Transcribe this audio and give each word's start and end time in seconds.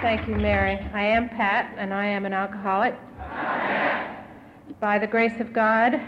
Thank 0.00 0.26
you, 0.26 0.34
Mary. 0.34 0.78
I 0.94 1.02
am 1.02 1.28
Pat, 1.28 1.74
and 1.76 1.92
I 1.92 2.06
am 2.06 2.24
an 2.24 2.32
alcoholic. 2.32 2.94
By 4.80 4.98
the 4.98 5.06
grace 5.06 5.38
of 5.40 5.52
God, 5.52 6.00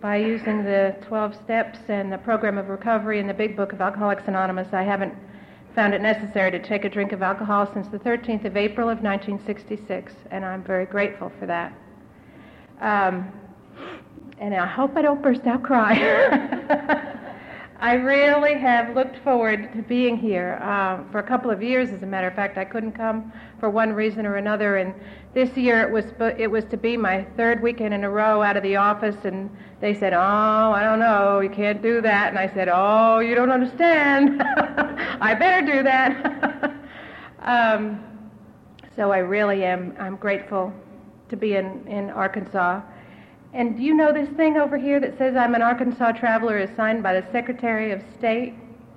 by 0.00 0.18
using 0.18 0.62
the 0.62 0.94
12 1.08 1.34
steps 1.34 1.80
and 1.88 2.12
the 2.12 2.18
program 2.18 2.56
of 2.56 2.68
recovery 2.68 3.18
in 3.18 3.26
the 3.26 3.34
big 3.34 3.56
book 3.56 3.72
of 3.72 3.80
Alcoholics 3.80 4.22
Anonymous, 4.28 4.68
I 4.72 4.84
haven't 4.84 5.12
found 5.74 5.92
it 5.92 6.02
necessary 6.02 6.52
to 6.52 6.62
take 6.62 6.84
a 6.84 6.88
drink 6.88 7.10
of 7.10 7.20
alcohol 7.20 7.68
since 7.74 7.88
the 7.88 7.98
13th 7.98 8.44
of 8.44 8.56
April 8.56 8.88
of 8.88 9.02
1966, 9.02 10.12
and 10.30 10.44
I'm 10.44 10.62
very 10.62 10.86
grateful 10.86 11.32
for 11.40 11.46
that. 11.46 11.76
Um, 12.80 13.32
and 14.38 14.54
I 14.54 14.66
hope 14.66 14.96
I 14.96 15.02
don't 15.02 15.20
burst 15.20 15.44
out 15.46 15.64
crying. 15.64 15.98
I 17.86 17.92
really 17.92 18.54
have 18.54 18.96
looked 18.96 19.16
forward 19.18 19.72
to 19.72 19.80
being 19.80 20.16
here 20.16 20.58
uh, 20.60 21.08
for 21.12 21.20
a 21.20 21.22
couple 21.22 21.52
of 21.52 21.62
years. 21.62 21.90
As 21.90 22.02
a 22.02 22.06
matter 22.06 22.26
of 22.26 22.34
fact, 22.34 22.58
I 22.58 22.64
couldn't 22.64 22.94
come 22.94 23.32
for 23.60 23.70
one 23.70 23.92
reason 23.92 24.26
or 24.26 24.38
another, 24.38 24.78
and 24.78 24.92
this 25.34 25.56
year 25.56 25.82
it 25.82 25.92
was 25.92 26.04
it 26.36 26.50
was 26.50 26.64
to 26.64 26.76
be 26.76 26.96
my 26.96 27.22
third 27.36 27.62
weekend 27.62 27.94
in 27.94 28.02
a 28.02 28.10
row 28.10 28.42
out 28.42 28.56
of 28.56 28.64
the 28.64 28.74
office, 28.74 29.14
and 29.22 29.48
they 29.80 29.94
said, 29.94 30.14
"Oh, 30.14 30.18
I 30.18 30.82
don't 30.82 30.98
know, 30.98 31.38
you 31.38 31.48
can't 31.48 31.80
do 31.80 32.00
that," 32.00 32.30
and 32.30 32.38
I 32.40 32.52
said, 32.52 32.68
"Oh, 32.68 33.20
you 33.20 33.36
don't 33.36 33.52
understand. 33.52 34.42
I 35.20 35.34
better 35.34 35.64
do 35.64 35.84
that." 35.84 36.74
um, 37.42 38.02
so 38.96 39.12
I 39.12 39.18
really 39.18 39.62
am. 39.62 39.94
I'm 40.00 40.16
grateful 40.16 40.72
to 41.28 41.36
be 41.36 41.54
in 41.54 41.86
in 41.86 42.10
Arkansas. 42.10 42.80
And 43.56 43.74
do 43.74 43.82
you 43.82 43.94
know 43.94 44.12
this 44.12 44.28
thing 44.36 44.58
over 44.58 44.76
here 44.76 45.00
that 45.00 45.16
says 45.16 45.34
I'm 45.34 45.54
an 45.54 45.62
Arkansas 45.62 46.12
traveler 46.12 46.58
is 46.58 46.68
signed 46.76 47.02
by 47.02 47.18
the 47.18 47.26
Secretary 47.32 47.90
of 47.90 48.02
State? 48.18 48.52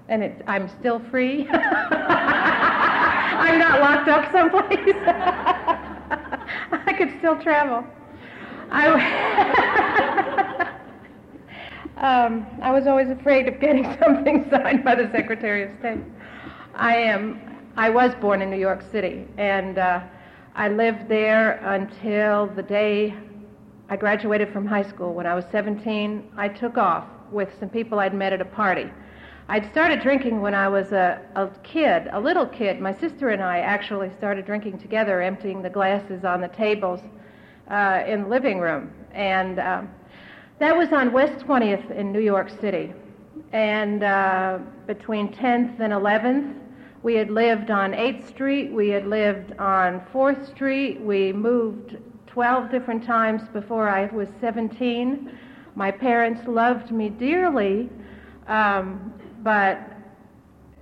And 0.10 0.22
it, 0.22 0.44
I'm 0.48 0.68
still 0.68 1.00
free? 1.10 1.48
I'm 1.50 3.58
not 3.58 3.80
locked 3.80 4.10
up 4.10 4.30
someplace. 4.34 4.68
I 6.74 6.94
could 6.98 7.18
still 7.20 7.42
travel. 7.42 7.86
I, 8.70 8.88
um, 11.96 12.46
I 12.62 12.74
was 12.74 12.86
always 12.86 13.10
afraid 13.10 13.48
of 13.48 13.62
getting 13.62 13.86
something 13.98 14.46
signed 14.50 14.84
by 14.84 14.96
the 14.96 15.10
Secretary 15.14 15.64
of 15.64 15.72
State. 15.80 16.02
I 16.76 16.98
am. 16.98 17.40
I 17.78 17.90
was 17.90 18.14
born 18.16 18.42
in 18.42 18.50
New 18.50 18.60
York 18.60 18.84
City, 18.92 19.26
and 19.38 19.78
uh, 19.78 20.02
I 20.54 20.68
lived 20.68 21.08
there 21.08 21.62
until 21.64 22.48
the 22.48 22.64
day 22.64 23.16
I 23.92 23.96
graduated 23.96 24.54
from 24.54 24.68
high 24.68 24.84
school. 24.84 25.16
When 25.16 25.26
I 25.26 25.34
was 25.34 25.46
17, 25.52 26.34
I 26.38 26.48
took 26.48 26.78
off 26.78 27.08
with 27.32 27.50
some 27.60 27.70
people 27.70 28.00
I'd 28.00 28.14
met 28.14 28.34
at 28.34 28.40
a 28.40 28.46
party. 28.46 28.88
I'd 29.48 29.68
started 29.72 30.02
drinking 30.02 30.42
when 30.42 30.54
I 30.54 30.68
was 30.68 30.92
a, 30.92 31.20
a 31.36 31.48
kid, 31.64 32.08
a 32.12 32.20
little 32.20 32.46
kid. 32.46 32.80
My 32.80 32.94
sister 32.94 33.30
and 33.30 33.42
I 33.42 33.60
actually 33.62 34.12
started 34.16 34.46
drinking 34.46 34.78
together, 34.78 35.24
emptying 35.24 35.64
the 35.64 35.72
glasses 35.72 36.24
on 36.24 36.40
the 36.40 36.50
tables 36.50 37.00
uh, 37.72 38.04
in 38.06 38.24
the 38.24 38.30
living 38.30 38.60
room. 38.60 38.94
And 39.12 39.60
um, 39.60 39.90
that 40.60 40.78
was 40.78 40.94
on 40.94 41.12
West 41.12 41.44
20th 41.44 41.90
in 41.90 42.12
New 42.12 42.22
York 42.22 42.52
City. 42.62 42.94
And 43.54 44.04
uh, 44.04 44.60
between 44.86 45.34
10th 45.34 45.80
and 45.80 45.94
11th, 45.94 46.54
we 47.02 47.16
had 47.16 47.32
lived 47.32 47.72
on 47.72 47.94
8th 47.94 48.28
Street, 48.28 48.72
we 48.72 48.90
had 48.90 49.08
lived 49.08 49.58
on 49.58 50.02
4th 50.14 50.48
Street, 50.48 51.02
we 51.02 51.34
moved 51.34 51.98
12 52.32 52.70
different 52.70 53.04
times 53.04 53.42
before 53.54 53.90
I 53.90 54.06
was 54.08 54.28
17. 54.40 55.38
My 55.76 55.92
parents 55.92 56.48
loved 56.48 56.92
me 56.92 57.10
dearly, 57.10 57.90
um, 58.48 59.14
but 59.42 59.80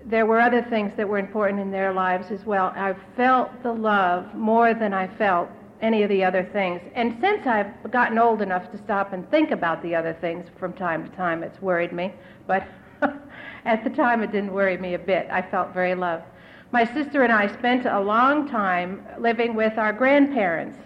there 0.05 0.25
were 0.25 0.39
other 0.39 0.61
things 0.63 0.93
that 0.97 1.07
were 1.07 1.17
important 1.17 1.61
in 1.61 1.71
their 1.71 1.93
lives 1.93 2.31
as 2.31 2.45
well. 2.45 2.73
I 2.75 2.95
felt 3.15 3.49
the 3.63 3.71
love 3.71 4.33
more 4.35 4.73
than 4.73 4.93
I 4.93 5.07
felt 5.07 5.49
any 5.81 6.03
of 6.03 6.09
the 6.09 6.23
other 6.23 6.43
things. 6.51 6.81
And 6.95 7.17
since 7.21 7.45
I've 7.45 7.91
gotten 7.91 8.17
old 8.17 8.41
enough 8.41 8.71
to 8.71 8.77
stop 8.77 9.13
and 9.13 9.29
think 9.29 9.51
about 9.51 9.81
the 9.83 9.95
other 9.95 10.17
things 10.19 10.47
from 10.59 10.73
time 10.73 11.09
to 11.09 11.15
time, 11.15 11.43
it's 11.43 11.61
worried 11.61 11.93
me. 11.93 12.13
But 12.45 12.67
at 13.65 13.83
the 13.83 13.89
time, 13.89 14.23
it 14.23 14.31
didn't 14.31 14.53
worry 14.53 14.77
me 14.77 14.95
a 14.95 14.99
bit. 14.99 15.27
I 15.31 15.41
felt 15.41 15.73
very 15.73 15.95
loved. 15.95 16.23
My 16.71 16.83
sister 16.83 17.23
and 17.23 17.31
I 17.31 17.47
spent 17.47 17.85
a 17.85 17.99
long 17.99 18.49
time 18.49 19.05
living 19.19 19.55
with 19.55 19.77
our 19.77 19.93
grandparents 19.93 20.77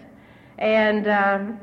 and 0.58 1.08
um, 1.08 1.60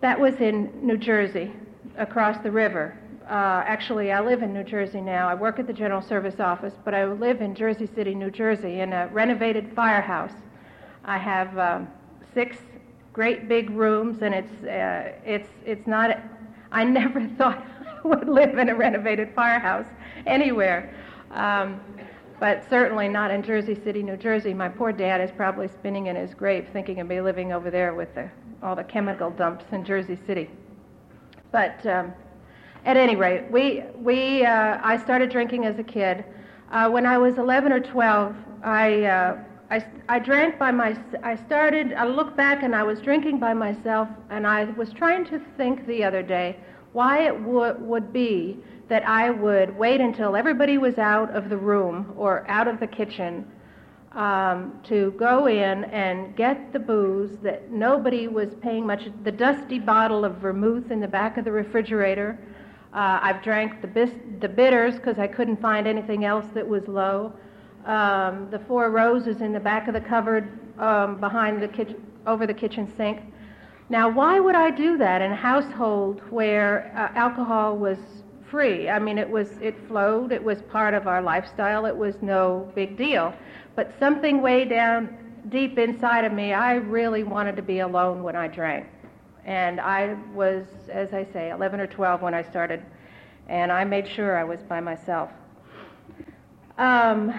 that 0.00 0.18
was 0.18 0.34
in 0.36 0.70
New 0.82 0.96
Jersey, 0.96 1.52
across 1.96 2.42
the 2.42 2.50
river. 2.50 2.98
Uh, 3.28 3.62
actually, 3.66 4.12
I 4.12 4.20
live 4.20 4.42
in 4.42 4.52
New 4.52 4.64
Jersey 4.64 5.00
now. 5.00 5.28
I 5.28 5.34
work 5.34 5.58
at 5.58 5.66
the 5.66 5.72
General 5.72 6.02
Service 6.02 6.40
Office, 6.40 6.74
but 6.84 6.94
I 6.94 7.04
live 7.06 7.40
in 7.40 7.54
Jersey 7.54 7.88
City, 7.94 8.14
New 8.14 8.30
Jersey, 8.30 8.80
in 8.80 8.92
a 8.92 9.08
renovated 9.08 9.72
firehouse. 9.74 10.32
I 11.04 11.18
have 11.18 11.56
um, 11.58 11.88
six 12.34 12.56
great 13.12 13.48
big 13.48 13.70
rooms, 13.70 14.22
and 14.22 14.34
it's 14.34 14.64
uh, 14.64 15.12
it's 15.24 15.48
it's 15.64 15.86
not. 15.86 16.18
I 16.72 16.84
never 17.00 17.26
thought 17.38 17.64
I 17.86 18.06
would 18.08 18.28
live 18.28 18.58
in 18.58 18.68
a 18.68 18.74
renovated 18.74 19.32
firehouse 19.34 19.86
anywhere. 20.26 20.94
Um, 21.30 21.80
but 22.42 22.68
certainly 22.68 23.06
not 23.06 23.30
in 23.30 23.40
Jersey 23.40 23.76
City, 23.84 24.02
New 24.02 24.16
Jersey. 24.16 24.52
My 24.52 24.68
poor 24.68 24.90
dad 24.90 25.20
is 25.20 25.30
probably 25.30 25.68
spinning 25.68 26.08
in 26.08 26.16
his 26.16 26.34
grave 26.34 26.66
thinking 26.72 26.98
of 26.98 27.06
me 27.06 27.20
living 27.20 27.52
over 27.52 27.70
there 27.70 27.94
with 27.94 28.12
the, 28.16 28.28
all 28.64 28.74
the 28.74 28.82
chemical 28.82 29.30
dumps 29.30 29.64
in 29.70 29.84
Jersey 29.84 30.18
City. 30.26 30.50
But 31.52 31.86
um, 31.86 32.12
at 32.84 32.96
any 32.96 33.14
rate, 33.14 33.48
we, 33.48 33.84
we, 33.94 34.44
uh, 34.44 34.80
I 34.82 34.96
started 34.96 35.30
drinking 35.30 35.66
as 35.66 35.78
a 35.78 35.84
kid. 35.84 36.24
Uh, 36.72 36.90
when 36.90 37.06
I 37.06 37.16
was 37.16 37.38
11 37.38 37.70
or 37.70 37.78
12, 37.78 38.34
I, 38.64 39.04
uh, 39.04 39.38
I, 39.70 39.86
I 40.08 40.18
drank 40.18 40.58
by 40.58 40.72
my, 40.72 40.98
I 41.22 41.36
started, 41.36 41.92
I 41.92 42.06
look 42.06 42.36
back 42.36 42.64
and 42.64 42.74
I 42.74 42.82
was 42.82 43.00
drinking 43.00 43.38
by 43.38 43.54
myself, 43.54 44.08
and 44.30 44.48
I 44.48 44.64
was 44.64 44.92
trying 44.92 45.24
to 45.26 45.40
think 45.56 45.86
the 45.86 46.02
other 46.02 46.24
day 46.24 46.56
why 46.92 47.20
it 47.20 47.40
would, 47.40 47.80
would 47.80 48.12
be 48.12 48.58
that 48.92 49.08
I 49.08 49.30
would 49.30 49.74
wait 49.78 50.02
until 50.02 50.36
everybody 50.36 50.76
was 50.76 50.98
out 50.98 51.34
of 51.34 51.48
the 51.48 51.56
room 51.56 52.12
or 52.14 52.44
out 52.46 52.68
of 52.68 52.78
the 52.78 52.86
kitchen 52.86 53.50
um, 54.12 54.80
to 54.84 55.12
go 55.12 55.46
in 55.46 55.84
and 55.84 56.36
get 56.36 56.74
the 56.74 56.78
booze 56.78 57.38
that 57.42 57.70
nobody 57.70 58.28
was 58.28 58.50
paying 58.60 58.86
much. 58.86 59.08
The 59.24 59.32
dusty 59.32 59.78
bottle 59.78 60.26
of 60.26 60.36
vermouth 60.36 60.90
in 60.90 61.00
the 61.00 61.08
back 61.08 61.38
of 61.38 61.46
the 61.46 61.52
refrigerator. 61.52 62.38
Uh, 62.92 63.18
I've 63.22 63.42
drank 63.42 63.80
the, 63.80 63.86
bis- 63.86 64.20
the 64.40 64.48
bitters 64.50 64.96
because 64.96 65.18
I 65.18 65.26
couldn't 65.26 65.62
find 65.62 65.86
anything 65.86 66.26
else 66.26 66.44
that 66.52 66.68
was 66.68 66.86
low. 66.86 67.32
Um, 67.86 68.48
the 68.50 68.58
four 68.68 68.90
roses 68.90 69.40
in 69.40 69.54
the 69.54 69.60
back 69.60 69.88
of 69.88 69.94
the 69.94 70.02
cupboard 70.02 70.50
um, 70.78 71.18
behind 71.18 71.62
the 71.62 71.68
kitchen, 71.68 71.96
over 72.26 72.46
the 72.46 72.52
kitchen 72.52 72.92
sink. 72.98 73.22
Now, 73.88 74.10
why 74.10 74.38
would 74.38 74.54
I 74.54 74.70
do 74.70 74.98
that 74.98 75.22
in 75.22 75.32
a 75.32 75.36
household 75.36 76.20
where 76.28 76.92
uh, 76.94 77.18
alcohol 77.18 77.78
was 77.78 77.96
free. 78.52 78.90
I 78.90 78.98
mean, 78.98 79.16
it 79.18 79.28
was 79.28 79.48
it 79.62 79.74
flowed. 79.88 80.30
It 80.30 80.44
was 80.44 80.60
part 80.62 80.92
of 80.92 81.08
our 81.08 81.22
lifestyle. 81.22 81.86
It 81.86 81.96
was 81.96 82.14
no 82.20 82.70
big 82.74 82.98
deal. 82.98 83.34
But 83.74 83.94
something 83.98 84.42
way 84.42 84.66
down 84.66 85.18
deep 85.48 85.78
inside 85.78 86.24
of 86.26 86.32
me, 86.32 86.52
I 86.52 86.74
really 86.74 87.24
wanted 87.24 87.56
to 87.56 87.62
be 87.62 87.78
alone 87.80 88.22
when 88.22 88.36
I 88.36 88.48
drank. 88.48 88.86
And 89.46 89.80
I 89.80 90.16
was, 90.34 90.66
as 90.90 91.14
I 91.14 91.24
say, 91.32 91.50
11 91.50 91.80
or 91.80 91.86
12 91.86 92.20
when 92.20 92.34
I 92.34 92.42
started, 92.42 92.84
and 93.48 93.72
I 93.72 93.84
made 93.84 94.06
sure 94.06 94.36
I 94.36 94.44
was 94.44 94.60
by 94.68 94.80
myself. 94.80 95.30
Um, 96.76 97.34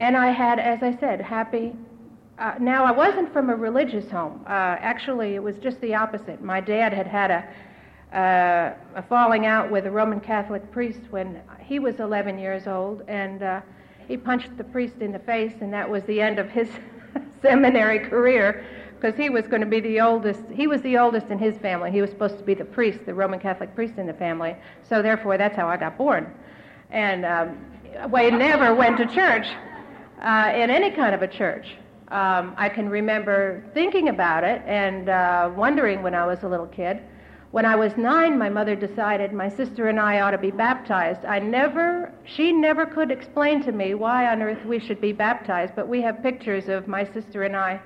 and 0.00 0.16
I 0.16 0.30
had, 0.32 0.58
as 0.58 0.82
I 0.82 0.94
said, 0.98 1.20
happy. 1.20 1.72
Uh, 2.38 2.54
now, 2.58 2.84
I 2.84 2.90
wasn't 2.90 3.32
from 3.32 3.48
a 3.48 3.54
religious 3.54 4.10
home. 4.10 4.42
Uh, 4.46 4.76
actually, 4.80 5.36
it 5.36 5.42
was 5.42 5.56
just 5.58 5.80
the 5.80 5.94
opposite. 5.94 6.42
My 6.42 6.60
dad 6.60 6.92
had 6.92 7.06
had 7.06 7.30
a 7.30 7.48
uh, 8.12 8.74
a 8.94 9.02
falling 9.08 9.46
out 9.46 9.70
with 9.70 9.86
a 9.86 9.90
Roman 9.90 10.20
Catholic 10.20 10.70
priest 10.70 11.00
when 11.10 11.40
he 11.60 11.78
was 11.78 11.98
11 11.98 12.38
years 12.38 12.66
old, 12.66 13.02
and 13.08 13.42
uh, 13.42 13.60
he 14.06 14.16
punched 14.16 14.56
the 14.58 14.64
priest 14.64 14.96
in 15.00 15.12
the 15.12 15.18
face, 15.18 15.54
and 15.60 15.72
that 15.72 15.88
was 15.88 16.02
the 16.04 16.20
end 16.20 16.38
of 16.38 16.50
his 16.50 16.68
seminary 17.42 17.98
career 17.98 18.64
because 19.00 19.16
he 19.16 19.30
was 19.30 19.46
going 19.46 19.62
to 19.62 19.66
be 19.66 19.80
the 19.80 20.00
oldest. 20.00 20.42
He 20.52 20.66
was 20.66 20.82
the 20.82 20.98
oldest 20.98 21.28
in 21.28 21.38
his 21.38 21.56
family. 21.58 21.90
He 21.90 22.00
was 22.00 22.10
supposed 22.10 22.38
to 22.38 22.44
be 22.44 22.54
the 22.54 22.64
priest, 22.64 23.04
the 23.06 23.14
Roman 23.14 23.40
Catholic 23.40 23.74
priest 23.74 23.94
in 23.96 24.06
the 24.06 24.12
family. 24.12 24.54
So 24.88 25.02
therefore, 25.02 25.38
that's 25.38 25.56
how 25.56 25.66
I 25.66 25.76
got 25.76 25.96
born. 25.96 26.32
And 26.90 27.24
um, 27.24 27.58
never 28.38 28.74
went 28.74 28.98
to 28.98 29.06
church, 29.06 29.46
uh, 30.20 30.52
in 30.54 30.70
any 30.70 30.90
kind 30.90 31.14
of 31.14 31.22
a 31.22 31.28
church. 31.28 31.66
Um, 32.08 32.54
I 32.58 32.68
can 32.68 32.90
remember 32.90 33.64
thinking 33.72 34.10
about 34.10 34.44
it 34.44 34.60
and 34.66 35.08
uh, 35.08 35.50
wondering 35.56 36.02
when 36.02 36.14
I 36.14 36.26
was 36.26 36.42
a 36.42 36.48
little 36.48 36.66
kid 36.66 37.02
when 37.52 37.66
I 37.66 37.76
was 37.76 37.96
nine, 37.98 38.38
my 38.38 38.48
mother 38.48 38.74
decided 38.74 39.32
my 39.32 39.48
sister 39.48 39.88
and 39.88 40.00
I 40.00 40.20
ought 40.20 40.30
to 40.30 40.38
be 40.38 40.50
baptized. 40.50 41.24
I 41.26 41.38
never, 41.38 42.10
she 42.24 42.50
never 42.50 42.86
could 42.86 43.10
explain 43.10 43.62
to 43.64 43.72
me 43.72 43.92
why 43.94 44.26
on 44.32 44.40
earth 44.42 44.64
we 44.64 44.78
should 44.80 45.00
be 45.02 45.12
baptized, 45.12 45.74
but 45.76 45.86
we 45.86 46.00
have 46.00 46.22
pictures 46.22 46.68
of 46.68 46.88
my 46.88 47.04
sister 47.04 47.42
and 47.42 47.54
I 47.54 47.80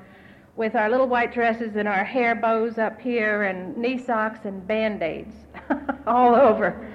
with 0.54 0.76
our 0.76 0.88
little 0.88 1.08
white 1.08 1.34
dresses 1.34 1.74
and 1.76 1.88
our 1.88 2.04
hair 2.04 2.34
bows 2.36 2.78
up 2.78 3.00
here 3.00 3.42
and 3.42 3.76
knee 3.76 3.98
socks 3.98 4.40
and 4.44 4.66
band 4.66 5.02
aids 5.02 5.34
all 6.06 6.34
over. 6.34 6.88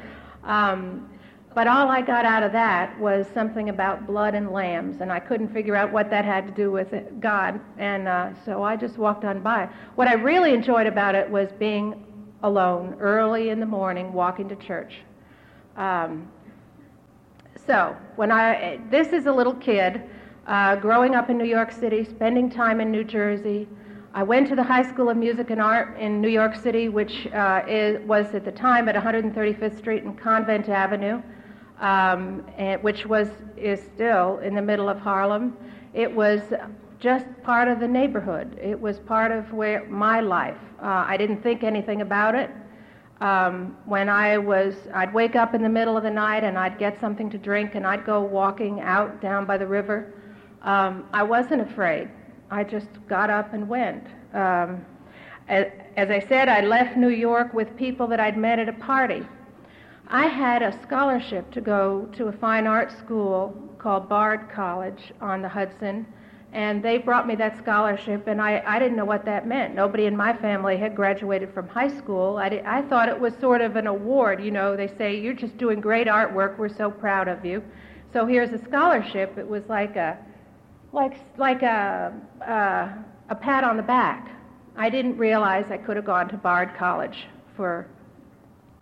Um, 0.43 1.09
But 1.53 1.67
all 1.67 1.89
I 1.89 2.01
got 2.01 2.23
out 2.23 2.43
of 2.43 2.53
that 2.53 2.97
was 2.97 3.27
something 3.33 3.67
about 3.67 4.07
blood 4.07 4.35
and 4.35 4.51
lambs, 4.51 5.01
and 5.01 5.11
I 5.11 5.19
couldn't 5.19 5.51
figure 5.51 5.75
out 5.75 5.91
what 5.91 6.09
that 6.09 6.23
had 6.23 6.47
to 6.47 6.53
do 6.53 6.71
with 6.71 6.93
it, 6.93 7.19
God, 7.19 7.59
and 7.77 8.07
uh, 8.07 8.29
so 8.45 8.63
I 8.63 8.77
just 8.77 8.97
walked 8.97 9.25
on 9.25 9.41
by. 9.41 9.67
What 9.95 10.07
I 10.07 10.13
really 10.13 10.53
enjoyed 10.53 10.87
about 10.87 11.13
it 11.13 11.29
was 11.29 11.49
being 11.59 12.05
alone 12.43 12.95
early 12.99 13.49
in 13.49 13.59
the 13.59 13.65
morning, 13.65 14.13
walking 14.13 14.49
to 14.49 14.55
church. 14.55 14.95
Um, 15.77 16.29
so 17.65 17.95
when 18.15 18.31
I, 18.31 18.79
this 18.89 19.09
is 19.09 19.25
a 19.25 19.31
little 19.31 19.53
kid 19.55 20.01
uh, 20.47 20.75
growing 20.75 21.15
up 21.15 21.29
in 21.29 21.37
New 21.37 21.45
York 21.45 21.71
City, 21.71 22.03
spending 22.03 22.49
time 22.49 22.81
in 22.81 22.91
New 22.91 23.03
Jersey. 23.03 23.67
I 24.13 24.23
went 24.23 24.47
to 24.49 24.55
the 24.55 24.63
High 24.63 24.83
School 24.83 25.09
of 25.09 25.15
Music 25.15 25.51
and 25.51 25.61
Art 25.61 25.97
in 25.97 26.19
New 26.19 26.29
York 26.29 26.55
City, 26.55 26.89
which 26.89 27.27
uh, 27.27 27.61
is, 27.67 28.05
was 28.05 28.33
at 28.33 28.43
the 28.43 28.51
time 28.51 28.89
at 28.89 28.95
135th 28.95 29.77
Street 29.77 30.03
and 30.03 30.17
Convent 30.19 30.67
Avenue 30.67 31.21
um, 31.81 32.45
and, 32.57 32.81
which 32.83 33.05
was 33.05 33.29
is 33.57 33.81
still 33.81 34.39
in 34.39 34.55
the 34.55 34.61
middle 34.61 34.87
of 34.87 34.99
Harlem. 34.99 35.57
It 35.93 36.13
was 36.13 36.41
just 37.01 37.25
part 37.43 37.67
of 37.67 37.79
the 37.79 37.87
neighborhood. 37.87 38.57
It 38.61 38.79
was 38.79 38.99
part 38.99 39.31
of 39.31 39.51
where 39.51 39.83
my 39.87 40.21
life. 40.21 40.57
Uh, 40.81 41.03
I 41.07 41.17
didn't 41.17 41.41
think 41.41 41.63
anything 41.63 42.01
about 42.01 42.35
it. 42.35 42.51
Um, 43.19 43.75
when 43.85 44.07
I 44.07 44.37
was, 44.37 44.75
I'd 44.93 45.13
wake 45.13 45.35
up 45.35 45.53
in 45.55 45.63
the 45.63 45.69
middle 45.69 45.97
of 45.97 46.03
the 46.03 46.11
night 46.11 46.43
and 46.43 46.57
I'd 46.57 46.77
get 46.77 46.99
something 46.99 47.29
to 47.31 47.39
drink 47.39 47.73
and 47.75 47.85
I'd 47.85 48.05
go 48.05 48.21
walking 48.21 48.81
out 48.81 49.19
down 49.19 49.45
by 49.45 49.57
the 49.57 49.65
river. 49.65 50.13
Um, 50.61 51.05
I 51.11 51.23
wasn't 51.23 51.61
afraid. 51.61 52.09
I 52.51 52.63
just 52.63 52.87
got 53.09 53.31
up 53.31 53.53
and 53.53 53.67
went. 53.67 54.05
Um, 54.33 54.85
as, 55.47 55.67
as 55.97 56.09
I 56.11 56.19
said, 56.19 56.49
I 56.49 56.61
left 56.61 56.97
New 56.97 57.09
York 57.09 57.53
with 57.53 57.75
people 57.77 58.05
that 58.07 58.19
I'd 58.19 58.37
met 58.37 58.59
at 58.59 58.69
a 58.69 58.73
party. 58.73 59.25
I 60.07 60.27
had 60.27 60.61
a 60.61 60.77
scholarship 60.83 61.49
to 61.51 61.61
go 61.61 62.07
to 62.13 62.27
a 62.27 62.31
fine 62.31 62.67
art 62.67 62.91
school 62.91 63.55
called 63.79 64.07
Bard 64.07 64.49
College 64.53 65.13
on 65.19 65.41
the 65.41 65.49
Hudson, 65.49 66.05
and 66.53 66.83
they 66.83 66.97
brought 66.97 67.27
me 67.27 67.35
that 67.35 67.57
scholarship, 67.57 68.27
and 68.27 68.41
I, 68.41 68.61
I 68.65 68.77
didn't 68.77 68.97
know 68.97 69.05
what 69.05 69.23
that 69.25 69.47
meant. 69.47 69.73
Nobody 69.73 70.05
in 70.05 70.17
my 70.17 70.33
family 70.33 70.75
had 70.75 70.95
graduated 70.95 71.53
from 71.53 71.67
high 71.69 71.95
school. 71.97 72.37
I, 72.37 72.49
did, 72.49 72.65
I 72.65 72.81
thought 72.81 73.07
it 73.07 73.17
was 73.17 73.33
sort 73.39 73.61
of 73.61 73.77
an 73.77 73.87
award. 73.87 74.43
You 74.43 74.51
know, 74.51 74.75
they 74.75 74.89
say, 74.97 75.17
You're 75.17 75.33
just 75.33 75.57
doing 75.57 75.79
great 75.79 76.07
artwork. 76.07 76.57
We're 76.57 76.75
so 76.75 76.91
proud 76.91 77.29
of 77.29 77.45
you. 77.45 77.63
So 78.11 78.25
here's 78.25 78.51
a 78.51 78.63
scholarship. 78.65 79.37
It 79.37 79.47
was 79.47 79.63
like 79.69 79.95
a, 79.95 80.17
like, 80.91 81.13
like 81.37 81.61
a, 81.61 82.13
uh, 82.45 82.89
a 83.29 83.35
pat 83.35 83.63
on 83.63 83.77
the 83.77 83.83
back. 83.83 84.29
I 84.75 84.89
didn't 84.89 85.17
realize 85.17 85.65
I 85.69 85.77
could 85.77 85.95
have 85.95 86.05
gone 86.05 86.27
to 86.29 86.37
Bard 86.37 86.71
College 86.77 87.27
for 87.55 87.87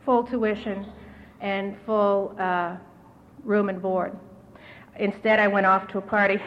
full 0.05 0.23
tuition 0.23 0.87
and 1.39 1.77
full 1.85 2.35
uh, 2.39 2.77
room 3.43 3.69
and 3.69 3.79
board. 3.79 4.17
Instead, 4.99 5.39
I 5.39 5.47
went 5.47 5.65
off 5.65 5.87
to 5.89 5.97
a 5.97 6.01
party, 6.01 6.39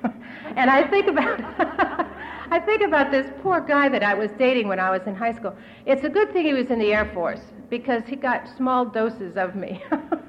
and 0.56 0.70
I 0.70 0.86
think 0.88 1.06
about 1.06 1.40
I 2.50 2.60
think 2.60 2.82
about 2.82 3.10
this 3.10 3.26
poor 3.42 3.60
guy 3.60 3.88
that 3.88 4.02
I 4.04 4.14
was 4.14 4.30
dating 4.38 4.68
when 4.68 4.78
I 4.78 4.90
was 4.90 5.00
in 5.06 5.14
high 5.14 5.32
school. 5.32 5.56
It's 5.86 6.04
a 6.04 6.10
good 6.10 6.32
thing 6.32 6.44
he 6.44 6.52
was 6.52 6.68
in 6.70 6.78
the 6.78 6.92
Air 6.92 7.10
Force 7.14 7.40
because 7.70 8.02
he 8.06 8.16
got 8.16 8.46
small 8.56 8.84
doses 8.84 9.36
of 9.36 9.56
me, 9.56 9.82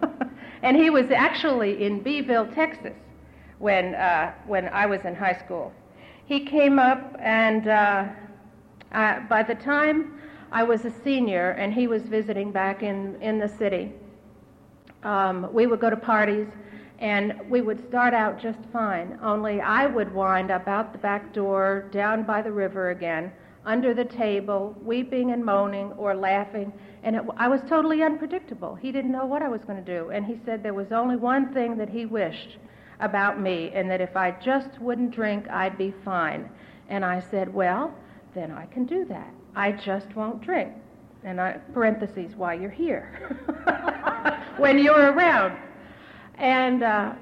and 0.63 0.77
he 0.77 0.89
was 0.89 1.11
actually 1.11 1.83
in 1.83 2.01
Beeville, 2.01 2.47
Texas, 2.47 2.97
when 3.59 3.93
uh, 3.95 4.33
when 4.47 4.69
I 4.69 4.85
was 4.85 5.03
in 5.05 5.13
high 5.13 5.37
school. 5.37 5.73
He 6.25 6.39
came 6.39 6.79
up, 6.79 7.15
and 7.19 7.67
uh, 7.67 8.05
by 9.29 9.43
the 9.43 9.55
time 9.55 10.19
I 10.51 10.63
was 10.63 10.85
a 10.85 10.91
senior, 11.03 11.51
and 11.51 11.73
he 11.73 11.87
was 11.87 12.03
visiting 12.03 12.51
back 12.51 12.83
in 12.83 13.21
in 13.21 13.37
the 13.37 13.49
city 13.49 13.91
um, 15.05 15.47
we 15.53 15.67
would 15.67 15.79
go 15.79 15.89
to 15.89 15.95
parties 15.95 16.47
and 16.99 17.33
we 17.49 17.61
would 17.61 17.85
start 17.87 18.13
out 18.13 18.41
just 18.41 18.59
fine, 18.71 19.19
only 19.21 19.59
I 19.59 19.85
would 19.85 20.13
wind 20.13 20.51
up 20.51 20.67
out 20.67 20.93
the 20.93 20.97
back 20.97 21.33
door, 21.33 21.89
down 21.91 22.23
by 22.23 22.41
the 22.41 22.51
river 22.51 22.91
again, 22.91 23.31
under 23.65 23.93
the 23.93 24.05
table, 24.05 24.75
weeping 24.83 25.31
and 25.31 25.43
moaning 25.43 25.91
or 25.93 26.15
laughing. 26.15 26.71
And 27.03 27.15
it, 27.15 27.23
I 27.37 27.47
was 27.47 27.61
totally 27.67 28.03
unpredictable. 28.03 28.75
He 28.75 28.91
didn't 28.91 29.11
know 29.11 29.25
what 29.25 29.41
I 29.41 29.49
was 29.49 29.61
going 29.65 29.83
to 29.83 29.99
do. 29.99 30.09
And 30.09 30.25
he 30.25 30.39
said 30.45 30.63
there 30.63 30.73
was 30.73 30.91
only 30.91 31.15
one 31.15 31.53
thing 31.53 31.77
that 31.77 31.89
he 31.89 32.05
wished 32.05 32.57
about 33.01 33.41
me, 33.41 33.71
and 33.73 33.89
that 33.91 33.99
if 33.99 34.15
I 34.15 34.31
just 34.31 34.79
wouldn't 34.79 35.11
drink, 35.11 35.47
I'd 35.49 35.77
be 35.77 35.93
fine. 36.05 36.49
And 36.87 37.03
I 37.03 37.19
said, 37.19 37.53
Well, 37.53 37.93
then 38.33 38.51
I 38.51 38.67
can 38.67 38.85
do 38.85 39.03
that. 39.05 39.33
I 39.55 39.73
just 39.73 40.15
won't 40.15 40.41
drink. 40.41 40.71
And 41.23 41.41
I, 41.41 41.53
parentheses, 41.73 42.35
why 42.35 42.53
you're 42.53 42.69
here. 42.69 43.09
when 44.57 44.77
you're 44.79 45.11
around. 45.11 45.57
And 46.37 46.83
uh, 46.83 47.13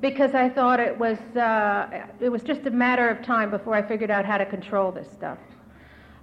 because 0.00 0.34
I 0.34 0.48
thought 0.48 0.80
it 0.80 0.98
was, 0.98 1.18
uh, 1.36 2.06
it 2.20 2.28
was 2.28 2.42
just 2.42 2.66
a 2.66 2.70
matter 2.70 3.08
of 3.08 3.24
time 3.24 3.50
before 3.50 3.74
I 3.74 3.82
figured 3.82 4.10
out 4.10 4.24
how 4.24 4.38
to 4.38 4.46
control 4.46 4.90
this 4.92 5.10
stuff. 5.10 5.38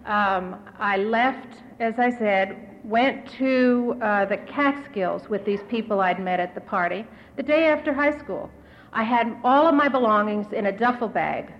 Um, 0.05 0.55
I 0.79 0.97
left, 0.97 1.57
as 1.79 1.99
I 1.99 2.09
said, 2.09 2.79
went 2.83 3.29
to 3.33 3.95
uh, 4.01 4.25
the 4.25 4.37
Catskills 4.37 5.29
with 5.29 5.45
these 5.45 5.61
people 5.69 6.01
I'd 6.01 6.19
met 6.19 6.39
at 6.39 6.55
the 6.55 6.61
party 6.61 7.05
the 7.35 7.43
day 7.43 7.65
after 7.65 7.93
high 7.93 8.17
school. 8.17 8.49
I 8.91 9.03
had 9.03 9.37
all 9.43 9.67
of 9.67 9.75
my 9.75 9.87
belongings 9.87 10.51
in 10.51 10.65
a 10.65 10.71
duffel 10.71 11.07
bag. 11.07 11.53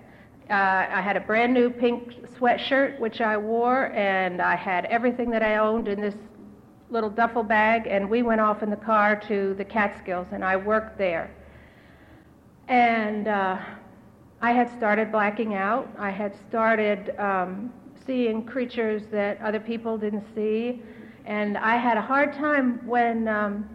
Uh, 0.49 0.53
I 0.53 1.01
had 1.01 1.15
a 1.15 1.19
brand 1.19 1.53
new 1.53 1.69
pink 1.69 2.25
sweatshirt, 2.39 2.99
which 2.99 3.21
I 3.21 3.37
wore, 3.37 3.93
and 3.93 4.41
I 4.41 4.55
had 4.55 4.85
everything 4.85 5.29
that 5.29 5.43
I 5.43 5.57
owned 5.57 5.87
in 5.87 6.01
this 6.01 6.15
little 6.89 7.09
duffel 7.09 7.43
bag, 7.43 7.87
and 7.87 8.09
we 8.09 8.21
went 8.23 8.41
off 8.41 8.63
in 8.63 8.69
the 8.69 8.75
car 8.75 9.15
to 9.27 9.53
the 9.55 9.65
Catskills, 9.65 10.27
and 10.31 10.43
I 10.43 10.55
worked 10.55 10.97
there. 10.97 11.29
And 12.67 13.27
uh, 13.27 13.59
I 14.41 14.51
had 14.51 14.69
started 14.77 15.11
blacking 15.11 15.53
out. 15.53 15.87
I 15.97 16.09
had 16.09 16.35
started 16.47 17.17
um, 17.19 17.71
seeing 18.05 18.43
creatures 18.43 19.03
that 19.11 19.39
other 19.41 19.59
people 19.59 19.97
didn't 19.97 20.25
see, 20.33 20.81
and 21.25 21.57
I 21.57 21.77
had 21.77 21.97
a 21.97 22.01
hard 22.01 22.33
time 22.33 22.85
when. 22.87 23.27
Um, 23.27 23.69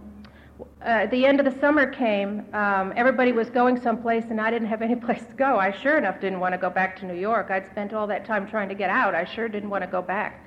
uh, 0.84 1.06
the 1.06 1.26
end 1.26 1.40
of 1.40 1.52
the 1.52 1.60
summer 1.60 1.86
came, 1.86 2.44
um, 2.52 2.92
everybody 2.94 3.32
was 3.32 3.50
going 3.50 3.80
someplace, 3.80 4.24
and 4.30 4.40
I 4.40 4.50
didn't 4.50 4.68
have 4.68 4.82
any 4.82 4.94
place 5.06 5.24
to 5.26 5.34
go. 5.34 5.58
I 5.58 5.72
sure 5.72 5.98
enough 5.98 6.20
didn't 6.20 6.38
want 6.38 6.52
to 6.52 6.58
go 6.58 6.70
back 6.70 6.96
to 7.00 7.06
New 7.06 7.18
York. 7.18 7.50
I'd 7.50 7.66
spent 7.66 7.92
all 7.92 8.06
that 8.06 8.24
time 8.24 8.46
trying 8.46 8.68
to 8.68 8.74
get 8.74 8.90
out. 8.90 9.14
I 9.14 9.24
sure 9.24 9.48
didn't 9.48 9.70
want 9.70 9.82
to 9.82 9.90
go 9.90 10.02
back. 10.02 10.43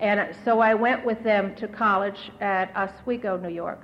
And 0.00 0.34
so 0.44 0.60
I 0.60 0.72
went 0.74 1.04
with 1.04 1.22
them 1.22 1.54
to 1.56 1.68
college 1.68 2.32
at 2.40 2.74
Oswego, 2.74 3.36
New 3.36 3.50
York. 3.50 3.80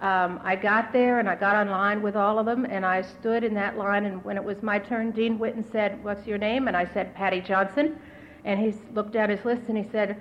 Um, 0.00 0.40
I 0.44 0.54
got 0.54 0.92
there 0.92 1.18
and 1.18 1.28
I 1.28 1.34
got 1.34 1.56
online 1.56 2.02
with 2.02 2.14
all 2.14 2.38
of 2.38 2.46
them, 2.46 2.66
and 2.66 2.86
I 2.86 3.02
stood 3.02 3.42
in 3.42 3.54
that 3.54 3.76
line. 3.76 4.04
And 4.04 4.22
when 4.24 4.36
it 4.36 4.44
was 4.44 4.62
my 4.62 4.78
turn, 4.78 5.10
Dean 5.10 5.38
Whitten 5.38 5.64
said, 5.72 6.02
What's 6.04 6.26
your 6.26 6.38
name? 6.38 6.68
And 6.68 6.76
I 6.76 6.86
said, 6.92 7.14
Patty 7.14 7.40
Johnson. 7.40 7.98
And 8.44 8.60
he 8.60 8.74
looked 8.94 9.16
at 9.16 9.28
his 9.28 9.44
list 9.44 9.62
and 9.68 9.76
he 9.76 9.88
said, 9.90 10.16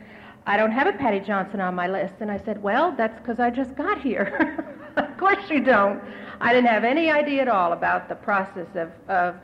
I 0.48 0.58
don't 0.58 0.72
have 0.72 0.88
a 0.88 0.93
Patty 0.93 1.19
Johnson 1.19 1.60
on 1.62 1.75
my 1.75 1.88
list. 1.88 2.15
And 2.22 2.31
I 2.31 2.39
said, 2.39 2.63
Well, 2.63 2.96
that's 2.98 3.19
because 3.19 3.39
I 3.39 3.51
just 3.51 3.75
got 3.75 4.01
here. 4.01 4.65
of 4.98 5.17
course 5.17 5.50
you 5.50 5.60
don't. 5.60 6.01
I 6.39 6.53
didn't 6.53 6.69
have 6.69 6.84
any 6.84 7.12
idea 7.12 7.43
at 7.43 7.48
all 7.48 7.74
about 7.74 8.10
the 8.10 8.15
process 8.15 8.67
of, 8.75 8.91
of 9.10 9.36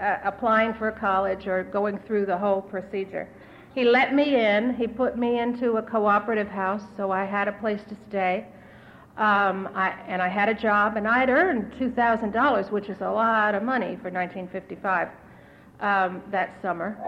uh, 0.00 0.16
applying 0.24 0.74
for 0.74 0.90
college 0.92 1.46
or 1.46 1.64
going 1.64 1.98
through 1.98 2.26
the 2.26 2.38
whole 2.38 2.62
procedure. 2.62 3.28
He 3.74 3.84
let 3.84 4.14
me 4.14 4.36
in. 4.36 4.74
He 4.74 4.86
put 4.86 5.16
me 5.16 5.38
into 5.38 5.76
a 5.78 5.82
cooperative 5.82 6.48
house, 6.48 6.82
so 6.96 7.10
I 7.10 7.24
had 7.24 7.48
a 7.48 7.52
place 7.52 7.80
to 7.88 7.96
stay. 8.08 8.46
Um, 9.16 9.68
I, 9.74 9.90
and 10.06 10.20
I 10.20 10.28
had 10.28 10.48
a 10.48 10.54
job, 10.54 10.96
and 10.96 11.08
I 11.08 11.20
had 11.20 11.30
earned 11.30 11.72
$2,000, 11.80 12.70
which 12.70 12.88
is 12.88 13.00
a 13.00 13.10
lot 13.10 13.54
of 13.54 13.62
money 13.62 13.96
for 14.02 14.10
1955 14.10 15.08
um, 15.80 16.22
that 16.30 16.54
summer, 16.60 16.98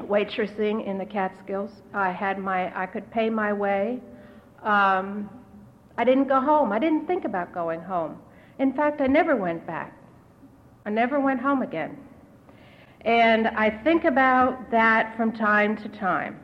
waitressing 0.00 0.86
in 0.86 0.98
the 0.98 1.04
Catskills. 1.04 1.70
I 1.92 2.10
had 2.10 2.38
my, 2.38 2.76
I 2.80 2.86
could 2.86 3.08
pay 3.10 3.28
my 3.28 3.52
way. 3.52 4.00
Um, 4.62 5.28
I 5.98 6.04
didn't 6.04 6.28
go 6.28 6.40
home. 6.40 6.72
I 6.72 6.78
didn't 6.78 7.06
think 7.06 7.24
about 7.24 7.52
going 7.52 7.80
home. 7.80 8.18
In 8.58 8.72
fact, 8.72 9.00
I 9.00 9.06
never 9.08 9.36
went 9.36 9.66
back. 9.66 9.96
I 10.86 10.90
never 10.90 11.20
went 11.20 11.40
home 11.40 11.62
again. 11.62 11.98
And 13.04 13.48
I 13.48 13.68
think 13.82 14.04
about 14.04 14.70
that 14.70 15.16
from 15.16 15.32
time 15.32 15.76
to 15.78 15.88
time. 15.88 16.38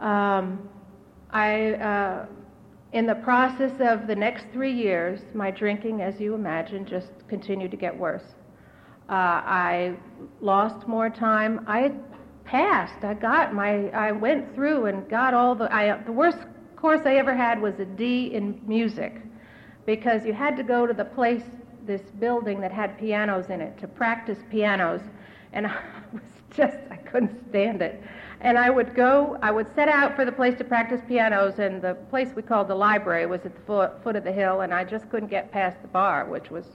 Um, 0.00 0.68
I, 1.30 1.74
uh, 1.74 2.26
in 2.92 3.06
the 3.06 3.14
process 3.16 3.72
of 3.80 4.06
the 4.06 4.14
next 4.16 4.46
three 4.52 4.72
years, 4.72 5.20
my 5.32 5.50
drinking, 5.50 6.02
as 6.02 6.20
you 6.20 6.34
imagine, 6.34 6.84
just 6.84 7.12
continued 7.28 7.70
to 7.70 7.76
get 7.76 7.96
worse. 7.96 8.24
Uh, 9.08 9.12
I 9.12 9.96
lost 10.40 10.88
more 10.88 11.10
time. 11.10 11.64
I 11.68 11.92
passed. 12.44 13.04
I 13.04 13.14
got 13.14 13.54
my. 13.54 13.88
I 13.90 14.12
went 14.12 14.54
through 14.54 14.86
and 14.86 15.08
got 15.08 15.32
all 15.34 15.54
the. 15.54 15.72
I, 15.72 15.96
the 16.04 16.12
worst 16.12 16.38
course 16.76 17.00
I 17.04 17.16
ever 17.16 17.34
had 17.34 17.60
was 17.60 17.74
a 17.78 17.84
D 17.84 18.32
in 18.34 18.60
music, 18.66 19.22
because 19.86 20.24
you 20.24 20.32
had 20.32 20.56
to 20.56 20.62
go 20.62 20.86
to 20.86 20.94
the 20.94 21.04
place 21.04 21.44
this 21.86 22.02
building 22.18 22.60
that 22.60 22.72
had 22.72 22.98
pianos 22.98 23.50
in 23.50 23.60
it 23.60 23.78
to 23.78 23.88
practice 23.88 24.38
pianos, 24.50 25.00
and 25.52 25.66
I 25.68 25.80
was 26.12 26.22
just 26.56 26.78
I 26.90 26.96
couldn't 26.96 27.48
stand 27.48 27.82
it. 27.82 28.02
and 28.40 28.58
I 28.58 28.70
would 28.70 28.94
go, 28.94 29.38
I 29.42 29.50
would 29.50 29.66
set 29.74 29.88
out 29.88 30.14
for 30.14 30.24
the 30.24 30.32
place 30.32 30.56
to 30.58 30.64
practice 30.64 31.00
pianos, 31.08 31.58
and 31.58 31.80
the 31.80 31.94
place 32.10 32.28
we 32.34 32.42
called 32.42 32.68
the 32.68 32.74
library 32.74 33.26
was 33.26 33.44
at 33.46 33.54
the 33.54 33.60
foot, 33.62 34.02
foot 34.02 34.16
of 34.16 34.24
the 34.24 34.32
hill, 34.32 34.60
and 34.62 34.72
I 34.74 34.84
just 34.84 35.08
couldn't 35.10 35.30
get 35.30 35.50
past 35.50 35.80
the 35.82 35.88
bar, 35.88 36.26
which 36.26 36.50
was 36.50 36.66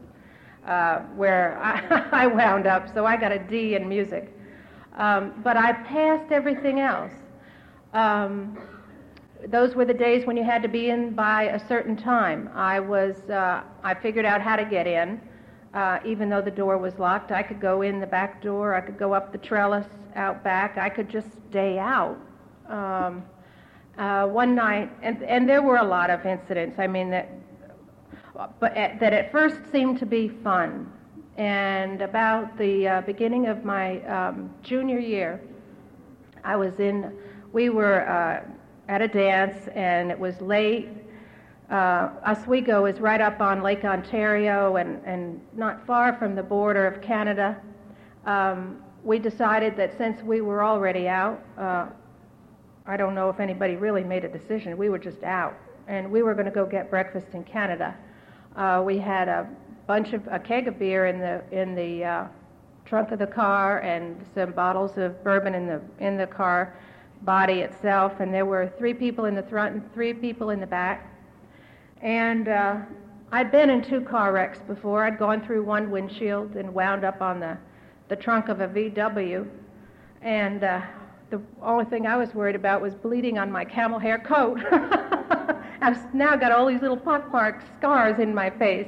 uh, 0.66 1.00
where 1.16 1.58
I, 2.12 2.24
I 2.24 2.28
wound 2.28 2.68
up. 2.68 2.94
So 2.94 3.06
I 3.06 3.18
got 3.18 3.32
a 3.32 3.40
D 3.40 3.76
in 3.76 3.88
music. 3.88 4.34
Um, 4.96 5.34
but 5.44 5.56
I 5.56 5.74
passed 5.74 6.32
everything 6.32 6.80
else. 6.80 7.14
Um, 7.94 8.58
those 9.48 9.76
were 9.76 9.86
the 9.86 9.94
days 9.94 10.26
when 10.26 10.36
you 10.36 10.44
had 10.44 10.62
to 10.64 10.68
be 10.68 10.90
in 10.90 11.14
by 11.14 11.44
a 11.44 11.68
certain 11.68 11.96
time. 11.96 12.50
I 12.54 12.80
was, 12.80 13.30
uh, 13.30 13.64
I 13.84 13.94
figured 13.94 14.26
out 14.26 14.42
how 14.42 14.56
to 14.56 14.66
get 14.66 14.86
in. 14.86 15.22
Uh, 15.74 16.00
even 16.04 16.30
though 16.30 16.42
the 16.42 16.52
door 16.52 16.78
was 16.78 16.98
locked, 16.98 17.32
I 17.32 17.44
could 17.44 17.62
go 17.62 17.84
in 17.84 18.00
the 18.00 18.08
back 18.08 18.42
door. 18.42 18.74
I 18.74 18.82
could 18.82 18.98
go 18.98 19.14
up 19.14 19.32
the 19.32 19.38
trellis 19.38 19.86
out 20.16 20.44
back. 20.44 20.78
I 20.78 20.90
could 20.90 21.10
just 21.10 21.28
stay 21.50 21.78
out. 21.78 22.18
Um, 22.68 23.24
uh, 23.98 24.26
one 24.28 24.56
night, 24.56 24.92
and, 25.02 25.22
and 25.24 25.48
there 25.48 25.62
were 25.62 25.78
a 25.78 25.84
lot 25.84 26.10
of 26.10 26.26
incidents. 26.26 26.80
I 26.80 26.88
mean 26.88 27.10
that, 27.12 27.30
but 28.60 28.76
at, 28.76 29.00
that 29.00 29.14
at 29.14 29.32
first 29.32 29.58
seemed 29.72 30.00
to 30.00 30.06
be 30.06 30.30
fun. 30.44 30.92
And 31.38 32.02
about 32.02 32.58
the 32.58 32.88
uh, 32.88 33.02
beginning 33.02 33.48
of 33.48 33.64
my 33.64 34.02
um, 34.02 34.54
junior 34.64 35.00
year, 35.00 35.42
I 36.44 36.56
was 36.56 36.80
in. 36.80 37.14
We 37.52 37.70
were 37.70 38.08
uh, 38.08 38.44
at 38.90 39.04
a 39.04 39.08
dance, 39.08 39.70
and 39.76 40.10
it 40.10 40.20
was 40.20 40.42
late. 40.42 40.90
Uh, 41.70 42.10
Oswego 42.26 42.86
is 42.86 43.00
right 43.00 43.22
up 43.22 43.40
on 43.40 43.62
Lake 43.62 43.86
Ontario 43.86 44.78
and, 44.78 45.00
and 45.06 45.40
not 45.54 45.86
far 45.86 46.18
from 46.18 46.34
the 46.34 46.42
border 46.42 46.88
of 46.88 47.00
Canada. 47.00 47.56
Um, 48.26 48.82
we 49.04 49.20
decided 49.20 49.78
that 49.78 49.96
since 49.96 50.24
we 50.24 50.42
were 50.42 50.64
already 50.64 51.08
out, 51.08 51.40
uh, 51.60 51.86
I 52.88 52.98
don't 52.98 53.14
know 53.14 53.30
if 53.30 53.40
anybody 53.40 53.76
really 53.76 54.04
made 54.04 54.26
a 54.26 54.28
decision, 54.28 54.76
we 54.76 54.90
were 54.90 54.98
just 54.98 55.22
out, 55.22 55.56
and 55.88 56.12
we 56.12 56.24
were 56.24 56.34
going 56.34 56.48
to 56.48 56.52
go 56.52 56.66
get 56.66 56.90
breakfast 56.90 57.28
in 57.34 57.44
Canada. 57.44 57.96
Uh, 58.56 58.82
we 58.84 58.98
had 58.98 59.28
a 59.28 59.48
bunch 59.86 60.14
of 60.14 60.28
a 60.32 60.40
keg 60.40 60.68
of 60.68 60.80
beer 60.80 61.06
in 61.06 61.20
the 61.20 61.44
in 61.52 61.76
the 61.76 62.04
uh, 62.04 62.28
trunk 62.86 63.12
of 63.12 63.20
the 63.20 63.28
car 63.28 63.80
and 63.82 64.26
some 64.34 64.52
bottles 64.52 64.98
of 64.98 65.24
bourbon 65.24 65.54
in 65.54 65.68
the 65.68 65.80
in 66.00 66.18
the 66.18 66.26
car 66.26 66.76
body 67.24 67.60
itself, 67.60 68.20
and 68.20 68.34
there 68.34 68.46
were 68.46 68.72
three 68.78 68.94
people 68.94 69.26
in 69.26 69.36
the 69.36 69.44
front 69.44 69.76
and 69.76 69.94
three 69.94 70.14
people 70.14 70.52
in 70.52 70.60
the 70.60 70.68
back. 70.68 71.14
And 72.02 72.48
uh, 72.48 72.78
I'd 73.32 73.52
been 73.52 73.70
in 73.70 73.84
two 73.84 74.02
car 74.02 74.32
wrecks 74.32 74.60
before. 74.60 75.06
I'd 75.06 75.20
gone 75.20 75.46
through 75.46 75.64
one 75.64 75.92
windshield 75.92 76.56
and 76.56 76.74
wound 76.74 77.04
up 77.04 77.22
on 77.22 77.40
the, 77.40 77.58
the 78.08 78.16
trunk 78.16 78.50
of 78.50 78.62
a 78.62 78.68
VW. 78.68 79.48
And 80.22 80.64
uh, 80.64 80.82
the 81.30 81.42
only 81.62 81.86
thing 81.86 82.08
I 82.08 82.18
was 82.18 82.34
worried 82.34 82.56
about 82.56 82.82
was 82.82 82.96
bleeding 82.96 83.38
on 83.38 83.52
my 83.52 83.66
camel 83.66 84.00
hair 84.00 84.18
coat. 84.18 84.60
I've 85.82 86.14
now 86.14 86.36
got 86.36 86.52
all 86.52 86.66
these 86.66 86.82
little 86.82 86.98
pockmark 86.98 87.62
scars 87.78 88.20
in 88.20 88.34
my 88.34 88.50
face. 88.50 88.88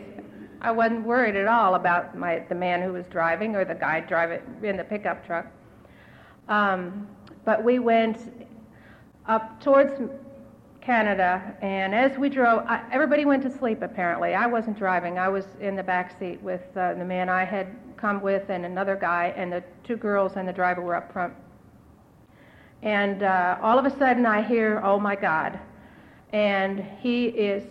I 0.62 0.72
wasn't 0.72 1.06
worried 1.06 1.36
at 1.36 1.48
all 1.48 1.76
about 1.76 2.18
my, 2.18 2.44
the 2.50 2.56
man 2.56 2.82
who 2.82 2.94
was 2.94 3.06
driving 3.08 3.56
or 3.56 3.66
the 3.66 3.76
guy 3.76 4.00
driving 4.02 4.42
in 4.64 4.78
the 4.78 4.84
pickup 4.84 5.26
truck. 5.26 5.48
Um, 6.50 7.08
but 7.46 7.64
we 7.64 7.80
went 7.80 8.48
up 9.28 9.62
towards 9.62 9.94
Canada, 10.82 11.56
and 11.62 11.94
as 11.94 12.18
we 12.18 12.28
drove, 12.28 12.66
I, 12.68 12.84
everybody 12.92 13.24
went 13.26 13.44
to 13.44 13.52
sleep 13.52 13.82
apparently. 13.82 14.34
I 14.34 14.48
wasn't 14.48 14.78
driving. 14.78 15.20
I 15.20 15.30
was 15.30 15.46
in 15.60 15.76
the 15.76 15.84
back 15.84 16.18
seat 16.18 16.42
with 16.42 16.62
uh, 16.76 16.96
the 16.96 17.06
man 17.06 17.30
I 17.30 17.46
had 17.46 17.68
come 17.98 18.20
with 18.22 18.50
and 18.50 18.66
another 18.66 18.96
guy, 18.96 19.34
and 19.38 19.52
the 19.52 19.64
two 19.84 19.96
girls 19.96 20.34
and 20.38 20.48
the 20.48 20.54
driver 20.54 20.82
were 20.82 20.96
up 20.96 21.14
front. 21.14 21.34
And 22.82 23.22
uh, 23.22 23.60
all 23.62 23.78
of 23.78 23.86
a 23.86 23.96
sudden, 23.98 24.26
I 24.26 24.42
hear, 24.42 24.82
oh 24.84 25.00
my 25.00 25.16
God. 25.16 25.60
And 26.34 26.84
he 27.00 27.26
is, 27.28 27.64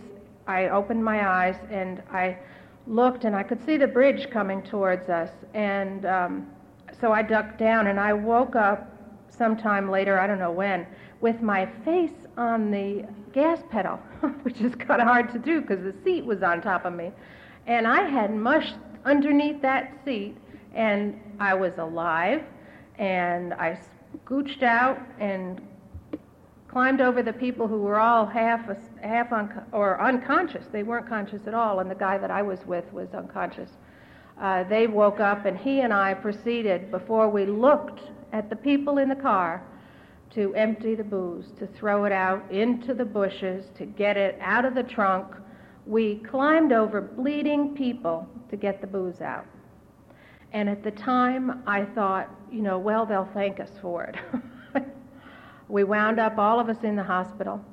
I 0.47 0.69
opened 0.69 1.03
my 1.03 1.27
eyes 1.27 1.57
and 1.69 2.01
I 2.11 2.37
looked, 2.87 3.25
and 3.25 3.35
I 3.35 3.43
could 3.43 3.63
see 3.65 3.75
the 3.75 3.87
bridge 3.87 4.29
coming 4.29 4.61
towards 4.61 5.09
us. 5.09 5.31
And 5.53 6.05
um, 6.05 6.47
so 6.99 7.11
I 7.11 7.23
ducked 7.23 7.57
down, 7.57 7.87
and 7.87 7.99
I 7.99 8.13
woke 8.13 8.55
up 8.55 8.90
sometime 9.31 9.89
later, 9.89 10.19
I 10.19 10.27
don't 10.27 10.39
know 10.39 10.51
when, 10.51 10.85
with 11.21 11.41
my 11.41 11.65
face 11.83 12.11
on 12.37 12.71
the 12.71 13.05
gas 13.33 13.59
pedal, 13.71 13.97
which 14.43 14.61
is 14.61 14.75
kind 14.75 15.01
of 15.01 15.07
hard 15.07 15.31
to 15.33 15.39
do 15.39 15.61
because 15.61 15.83
the 15.83 15.95
seat 16.03 16.25
was 16.25 16.43
on 16.43 16.61
top 16.61 16.85
of 16.85 16.93
me. 16.93 17.11
And 17.67 17.87
I 17.87 18.07
had 18.09 18.35
mushed 18.35 18.75
underneath 19.05 19.61
that 19.61 19.93
seat, 20.05 20.37
and 20.73 21.19
I 21.39 21.53
was 21.53 21.73
alive, 21.77 22.43
and 22.97 23.53
I 23.53 23.79
scooched 24.25 24.63
out 24.63 24.99
and 25.19 25.61
climbed 26.67 27.01
over 27.01 27.21
the 27.21 27.33
people 27.33 27.67
who 27.67 27.79
were 27.79 27.99
all 27.99 28.25
half 28.25 28.61
half 29.01 29.31
un- 29.33 29.65
or 29.71 30.01
unconscious. 30.01 30.65
They 30.71 30.83
weren't 30.83 31.07
conscious 31.07 31.41
at 31.47 31.53
all, 31.53 31.79
and 31.79 31.91
the 31.91 31.95
guy 31.95 32.17
that 32.17 32.31
I 32.31 32.41
was 32.41 32.65
with 32.65 32.91
was 32.93 33.09
unconscious. 33.13 33.69
Uh, 34.39 34.63
they 34.63 34.87
woke 34.87 35.19
up, 35.19 35.45
and 35.45 35.57
he 35.57 35.81
and 35.81 35.93
I 35.93 36.13
proceeded 36.13 36.89
before 36.89 37.29
we 37.29 37.45
looked 37.45 38.01
at 38.31 38.49
the 38.49 38.55
people 38.55 38.97
in 38.97 39.09
the 39.09 39.15
car 39.15 39.63
to 40.31 40.53
empty 40.55 40.95
the 40.95 41.03
booze, 41.03 41.51
to 41.59 41.67
throw 41.67 42.05
it 42.05 42.11
out 42.11 42.49
into 42.51 42.93
the 42.93 43.05
bushes, 43.05 43.65
to 43.77 43.85
get 43.85 44.17
it 44.17 44.37
out 44.41 44.65
of 44.65 44.75
the 44.75 44.83
trunk. 44.83 45.27
We 45.85 46.15
climbed 46.19 46.71
over 46.71 47.01
bleeding 47.01 47.75
people 47.75 48.27
to 48.49 48.55
get 48.55 48.81
the 48.81 48.87
booze 48.87 49.21
out. 49.21 49.45
And 50.53 50.69
at 50.69 50.83
the 50.83 50.91
time, 50.91 51.63
I 51.65 51.85
thought, 51.85 52.29
you 52.51 52.61
know, 52.61 52.77
well, 52.77 53.05
they'll 53.05 53.29
thank 53.33 53.59
us 53.59 53.71
for 53.81 54.03
it. 54.03 54.15
we 55.69 55.83
wound 55.83 56.19
up, 56.19 56.37
all 56.37 56.59
of 56.59 56.69
us 56.69 56.83
in 56.83 56.95
the 56.95 57.03
hospital. 57.03 57.63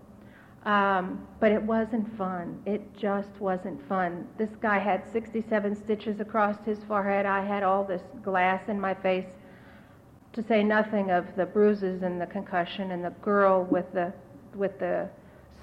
Um, 0.65 1.27
but 1.41 1.53
it 1.53 1.63
wasn't 1.63 2.17
fun. 2.19 2.61
It 2.67 2.83
just 2.97 3.31
wasn't 3.39 3.87
fun. 3.89 4.27
This 4.37 4.51
guy 4.61 4.79
had 4.79 5.03
67 5.13 5.77
stitches 5.77 6.21
across 6.21 6.57
his 6.65 6.79
forehead. 6.85 7.27
I 7.27 7.45
had 7.45 7.63
all 7.63 7.85
this 7.85 8.03
glass 8.23 8.69
in 8.69 8.81
my 8.81 8.95
face 8.95 9.27
to 10.39 10.47
say 10.47 10.63
nothing 10.63 11.11
of 11.11 11.25
the 11.35 11.45
bruises 11.45 12.03
and 12.05 12.21
the 12.21 12.27
concussion 12.27 12.93
and 12.93 13.05
the 13.05 13.11
girl 13.23 13.65
with 13.65 13.93
the 13.93 14.13
with 14.55 14.79
the 14.79 15.09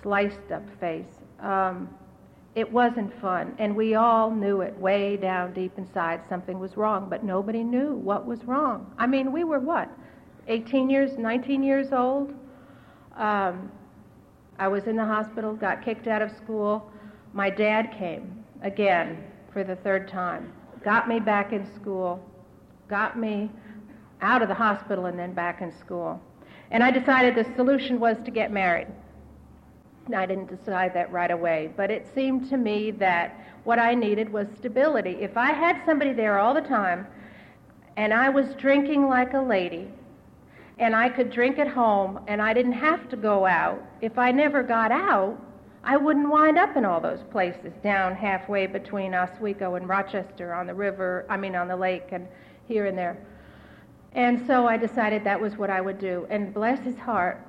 sliced 0.01 0.51
up 0.53 0.63
face. 0.82 1.22
Um, 1.39 1.89
it 2.55 2.70
wasn't 2.70 3.17
fun, 3.22 3.55
and 3.58 3.74
we 3.74 3.96
all 3.96 4.29
knew 4.29 4.60
it 4.62 4.77
way 4.77 5.15
down 5.15 5.53
deep 5.53 5.77
inside. 5.77 6.22
Something 6.27 6.60
was 6.60 6.75
wrong, 6.75 7.08
but 7.10 7.24
nobody 7.24 7.63
knew 7.63 7.94
what 7.94 8.25
was 8.25 8.44
wrong. 8.44 8.94
I 8.98 9.08
mean, 9.08 9.32
we 9.32 9.46
were 9.46 9.60
what, 9.60 9.89
18 10.50 10.89
years, 10.89 11.17
19 11.17 11.63
years 11.63 11.94
old. 11.94 12.34
Um, 13.15 13.72
I 14.60 14.67
was 14.67 14.88
in 14.88 14.98
the 14.98 15.05
hospital, 15.05 15.53
got 15.53 15.84
kicked 15.84 16.08
out 16.08 16.22
of 16.22 16.32
school. 16.32 16.91
My 17.32 17.50
dad 17.50 17.94
came 17.98 18.44
again 18.62 19.24
for 19.53 19.63
the 19.63 19.77
third 19.77 20.10
time, 20.10 20.51
got 20.84 21.08
me 21.08 21.22
back 21.22 21.53
in 21.53 21.65
school, 21.75 22.22
got 22.89 23.17
me 23.17 23.50
out 24.22 24.41
of 24.41 24.48
the 24.48 24.53
hospital 24.53 25.05
and 25.05 25.17
then 25.17 25.34
back 25.34 25.62
in 25.62 25.72
school. 25.79 26.22
And 26.72 26.84
I 26.84 26.91
decided 26.91 27.36
the 27.36 27.55
solution 27.55 28.00
was 28.00 28.17
to 28.25 28.31
get 28.31 28.51
married. 28.51 28.88
I 30.13 30.25
didn't 30.25 30.48
decide 30.48 30.93
that 30.93 31.12
right 31.12 31.31
away, 31.31 31.72
but 31.75 31.89
it 31.89 32.07
seemed 32.13 32.50
to 32.50 32.57
me 32.57 32.91
that 32.91 33.39
what 33.63 33.79
I 33.79 33.95
needed 33.95 34.31
was 34.31 34.48
stability. 34.57 35.17
If 35.22 35.36
I 35.38 35.51
had 35.51 35.81
somebody 35.86 36.13
there 36.13 36.38
all 36.38 36.53
the 36.53 36.62
time 36.62 37.07
and 37.98 38.13
I 38.13 38.29
was 38.29 38.53
drinking 38.55 39.07
like 39.07 39.34
a 39.34 39.41
lady 39.41 39.88
and 40.77 40.95
I 40.95 41.10
could 41.10 41.31
drink 41.31 41.57
at 41.57 41.67
home 41.67 42.19
and 42.27 42.41
I 42.41 42.53
didn't 42.53 42.74
have 42.74 43.10
to 43.10 43.15
go 43.15 43.45
out, 43.45 43.81
if 44.01 44.19
I 44.19 44.31
never 44.31 44.62
got 44.62 44.91
out, 44.91 45.41
I 45.84 45.98
wouldn't 45.98 46.29
wind 46.29 46.57
up 46.57 46.75
in 46.75 46.86
all 46.86 47.00
those 47.00 47.24
places 47.31 47.72
down 47.84 48.15
halfway 48.15 48.67
between 48.67 49.13
Oswego 49.13 49.75
and 49.75 49.88
Rochester 49.88 50.53
on 50.53 50.67
the 50.67 50.74
river, 50.74 51.25
I 51.29 51.38
mean 51.38 51.55
on 51.55 51.67
the 51.67 51.75
lake 51.75 52.10
and 52.12 52.27
here 52.67 52.86
and 52.88 52.98
there. 52.98 53.17
And 54.15 54.48
so 54.48 54.65
I 54.65 54.77
decided 54.77 55.25
that 55.25 55.39
was 55.39 55.57
what 55.57 55.69
I 55.69 55.81
would 55.81 56.00
do. 56.00 56.25
And 56.29 56.53
bless 56.53 56.79
his 56.79 56.95
heart, 56.95 57.45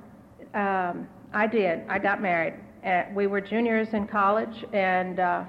um, 0.53 1.07
I 1.33 1.47
did. 1.47 1.83
I 1.87 1.97
got 1.97 2.21
married. 2.21 2.55
Uh, 2.85 3.03
we 3.15 3.25
were 3.25 3.39
juniors 3.39 3.93
in 3.93 4.05
college, 4.05 4.65
and 4.73 5.19
uh, 5.19 5.43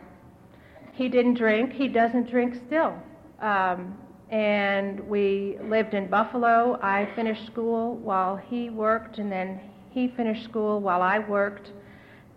he 0.92 1.08
didn't 1.08 1.34
drink. 1.34 1.72
He 1.72 1.88
doesn't 1.88 2.30
drink 2.30 2.54
still. 2.66 2.94
Um, 3.40 3.98
and 4.30 5.00
we 5.08 5.58
lived 5.64 5.94
in 5.94 6.06
Buffalo. 6.08 6.78
I 6.82 7.08
finished 7.16 7.46
school 7.46 7.96
while 7.96 8.36
he 8.36 8.70
worked, 8.70 9.18
and 9.18 9.30
then 9.30 9.60
he 9.90 10.08
finished 10.16 10.44
school 10.44 10.80
while 10.80 11.02
I 11.02 11.18
worked. 11.18 11.72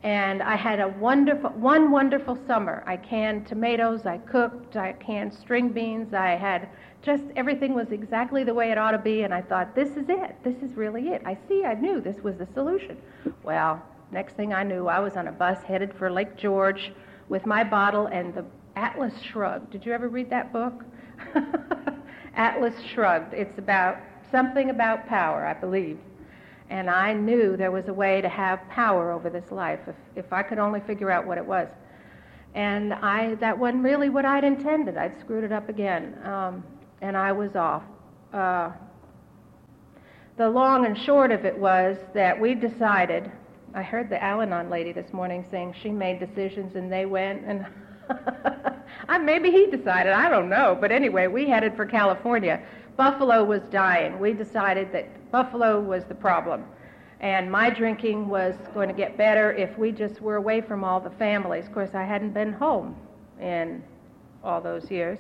And 0.04 0.42
I 0.42 0.56
had 0.56 0.80
a 0.80 0.88
wonderful, 0.88 1.52
one 1.52 1.92
wonderful 1.92 2.36
summer. 2.48 2.84
I 2.88 2.98
canned 2.98 3.46
tomatoes, 3.46 4.08
I 4.08 4.18
cooked, 4.18 4.76
I 4.76 4.94
canned 4.94 5.32
string 5.34 5.70
beans, 5.70 6.16
I 6.16 6.30
had 6.30 6.68
just 7.02 7.24
everything 7.36 7.74
was 7.74 7.92
exactly 7.92 8.44
the 8.44 8.54
way 8.54 8.72
it 8.72 8.78
ought 8.78 8.92
to 8.92 9.00
be, 9.00 9.24
and 9.24 9.34
I 9.34 9.42
thought, 9.42 9.76
this 9.76 9.90
is 9.98 10.08
it. 10.08 10.36
This 10.44 10.56
is 10.62 10.76
really 10.76 11.10
it. 11.10 11.22
I 11.26 11.38
see, 11.48 11.66
I 11.66 11.74
knew 11.74 12.00
this 12.00 12.22
was 12.24 12.38
the 12.38 12.48
solution. 12.54 12.98
Well, 13.44 13.82
next 14.12 14.34
thing 14.34 14.54
I 14.54 14.64
knew, 14.64 14.88
I 14.88 15.00
was 15.00 15.18
on 15.18 15.28
a 15.28 15.32
bus 15.32 15.64
headed 15.64 15.94
for 15.94 16.12
Lake 16.12 16.38
George 16.38 16.92
with 17.28 17.46
my 17.46 17.64
bottle 17.64 18.08
and 18.08 18.34
the 18.34 18.46
Atlas 18.76 19.14
Shrugged. 19.22 19.72
Did 19.72 19.86
you 19.86 19.94
ever 19.94 20.10
read 20.10 20.30
that 20.30 20.54
book? 20.54 20.86
Atlas 22.36 22.76
Shrugged. 22.94 23.34
It's 23.34 23.58
about 23.58 23.98
something 24.32 24.70
about 24.70 25.08
power, 25.08 25.46
I 25.46 25.54
believe. 25.54 25.98
And 26.70 26.90
I 26.90 27.14
knew 27.14 27.58
there 27.58 27.72
was 27.72 27.88
a 27.88 27.94
way 27.94 28.22
to 28.22 28.30
have 28.30 28.62
power 28.70 29.12
over 29.12 29.30
this 29.30 29.52
life 29.52 29.80
if, 29.88 29.96
if 30.16 30.32
I 30.32 30.42
could 30.44 30.60
only 30.60 30.80
figure 30.82 31.12
out 31.12 31.26
what 31.26 31.38
it 31.38 31.46
was. 31.46 31.68
And 32.54 32.94
I, 32.94 33.36
that 33.36 33.58
wasn't 33.58 33.84
really 33.84 34.10
what 34.10 34.24
I'd 34.24 34.44
intended. 34.44 34.98
I'd 34.98 35.20
screwed 35.20 35.44
it 35.44 35.52
up 35.52 35.68
again. 35.68 36.18
Um, 36.24 36.64
and 37.02 37.18
I 37.18 37.32
was 37.32 37.56
off. 37.56 37.84
Uh, 38.34 38.72
the 40.38 40.50
long 40.50 40.86
and 40.86 40.98
short 40.98 41.32
of 41.32 41.46
it 41.46 41.58
was 41.58 41.98
that 42.14 42.40
we 42.40 42.56
decided, 42.56 43.32
I 43.74 43.82
heard 43.82 44.10
the 44.10 44.24
Al 44.24 44.42
Anon 44.42 44.70
lady 44.70 44.92
this 44.92 45.12
morning 45.12 45.46
saying 45.52 45.76
she 45.82 45.90
made 45.90 46.20
decisions 46.20 46.76
and 46.76 46.92
they 46.92 47.06
went, 47.06 47.44
and 47.46 47.66
I, 49.10 49.18
maybe 49.18 49.52
he 49.52 49.68
decided, 49.68 50.14
I 50.14 50.30
don't 50.30 50.50
know. 50.50 50.78
But 50.80 50.92
anyway, 50.92 51.28
we 51.28 51.48
headed 51.48 51.76
for 51.76 51.86
California. 51.86 52.62
Buffalo 52.98 53.44
was 53.44 53.62
dying. 53.72 54.20
We 54.20 54.34
decided 54.34 54.92
that 54.94 55.32
Buffalo 55.32 55.80
was 55.80 56.04
the 56.06 56.16
problem. 56.16 56.66
And 57.20 57.52
my 57.52 57.70
drinking 57.70 58.28
was 58.28 58.56
going 58.74 58.88
to 58.88 58.96
get 58.96 59.18
better 59.18 59.54
if 59.54 59.78
we 59.78 59.92
just 59.92 60.22
were 60.22 60.38
away 60.38 60.62
from 60.62 60.84
all 60.84 61.00
the 61.00 61.12
families. 61.12 61.68
Of 61.68 61.74
course, 61.74 61.92
I 61.94 62.04
hadn't 62.04 62.34
been 62.34 62.52
home 62.52 62.96
in 63.40 63.84
all 64.44 64.60
those 64.60 64.90
years. 64.90 65.20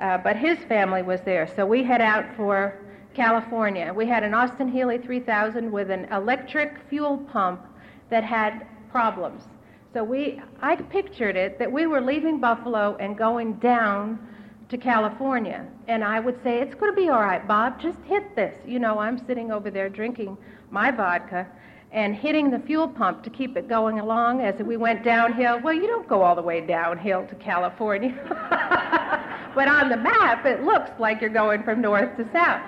Uh, 0.00 0.16
but 0.16 0.34
his 0.34 0.58
family 0.60 1.02
was 1.02 1.20
there. 1.22 1.46
So 1.54 1.66
we 1.66 1.84
head 1.84 2.00
out 2.00 2.24
for 2.34 2.78
California. 3.12 3.92
We 3.92 4.06
had 4.06 4.22
an 4.22 4.32
Austin 4.32 4.68
Healey 4.68 4.98
3000 4.98 5.70
with 5.70 5.90
an 5.90 6.06
electric 6.06 6.78
fuel 6.88 7.18
pump 7.18 7.60
that 8.08 8.24
had 8.24 8.66
problems. 8.90 9.44
So 9.92 10.02
we, 10.02 10.40
I 10.62 10.76
pictured 10.76 11.36
it 11.36 11.58
that 11.58 11.70
we 11.70 11.86
were 11.86 12.00
leaving 12.00 12.40
Buffalo 12.40 12.96
and 12.98 13.16
going 13.18 13.54
down 13.54 14.26
to 14.70 14.78
California. 14.78 15.66
And 15.88 16.02
I 16.02 16.20
would 16.20 16.40
say, 16.42 16.60
it's 16.60 16.74
going 16.74 16.92
to 16.92 16.96
be 16.96 17.08
all 17.08 17.20
right, 17.20 17.46
Bob, 17.46 17.80
just 17.80 17.98
hit 18.06 18.34
this. 18.36 18.56
You 18.64 18.78
know, 18.78 18.98
I'm 18.98 19.18
sitting 19.26 19.50
over 19.50 19.70
there 19.70 19.88
drinking 19.88 20.38
my 20.70 20.90
vodka 20.90 21.46
and 21.92 22.14
hitting 22.14 22.50
the 22.50 22.58
fuel 22.60 22.86
pump 22.86 23.22
to 23.24 23.30
keep 23.30 23.56
it 23.56 23.68
going 23.68 23.98
along 23.98 24.40
as 24.42 24.60
we 24.62 24.76
went 24.76 25.02
downhill. 25.04 25.60
Well, 25.60 25.74
you 25.74 25.88
don't 25.88 26.08
go 26.08 26.22
all 26.22 26.36
the 26.36 26.42
way 26.42 26.60
downhill 26.60 27.26
to 27.26 27.34
California. 27.36 28.14
but 29.54 29.66
on 29.66 29.88
the 29.88 29.96
map, 29.96 30.46
it 30.46 30.62
looks 30.62 30.90
like 31.00 31.20
you're 31.20 31.30
going 31.30 31.64
from 31.64 31.80
north 31.80 32.16
to 32.16 32.30
south. 32.32 32.62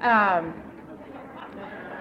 Um, 0.00 0.54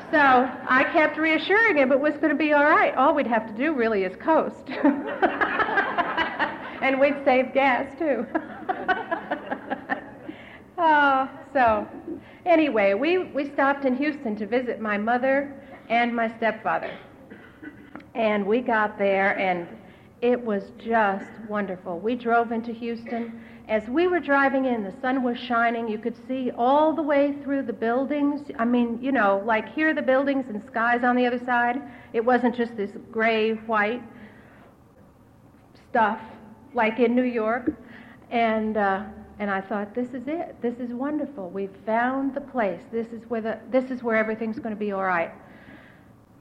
so 0.09 0.17
I 0.17 0.83
kept 0.91 1.17
reassuring 1.17 1.77
him 1.77 1.91
it 1.91 1.99
was 1.99 2.13
going 2.15 2.29
to 2.29 2.35
be 2.35 2.53
all 2.53 2.65
right. 2.65 2.95
All 2.95 3.13
we'd 3.13 3.27
have 3.27 3.47
to 3.47 3.53
do 3.53 3.73
really 3.73 4.03
is 4.03 4.15
coast. 4.17 4.67
and 6.81 6.99
we'd 6.99 7.23
save 7.23 7.53
gas 7.53 7.87
too. 7.99 8.25
oh, 10.79 11.29
so 11.53 11.87
anyway, 12.45 12.95
we, 12.95 13.19
we 13.19 13.49
stopped 13.53 13.85
in 13.85 13.95
Houston 13.95 14.35
to 14.37 14.47
visit 14.47 14.81
my 14.81 14.97
mother 14.97 15.60
and 15.91 16.15
my 16.15 16.35
stepfather. 16.37 16.97
And 18.15 18.45
we 18.45 18.61
got 18.61 18.97
there 18.97 19.37
and 19.37 19.67
it 20.21 20.43
was 20.43 20.71
just 20.79 21.25
wonderful. 21.47 21.99
We 21.99 22.15
drove 22.15 22.51
into 22.51 22.71
Houston 22.71 23.43
as 23.67 23.87
we 23.87 24.07
were 24.07 24.19
driving 24.19 24.65
in, 24.65 24.83
the 24.83 24.93
sun 25.01 25.23
was 25.23 25.37
shining. 25.37 25.87
You 25.87 25.97
could 25.97 26.15
see 26.27 26.51
all 26.57 26.93
the 26.93 27.01
way 27.01 27.37
through 27.41 27.63
the 27.63 27.73
buildings. 27.73 28.41
I 28.59 28.65
mean, 28.65 28.99
you 29.01 29.13
know, 29.13 29.41
like 29.45 29.73
here 29.73 29.89
are 29.89 29.93
the 29.93 30.01
buildings 30.01 30.45
and 30.49 30.61
skies 30.65 31.05
on 31.05 31.15
the 31.15 31.25
other 31.25 31.39
side. 31.45 31.81
It 32.11 32.25
wasn't 32.25 32.53
just 32.53 32.75
this 32.75 32.91
gray, 33.11 33.53
white 33.53 34.01
stuff 35.89 36.19
like 36.73 36.99
in 36.99 37.15
New 37.15 37.23
York. 37.23 37.71
And, 38.29 38.75
uh, 38.75 39.03
and 39.39 39.49
I 39.49 39.61
thought, 39.61 39.95
this 39.95 40.09
is 40.09 40.23
it. 40.27 40.61
This 40.61 40.75
is 40.75 40.91
wonderful. 40.91 41.49
We've 41.49 41.75
found 41.85 42.35
the 42.35 42.41
place. 42.41 42.81
This 42.91 43.07
is 43.07 43.21
where, 43.29 43.41
the, 43.41 43.59
this 43.71 43.89
is 43.89 44.03
where 44.03 44.17
everything's 44.17 44.59
going 44.59 44.75
to 44.75 44.79
be 44.79 44.91
all 44.91 45.03
right. 45.03 45.31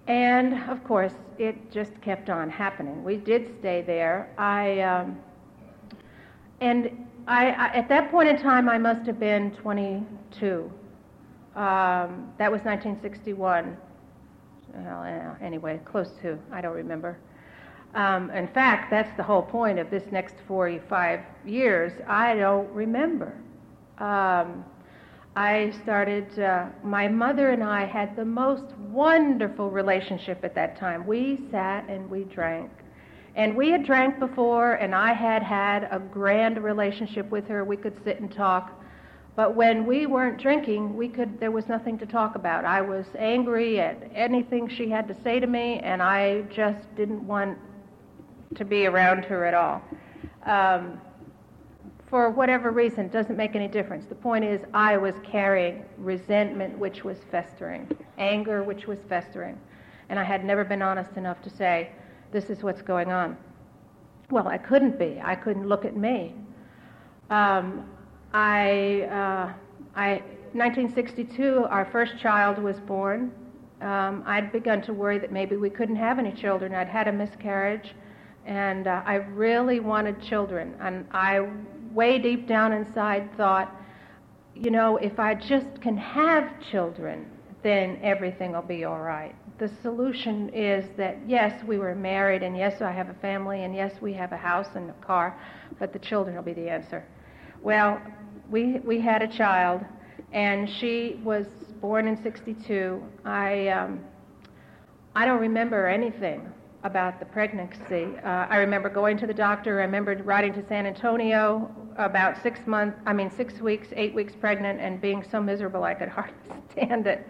And 0.07 0.55
of 0.71 0.83
course, 0.85 1.15
it 1.39 1.71
just 1.71 2.01
kept 2.01 2.31
on 2.31 2.51
happening. 2.51 3.05
We 3.05 3.17
did 3.17 3.55
stay 3.59 3.83
there. 3.83 4.31
I, 4.39 4.81
um, 4.81 5.19
and 6.61 7.07
I, 7.27 7.51
I, 7.51 7.67
at 7.69 7.89
that 7.89 8.11
point 8.11 8.29
in 8.29 8.37
time, 8.37 8.69
I 8.69 8.79
must 8.79 9.07
have 9.07 9.21
been 9.21 9.53
22. 9.53 10.73
Um, 11.55 12.33
that 12.39 12.51
was 12.51 12.63
1961. 12.63 13.77
Well, 14.75 15.37
anyway, 15.41 15.81
close 15.85 16.11
to. 16.23 16.39
I 16.53 16.61
don't 16.61 16.75
remember. 16.75 17.19
Um, 17.95 18.31
in 18.31 18.47
fact, 18.49 18.91
that's 18.91 19.15
the 19.17 19.23
whole 19.23 19.43
point 19.43 19.79
of 19.79 19.91
this 19.91 20.05
next 20.13 20.37
45 20.47 21.21
years. 21.45 21.93
I 22.07 22.35
don't 22.35 22.71
remember. 22.71 23.35
Um, 23.99 24.65
I 25.37 25.73
started, 25.83 26.39
uh, 26.39 26.67
my 26.83 27.09
mother 27.09 27.51
and 27.51 27.63
I 27.63 27.85
had 27.87 28.17
the 28.17 28.25
most 28.25 28.65
wonderful 28.91 29.71
relationship 29.71 30.45
at 30.45 30.55
that 30.57 30.79
time. 30.79 31.07
We 31.07 31.41
sat 31.51 31.89
and 31.89 32.11
we 32.11 32.25
drank 32.25 32.71
and 33.37 33.57
we 33.57 33.71
had 33.71 33.85
drank 33.85 34.19
before, 34.19 34.75
and 34.75 34.95
I 34.95 35.13
had 35.13 35.43
had 35.43 35.89
a 35.91 35.99
grand 35.99 36.63
relationship 36.63 37.31
with 37.31 37.47
her. 37.47 37.65
We 37.65 37.77
could 37.77 37.95
sit 38.05 38.21
and 38.21 38.33
talk. 38.33 38.73
But 39.37 39.55
when 39.55 39.87
we 39.87 40.07
weren't 40.07 40.41
drinking, 40.41 40.97
we 40.97 41.09
could, 41.09 41.39
there 41.39 41.53
was 41.53 41.69
nothing 41.69 41.97
to 41.99 42.07
talk 42.07 42.35
about. 42.35 42.65
I 42.65 42.81
was 42.83 43.07
angry 43.17 43.81
at 43.81 44.11
anything 44.15 44.69
she 44.69 44.91
had 44.91 45.07
to 45.09 45.17
say 45.23 45.39
to 45.39 45.47
me, 45.47 45.79
and 45.79 46.03
I 46.03 46.43
just 46.55 46.85
didn't 46.97 47.25
want 47.25 47.57
to 48.57 48.65
be 48.65 48.87
around 48.87 49.25
her 49.27 49.45
at 49.45 49.55
all. 49.55 49.81
Um, 50.45 51.01
for 52.11 52.29
whatever 52.29 52.73
reason, 52.73 53.07
doesn't 53.09 53.37
make 53.37 53.55
any 53.55 53.69
difference. 53.69 54.05
The 54.07 54.17
point 54.17 54.45
is, 54.45 54.61
I 54.75 54.97
was 54.97 55.15
carrying 55.23 55.85
resentment, 55.97 56.77
which 56.77 57.05
was 57.05 57.19
festering, 57.31 57.89
anger, 58.19 58.65
which 58.65 58.89
was 58.89 58.99
festering. 59.09 59.57
And 60.09 60.19
I 60.19 60.25
had 60.25 60.45
never 60.45 60.65
been 60.65 60.83
honest 60.83 61.17
enough 61.17 61.41
to 61.43 61.51
say, 61.51 61.93
this 62.33 62.51
is 62.51 62.65
what's 62.65 62.83
going 62.83 63.13
on. 63.13 63.37
Well, 64.29 64.49
I 64.49 64.59
couldn't 64.59 64.99
be. 64.99 65.21
I 65.23 65.37
couldn't 65.37 65.69
look 65.69 65.85
at 65.85 65.97
me. 65.97 66.35
Um, 67.31 67.89
I, 68.35 69.03
uh, 69.03 69.53
I, 69.95 70.23
1962, 70.53 71.67
our 71.71 71.85
first 71.93 72.19
child 72.19 72.59
was 72.59 72.81
born. 72.81 73.31
Um, 73.83 74.25
I'd 74.27 74.51
begun 74.51 74.83
to 74.83 74.93
worry 74.93 75.21
that 75.21 75.31
maybe 75.31 75.57
we 75.57 75.71
couldn't 75.71 75.97
have 75.97 76.19
any 76.19 76.33
children. 76.33 76.75
I'd 76.75 76.89
had 76.89 77.07
a 77.07 77.13
miscarriage, 77.13 77.95
and 78.47 78.89
uh, 78.89 79.03
I 79.07 79.15
really 79.15 79.79
wanted 79.79 80.21
children. 80.21 80.75
And 80.81 81.07
I, 81.13 81.49
way 81.93 82.19
deep 82.19 82.47
down 82.47 82.73
inside, 82.73 83.31
thought, 83.37 83.75
you 84.55 84.71
know, 84.71 84.97
if 84.97 85.19
I 85.19 85.35
just 85.35 85.81
can 85.81 85.97
have 85.97 86.51
children, 86.71 87.27
then 87.63 87.99
everything 88.03 88.53
will 88.53 88.63
be 88.63 88.85
all 88.85 89.01
right 89.01 89.35
the 89.61 89.71
solution 89.83 90.49
is 90.49 90.87
that 90.97 91.19
yes, 91.29 91.63
we 91.65 91.79
were 91.79 91.95
married, 91.95 92.43
and 92.43 92.57
yes, 92.57 92.81
I 92.81 92.91
have 92.91 93.11
a 93.11 93.15
family, 93.15 93.65
and 93.65 93.75
yes, 93.75 93.93
we 94.01 94.15
have 94.15 94.33
a 94.33 94.37
house 94.37 94.69
and 94.75 94.89
a 94.89 94.95
car, 94.95 95.39
but 95.79 95.93
the 95.93 95.99
children 95.99 96.35
will 96.35 96.43
be 96.43 96.55
the 96.55 96.69
answer. 96.69 97.05
Well, 97.63 98.01
we 98.51 98.81
we 98.81 99.01
had 99.01 99.21
a 99.21 99.29
child, 99.29 99.83
and 100.33 100.69
she 100.81 101.21
was 101.23 101.47
born 101.81 102.09
in 102.09 102.21
'62. 102.23 103.03
I 103.27 103.69
um, 103.69 104.01
I 105.15 105.27
don't 105.27 105.41
remember 105.41 105.87
anything 105.87 106.51
about 106.83 107.21
the 107.21 107.27
pregnancy. 107.27 108.17
Uh, 108.25 108.47
I 108.49 108.57
remember 108.57 108.89
going 108.89 109.19
to 109.19 109.27
the 109.27 109.35
doctor. 109.35 109.81
I 109.81 109.85
remember 109.85 110.15
riding 110.25 110.53
to 110.55 110.67
San 110.67 110.87
Antonio 110.87 111.71
about 111.97 112.43
six 112.43 112.67
months, 112.67 112.99
I 113.05 113.13
mean 113.13 113.31
six 113.31 113.61
weeks, 113.61 113.89
eight 113.95 114.15
weeks 114.15 114.33
pregnant, 114.35 114.81
and 114.81 115.01
being 115.01 115.25
so 115.31 115.43
miserable 115.43 115.85
I 115.85 115.95
could 115.95 116.09
hardly 116.17 116.35
stand 116.73 117.07
it. 117.07 117.27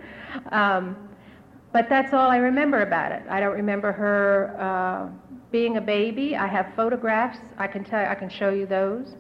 Um, 0.53 1.09
but 1.73 1.89
that's 1.89 2.13
all 2.13 2.31
I 2.31 2.37
remember 2.37 2.83
about 2.83 3.13
it. 3.13 3.23
I 3.29 3.41
don't 3.41 3.55
remember 3.55 3.93
her 3.93 4.57
uh, 4.59 5.09
being 5.51 5.77
a 5.77 5.81
baby. 5.81 6.37
I 6.37 6.47
have 6.47 6.73
photographs. 6.77 7.39
I 7.59 7.67
can 7.67 7.85
tell. 7.85 8.05
I 8.07 8.15
can 8.15 8.29
show 8.29 8.51
you 8.51 8.67
those. 8.67 9.15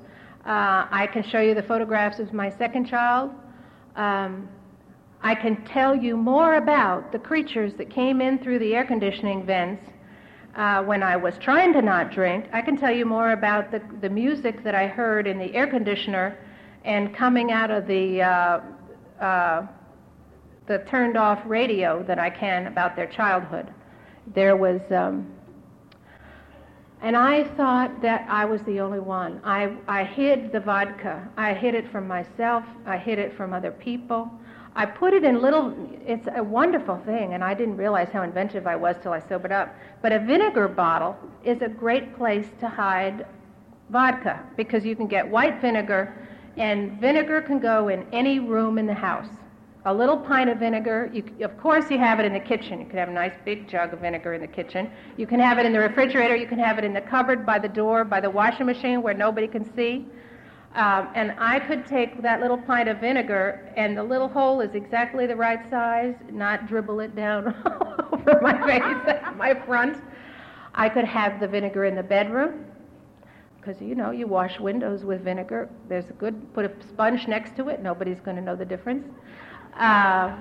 Uh, 0.46 0.86
I 0.90 1.08
can 1.12 1.22
show 1.22 1.40
you 1.40 1.54
the 1.54 1.62
photographs 1.62 2.18
of 2.18 2.32
my 2.32 2.50
second 2.50 2.86
child. 2.86 3.30
Um, 3.96 4.48
I 5.22 5.34
can 5.34 5.64
tell 5.64 5.94
you 5.94 6.16
more 6.16 6.54
about 6.54 7.12
the 7.12 7.18
creatures 7.18 7.74
that 7.74 7.90
came 7.90 8.20
in 8.20 8.38
through 8.38 8.58
the 8.60 8.74
air 8.74 8.84
conditioning 8.84 9.44
vents 9.44 9.84
uh, 10.56 10.82
when 10.82 11.02
I 11.02 11.16
was 11.16 11.34
trying 11.38 11.72
to 11.74 11.82
not 11.82 12.10
drink. 12.10 12.46
I 12.52 12.60
can 12.60 12.76
tell 12.76 12.90
you 12.90 13.04
more 13.04 13.32
about 13.32 13.70
the, 13.70 13.80
the 14.00 14.10
music 14.10 14.64
that 14.64 14.74
I 14.74 14.86
heard 14.86 15.26
in 15.26 15.38
the 15.38 15.54
air 15.54 15.66
conditioner 15.66 16.38
and 16.84 17.14
coming 17.14 17.52
out 17.52 17.70
of 17.70 17.86
the 17.86 18.22
uh, 18.22 18.60
uh, 19.20 19.66
the 20.70 20.78
turned 20.88 21.16
off 21.16 21.40
radio 21.46 22.02
that 22.04 22.20
I 22.20 22.30
can 22.30 22.68
about 22.68 22.94
their 22.94 23.08
childhood. 23.08 23.74
There 24.34 24.56
was, 24.56 24.80
um, 24.92 25.26
and 27.02 27.16
I 27.16 27.42
thought 27.56 28.00
that 28.02 28.24
I 28.28 28.44
was 28.44 28.62
the 28.62 28.78
only 28.78 29.00
one. 29.00 29.40
I, 29.42 29.76
I 29.88 30.04
hid 30.04 30.52
the 30.52 30.60
vodka. 30.60 31.28
I 31.36 31.54
hid 31.54 31.74
it 31.74 31.90
from 31.90 32.06
myself. 32.06 32.62
I 32.86 32.98
hid 32.98 33.18
it 33.18 33.36
from 33.36 33.52
other 33.52 33.72
people. 33.72 34.30
I 34.76 34.86
put 34.86 35.12
it 35.12 35.24
in 35.24 35.42
little, 35.42 35.74
it's 36.06 36.28
a 36.36 36.44
wonderful 36.44 37.02
thing, 37.04 37.34
and 37.34 37.42
I 37.42 37.52
didn't 37.54 37.76
realize 37.76 38.08
how 38.12 38.22
inventive 38.22 38.68
I 38.68 38.76
was 38.76 38.94
till 39.02 39.12
I 39.12 39.18
sobered 39.28 39.50
up. 39.50 39.74
But 40.02 40.12
a 40.12 40.18
vinegar 40.18 40.68
bottle 40.68 41.16
is 41.44 41.62
a 41.62 41.68
great 41.68 42.16
place 42.16 42.46
to 42.60 42.68
hide 42.68 43.26
vodka 43.90 44.40
because 44.56 44.84
you 44.84 44.96
can 44.96 45.06
get 45.06 45.28
white 45.28 45.60
vinegar, 45.60 46.28
and 46.56 47.00
vinegar 47.00 47.42
can 47.42 47.58
go 47.58 47.88
in 47.88 48.06
any 48.12 48.38
room 48.38 48.78
in 48.78 48.86
the 48.86 48.94
house 48.94 49.28
a 49.86 49.94
little 49.94 50.16
pint 50.16 50.50
of 50.50 50.58
vinegar. 50.58 51.10
You, 51.12 51.24
of 51.42 51.56
course, 51.58 51.90
you 51.90 51.98
have 51.98 52.20
it 52.20 52.26
in 52.26 52.32
the 52.32 52.40
kitchen. 52.40 52.80
You 52.80 52.86
can 52.86 52.98
have 52.98 53.08
a 53.08 53.12
nice 53.12 53.32
big 53.44 53.68
jug 53.68 53.92
of 53.92 54.00
vinegar 54.00 54.34
in 54.34 54.40
the 54.40 54.46
kitchen. 54.46 54.90
You 55.16 55.26
can 55.26 55.40
have 55.40 55.58
it 55.58 55.64
in 55.64 55.72
the 55.72 55.78
refrigerator. 55.78 56.36
You 56.36 56.46
can 56.46 56.58
have 56.58 56.78
it 56.78 56.84
in 56.84 56.92
the 56.92 57.00
cupboard 57.00 57.46
by 57.46 57.58
the 57.58 57.68
door, 57.68 58.04
by 58.04 58.20
the 58.20 58.30
washing 58.30 58.66
machine 58.66 59.02
where 59.02 59.14
nobody 59.14 59.46
can 59.46 59.64
see. 59.74 60.06
Um, 60.74 61.08
and 61.16 61.34
I 61.38 61.58
could 61.58 61.84
take 61.84 62.22
that 62.22 62.40
little 62.40 62.58
pint 62.58 62.88
of 62.88 62.98
vinegar, 63.00 63.72
and 63.76 63.96
the 63.96 64.04
little 64.04 64.28
hole 64.28 64.60
is 64.60 64.74
exactly 64.74 65.26
the 65.26 65.34
right 65.34 65.68
size, 65.68 66.14
not 66.30 66.68
dribble 66.68 67.00
it 67.00 67.16
down 67.16 67.48
over 68.12 68.40
my 68.40 68.56
face, 68.66 69.20
my 69.36 69.54
front. 69.66 70.00
I 70.74 70.88
could 70.88 71.04
have 71.06 71.40
the 71.40 71.48
vinegar 71.48 71.86
in 71.86 71.96
the 71.96 72.02
bedroom 72.04 72.66
because 73.60 73.82
you 73.82 73.96
know 73.96 74.12
you 74.12 74.28
wash 74.28 74.60
windows 74.60 75.04
with 75.04 75.22
vinegar. 75.22 75.68
There's 75.88 76.08
a 76.08 76.12
good 76.14 76.54
put 76.54 76.64
a 76.64 76.72
sponge 76.88 77.26
next 77.26 77.56
to 77.56 77.68
it. 77.68 77.82
Nobody's 77.82 78.20
going 78.20 78.36
to 78.36 78.42
know 78.42 78.54
the 78.54 78.64
difference. 78.64 79.04
Uh, 79.76 80.36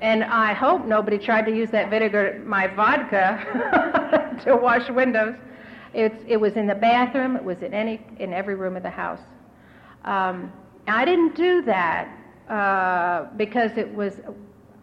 and 0.00 0.24
I 0.24 0.54
hope 0.54 0.86
nobody 0.86 1.18
tried 1.18 1.44
to 1.44 1.54
use 1.54 1.70
that 1.70 1.90
vinegar, 1.90 2.42
my 2.46 2.66
vodka, 2.66 4.38
to 4.44 4.56
wash 4.56 4.88
windows. 4.88 5.36
It's, 5.92 6.24
it 6.26 6.38
was 6.38 6.54
in 6.54 6.66
the 6.66 6.74
bathroom. 6.74 7.36
It 7.36 7.44
was 7.44 7.60
in 7.62 7.74
any 7.74 8.00
in 8.18 8.32
every 8.32 8.54
room 8.54 8.76
of 8.76 8.82
the 8.82 8.90
house. 8.90 9.20
Um, 10.04 10.52
I 10.86 11.04
didn't 11.04 11.34
do 11.36 11.62
that 11.62 12.08
uh, 12.48 13.26
because 13.36 13.76
it 13.76 13.92
was. 13.94 14.20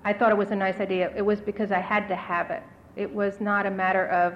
I 0.04 0.14
thought 0.14 0.32
it 0.32 0.38
was 0.38 0.52
a 0.52 0.56
nice 0.56 0.80
idea. 0.80 1.12
It 1.16 1.22
was 1.22 1.42
because 1.42 1.72
I 1.72 1.80
had 1.80 2.08
to 2.08 2.16
have 2.16 2.50
it. 2.52 2.64
It 2.96 3.14
was 3.14 3.42
not 3.42 3.66
a 3.66 3.72
matter 3.72 4.08
of 4.08 4.36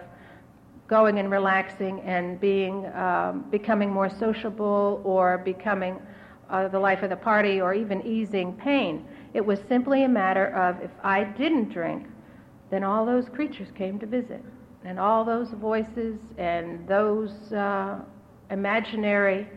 going 0.88 1.20
and 1.20 1.32
relaxing 1.32 2.02
and 2.02 2.40
being 2.42 2.86
um, 2.94 3.46
becoming 3.50 3.90
more 3.90 4.10
sociable 4.10 5.02
or 5.06 5.38
becoming 5.38 5.98
uh, 6.50 6.68
the 6.68 6.78
life 6.78 7.02
of 7.02 7.10
the 7.10 7.16
party 7.16 7.62
or 7.62 7.74
even 7.74 8.06
easing 8.06 8.54
pain. 8.54 9.06
It 9.34 9.46
was 9.46 9.60
simply 9.70 10.04
a 10.04 10.10
matter 10.10 10.48
of 10.48 10.82
if 10.82 10.92
I 11.02 11.24
didn't 11.24 11.70
drink, 11.70 12.08
then 12.70 12.84
all 12.84 13.06
those 13.06 13.30
creatures 13.30 13.70
came 13.74 13.98
to 14.00 14.06
visit, 14.06 14.44
and 14.84 15.00
all 15.00 15.24
those 15.24 15.52
voices 15.52 16.18
and 16.38 16.86
those 16.88 17.32
uh, 17.54 18.00
imaginary. 18.50 19.48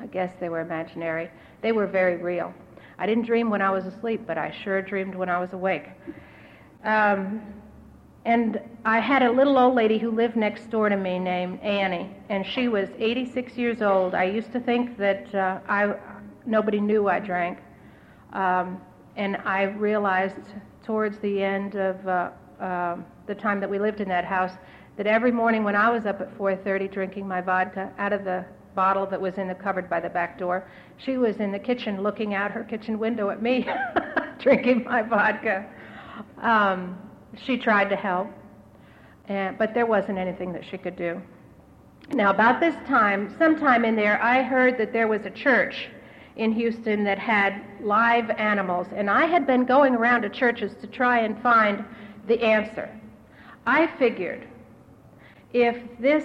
I 0.00 0.06
guess 0.06 0.32
they 0.40 0.48
were 0.48 0.60
imaginary. 0.60 1.30
They 1.62 1.72
were 1.72 1.86
very 1.86 2.16
real. 2.16 2.52
I 2.98 3.06
didn't 3.06 3.24
dream 3.24 3.50
when 3.50 3.62
I 3.62 3.70
was 3.70 3.86
asleep, 3.86 4.22
but 4.26 4.38
I 4.38 4.54
sure 4.64 4.82
dreamed 4.82 5.14
when 5.14 5.28
I 5.28 5.38
was 5.38 5.52
awake. 5.52 5.86
Um, 6.84 7.40
and 8.24 8.60
I 8.84 9.00
had 9.00 9.22
a 9.22 9.30
little 9.30 9.56
old 9.56 9.74
lady 9.74 9.98
who 9.98 10.10
lived 10.10 10.36
next 10.36 10.70
door 10.70 10.88
to 10.88 10.96
me 10.96 11.18
named 11.18 11.60
Annie, 11.60 12.14
and 12.28 12.44
she 12.44 12.68
was 12.68 12.88
86 12.98 13.56
years 13.56 13.82
old. 13.82 14.14
I 14.14 14.24
used 14.24 14.52
to 14.52 14.60
think 14.60 14.98
that 14.98 15.34
uh, 15.34 15.60
I, 15.68 15.94
nobody 16.44 16.80
knew 16.80 17.08
I 17.08 17.20
drank. 17.20 17.58
Um, 18.32 18.80
and 19.16 19.36
I 19.38 19.62
realized 19.62 20.36
towards 20.84 21.18
the 21.18 21.42
end 21.42 21.74
of 21.74 22.06
uh, 22.06 22.30
uh, 22.60 22.96
the 23.26 23.34
time 23.34 23.60
that 23.60 23.68
we 23.68 23.78
lived 23.78 24.00
in 24.00 24.08
that 24.08 24.24
house 24.24 24.52
that 24.96 25.06
every 25.06 25.32
morning 25.32 25.64
when 25.64 25.76
I 25.76 25.90
was 25.90 26.06
up 26.06 26.20
at 26.20 26.36
4:30 26.36 26.90
drinking 26.90 27.26
my 27.26 27.40
vodka 27.40 27.92
out 27.98 28.12
of 28.12 28.24
the 28.24 28.44
bottle 28.78 29.06
that 29.06 29.20
was 29.20 29.38
in 29.38 29.48
the 29.48 29.54
cupboard 29.56 29.90
by 29.90 29.98
the 29.98 30.08
back 30.08 30.38
door, 30.38 30.64
she 30.98 31.16
was 31.16 31.38
in 31.38 31.50
the 31.50 31.58
kitchen 31.58 32.00
looking 32.00 32.32
out 32.32 32.52
her 32.52 32.62
kitchen 32.62 32.96
window 32.96 33.28
at 33.28 33.42
me, 33.42 33.66
drinking 34.38 34.84
my 34.84 35.02
vodka. 35.02 35.66
Um, 36.40 36.96
she 37.44 37.58
tried 37.58 37.88
to 37.90 37.96
help, 37.96 38.28
and, 39.26 39.58
but 39.58 39.74
there 39.74 39.84
wasn't 39.84 40.16
anything 40.16 40.52
that 40.52 40.62
she 40.70 40.78
could 40.78 40.94
do. 40.94 41.20
Now, 42.10 42.30
about 42.30 42.60
this 42.60 42.76
time, 42.86 43.34
sometime 43.36 43.84
in 43.84 43.96
there, 43.96 44.22
I 44.22 44.44
heard 44.44 44.78
that 44.78 44.92
there 44.92 45.08
was 45.08 45.26
a 45.26 45.30
church 45.30 45.88
in 46.36 46.52
Houston 46.52 47.02
that 47.02 47.18
had 47.18 47.60
live 47.80 48.30
animals, 48.30 48.86
and 48.94 49.10
I 49.10 49.26
had 49.26 49.44
been 49.44 49.64
going 49.64 49.96
around 49.96 50.22
to 50.22 50.28
churches 50.28 50.70
to 50.82 50.86
try 50.86 51.18
and 51.18 51.42
find 51.42 51.84
the 52.28 52.40
answer. 52.40 52.88
I 53.66 53.88
figured 53.98 54.46
if 55.52 55.76
this, 55.98 56.24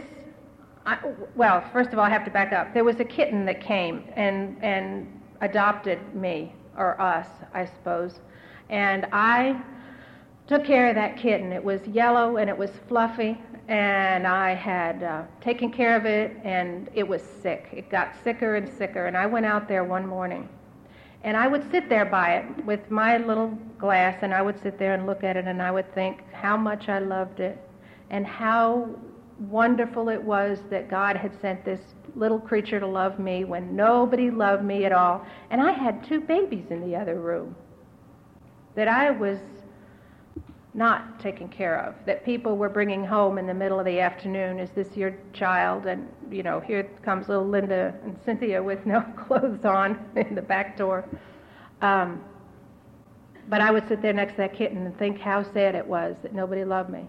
I, 0.85 0.97
well, 1.35 1.63
first 1.71 1.91
of 1.93 1.99
all, 1.99 2.05
I 2.05 2.09
have 2.09 2.25
to 2.25 2.31
back 2.31 2.51
up. 2.51 2.73
There 2.73 2.83
was 2.83 2.99
a 2.99 3.05
kitten 3.05 3.45
that 3.45 3.61
came 3.61 4.03
and, 4.15 4.57
and 4.61 5.21
adopted 5.41 5.99
me, 6.13 6.53
or 6.77 6.99
us, 6.99 7.27
I 7.53 7.65
suppose, 7.65 8.19
and 8.69 9.07
I 9.11 9.61
took 10.47 10.65
care 10.65 10.89
of 10.89 10.95
that 10.95 11.17
kitten. 11.17 11.53
It 11.53 11.63
was 11.63 11.85
yellow 11.87 12.37
and 12.37 12.49
it 12.49 12.57
was 12.57 12.71
fluffy, 12.87 13.37
and 13.67 14.27
I 14.27 14.53
had 14.53 15.03
uh, 15.03 15.23
taken 15.39 15.71
care 15.71 15.95
of 15.95 16.05
it, 16.05 16.35
and 16.43 16.89
it 16.93 17.07
was 17.07 17.21
sick. 17.21 17.69
It 17.71 17.89
got 17.89 18.13
sicker 18.23 18.55
and 18.55 18.67
sicker, 18.77 19.05
and 19.05 19.15
I 19.15 19.25
went 19.25 19.45
out 19.45 19.67
there 19.67 19.83
one 19.85 20.05
morning. 20.05 20.49
And 21.23 21.37
I 21.37 21.47
would 21.47 21.69
sit 21.71 21.87
there 21.87 22.03
by 22.03 22.35
it 22.37 22.65
with 22.65 22.91
my 22.91 23.17
little 23.17 23.57
glass, 23.77 24.17
and 24.21 24.33
I 24.33 24.41
would 24.41 24.61
sit 24.61 24.77
there 24.77 24.93
and 24.93 25.05
look 25.05 25.23
at 25.23 25.37
it, 25.37 25.45
and 25.45 25.61
I 25.61 25.71
would 25.71 25.93
think 25.95 26.29
how 26.33 26.57
much 26.57 26.89
I 26.89 26.99
loved 26.99 27.39
it, 27.39 27.57
and 28.09 28.27
how 28.27 28.89
wonderful 29.49 30.09
it 30.09 30.21
was 30.21 30.59
that 30.69 30.89
God 30.89 31.15
had 31.15 31.39
sent 31.41 31.65
this 31.65 31.79
little 32.15 32.39
creature 32.39 32.79
to 32.79 32.87
love 32.87 33.19
me 33.19 33.43
when 33.43 33.75
nobody 33.75 34.29
loved 34.29 34.63
me 34.63 34.85
at 34.85 34.91
all. 34.91 35.25
And 35.49 35.61
I 35.61 35.71
had 35.71 36.03
two 36.07 36.21
babies 36.21 36.65
in 36.69 36.81
the 36.81 36.95
other 36.95 37.19
room 37.19 37.55
that 38.75 38.87
I 38.87 39.11
was 39.11 39.39
not 40.73 41.19
taken 41.19 41.47
care 41.47 41.79
of, 41.81 41.93
that 42.05 42.25
people 42.25 42.57
were 42.57 42.69
bringing 42.69 43.05
home 43.05 43.37
in 43.37 43.45
the 43.45 43.53
middle 43.53 43.79
of 43.79 43.85
the 43.85 43.99
afternoon. 43.99 44.59
Is 44.59 44.71
this 44.71 44.87
your 44.95 45.15
child? 45.31 45.85
And, 45.85 46.07
you 46.31 46.41
know, 46.41 46.59
here 46.59 46.89
comes 47.03 47.27
little 47.27 47.47
Linda 47.47 47.93
and 48.03 48.17
Cynthia 48.25 48.61
with 48.61 48.83
no 48.85 49.01
clothes 49.27 49.63
on 49.65 50.03
in 50.15 50.33
the 50.33 50.41
back 50.41 50.75
door. 50.75 51.05
Um, 51.81 52.23
but 53.49 53.61
I 53.61 53.71
would 53.71 53.87
sit 53.87 54.01
there 54.01 54.13
next 54.13 54.33
to 54.33 54.37
that 54.37 54.55
kitten 54.55 54.85
and 54.85 54.97
think 54.97 55.19
how 55.19 55.43
sad 55.53 55.75
it 55.75 55.85
was 55.85 56.15
that 56.23 56.33
nobody 56.33 56.63
loved 56.63 56.89
me. 56.89 57.05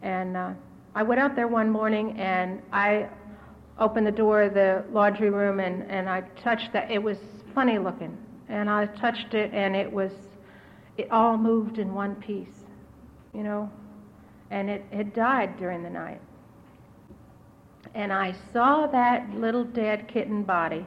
And 0.00 0.36
uh, 0.36 0.52
I 0.94 1.02
went 1.02 1.20
out 1.20 1.34
there 1.34 1.48
one 1.48 1.70
morning 1.70 2.18
and 2.20 2.62
I 2.72 3.08
opened 3.78 4.06
the 4.06 4.12
door 4.12 4.42
of 4.42 4.54
the 4.54 4.84
laundry 4.92 5.30
room 5.30 5.58
and, 5.60 5.82
and 5.90 6.08
I 6.08 6.20
touched 6.42 6.72
that. 6.72 6.90
It 6.90 7.02
was 7.02 7.18
funny 7.54 7.78
looking. 7.78 8.16
And 8.48 8.70
I 8.70 8.86
touched 8.86 9.34
it 9.34 9.52
and 9.52 9.74
it 9.74 9.90
was 9.90 10.12
it 10.96 11.10
all 11.10 11.36
moved 11.36 11.78
in 11.78 11.92
one 11.92 12.14
piece, 12.16 12.66
you 13.32 13.42
know, 13.42 13.70
and 14.50 14.70
it 14.70 14.84
had 14.92 15.12
died 15.12 15.58
during 15.58 15.82
the 15.82 15.90
night. 15.90 16.20
And 17.94 18.12
I 18.12 18.34
saw 18.52 18.86
that 18.88 19.28
little 19.34 19.64
dead 19.64 20.08
kitten 20.08 20.42
body, 20.42 20.86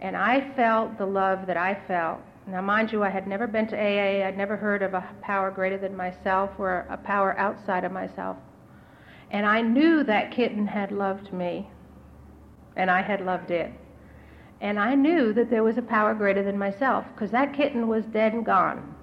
and 0.00 0.16
I 0.16 0.52
felt 0.54 0.98
the 0.98 1.06
love 1.06 1.46
that 1.46 1.56
I 1.56 1.74
felt. 1.86 2.20
Now, 2.46 2.60
mind 2.60 2.92
you, 2.92 3.02
I 3.02 3.10
had 3.10 3.26
never 3.26 3.46
been 3.46 3.66
to 3.68 3.76
AA. 3.76 4.26
I'd 4.26 4.38
never 4.38 4.56
heard 4.56 4.82
of 4.82 4.94
a 4.94 5.04
power 5.22 5.50
greater 5.50 5.78
than 5.78 5.96
myself 5.96 6.50
or 6.58 6.86
a 6.88 6.96
power 6.96 7.36
outside 7.38 7.84
of 7.84 7.90
myself. 7.90 8.36
And 9.30 9.46
I 9.46 9.60
knew 9.60 10.04
that 10.04 10.30
kitten 10.30 10.66
had 10.66 10.92
loved 10.92 11.32
me, 11.32 11.68
and 12.76 12.90
I 12.90 13.02
had 13.02 13.20
loved 13.20 13.50
it. 13.50 13.72
And 14.60 14.78
I 14.78 14.94
knew 14.94 15.32
that 15.32 15.50
there 15.50 15.64
was 15.64 15.76
a 15.76 15.82
power 15.82 16.14
greater 16.14 16.42
than 16.42 16.58
myself 16.58 17.04
because 17.14 17.30
that 17.32 17.52
kitten 17.52 17.88
was 17.88 18.04
dead 18.06 18.32
and 18.32 18.44
gone 18.44 18.94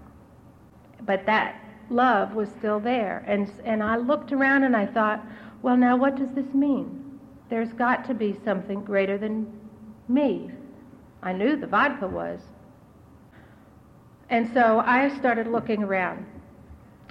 but 1.06 1.26
that 1.26 1.56
love 1.90 2.34
was 2.34 2.50
still 2.50 2.80
there. 2.80 3.24
And, 3.28 3.52
and 3.64 3.84
I 3.84 3.98
looked 3.98 4.32
around 4.32 4.64
and 4.64 4.76
I 4.76 4.86
thought, 4.86 5.26
well, 5.62 5.78
now 5.78 5.96
what 5.96 6.16
does 6.16 6.30
this 6.34 6.54
mean? 6.54 7.20
There's 7.50 7.74
got 7.74 8.06
to 8.08 8.14
be 8.14 8.38
something 8.44 8.84
greater 8.84 9.18
than 9.18 9.52
me. 10.08 10.50
I 11.22 11.34
knew 11.34 11.56
the 11.56 11.68
vodka 11.68 12.08
was. 12.08 12.40
And 14.30 14.52
so 14.54 14.82
I 14.86 15.16
started 15.18 15.48
looking 15.48 15.84
around. 15.84 16.26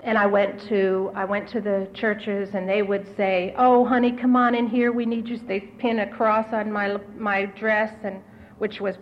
And 0.02 0.18
I 0.18 0.26
went 0.26 0.60
to 0.68 1.12
I 1.14 1.24
went 1.24 1.48
to 1.50 1.60
the 1.60 1.88
churches 1.94 2.50
and 2.54 2.68
they 2.68 2.82
would 2.82 3.16
say, 3.16 3.54
"Oh, 3.56 3.84
honey, 3.84 4.12
come 4.12 4.34
on 4.34 4.54
in 4.54 4.66
here. 4.66 4.90
We 4.92 5.06
need 5.06 5.28
you." 5.28 5.38
They 5.38 5.60
pin 5.60 6.00
a 6.00 6.06
cross 6.06 6.52
on 6.52 6.72
my 6.72 6.98
my 7.16 7.46
dress 7.46 7.94
and 8.02 8.20
which 8.58 8.80
was 8.80 8.96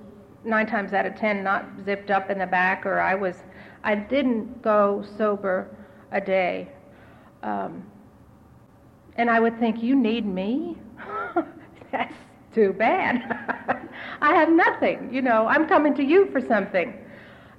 9 0.44 0.66
times 0.66 0.92
out 0.94 1.04
of 1.04 1.16
10 1.16 1.42
not 1.42 1.66
zipped 1.84 2.10
up 2.10 2.30
in 2.30 2.38
the 2.38 2.46
back 2.46 2.86
or 2.86 2.98
I 3.00 3.14
was 3.14 3.42
I 3.82 3.94
didn't 3.94 4.62
go 4.62 5.04
sober 5.16 5.68
a 6.12 6.20
day. 6.20 6.68
Um, 7.42 7.84
and 9.16 9.30
I 9.30 9.40
would 9.40 9.58
think, 9.58 9.82
You 9.82 9.96
need 9.96 10.26
me? 10.26 10.76
That's 11.92 12.14
too 12.54 12.72
bad. 12.72 13.88
I 14.20 14.34
have 14.34 14.50
nothing. 14.50 15.12
You 15.12 15.22
know, 15.22 15.46
I'm 15.46 15.68
coming 15.68 15.94
to 15.96 16.04
you 16.04 16.30
for 16.32 16.40
something. 16.40 16.94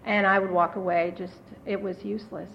And 0.06 0.26
I 0.26 0.40
would 0.40 0.50
walk 0.50 0.76
away, 0.76 1.14
just, 1.18 1.38
it 1.66 1.80
was 1.80 2.04
useless. 2.04 2.50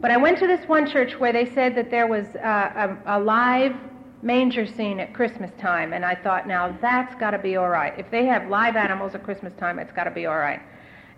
But 0.00 0.10
I 0.10 0.16
went 0.16 0.38
to 0.38 0.46
this 0.46 0.66
one 0.66 0.90
church 0.90 1.18
where 1.18 1.32
they 1.32 1.44
said 1.54 1.74
that 1.74 1.90
there 1.90 2.06
was 2.06 2.24
uh, 2.36 2.96
a, 3.06 3.18
a 3.18 3.20
live 3.20 3.76
manger 4.22 4.66
scene 4.66 4.98
at 4.98 5.12
Christmas 5.12 5.50
time, 5.60 5.92
and 5.92 6.04
I 6.06 6.14
thought, 6.14 6.48
now 6.48 6.74
that's 6.80 7.14
got 7.16 7.32
to 7.32 7.38
be 7.38 7.56
all 7.56 7.68
right. 7.68 7.98
If 7.98 8.10
they 8.10 8.24
have 8.24 8.48
live 8.48 8.76
animals 8.76 9.14
at 9.14 9.22
Christmas 9.22 9.52
time, 9.58 9.78
it's 9.78 9.92
got 9.92 10.04
to 10.04 10.10
be 10.10 10.24
all 10.24 10.38
right. 10.38 10.60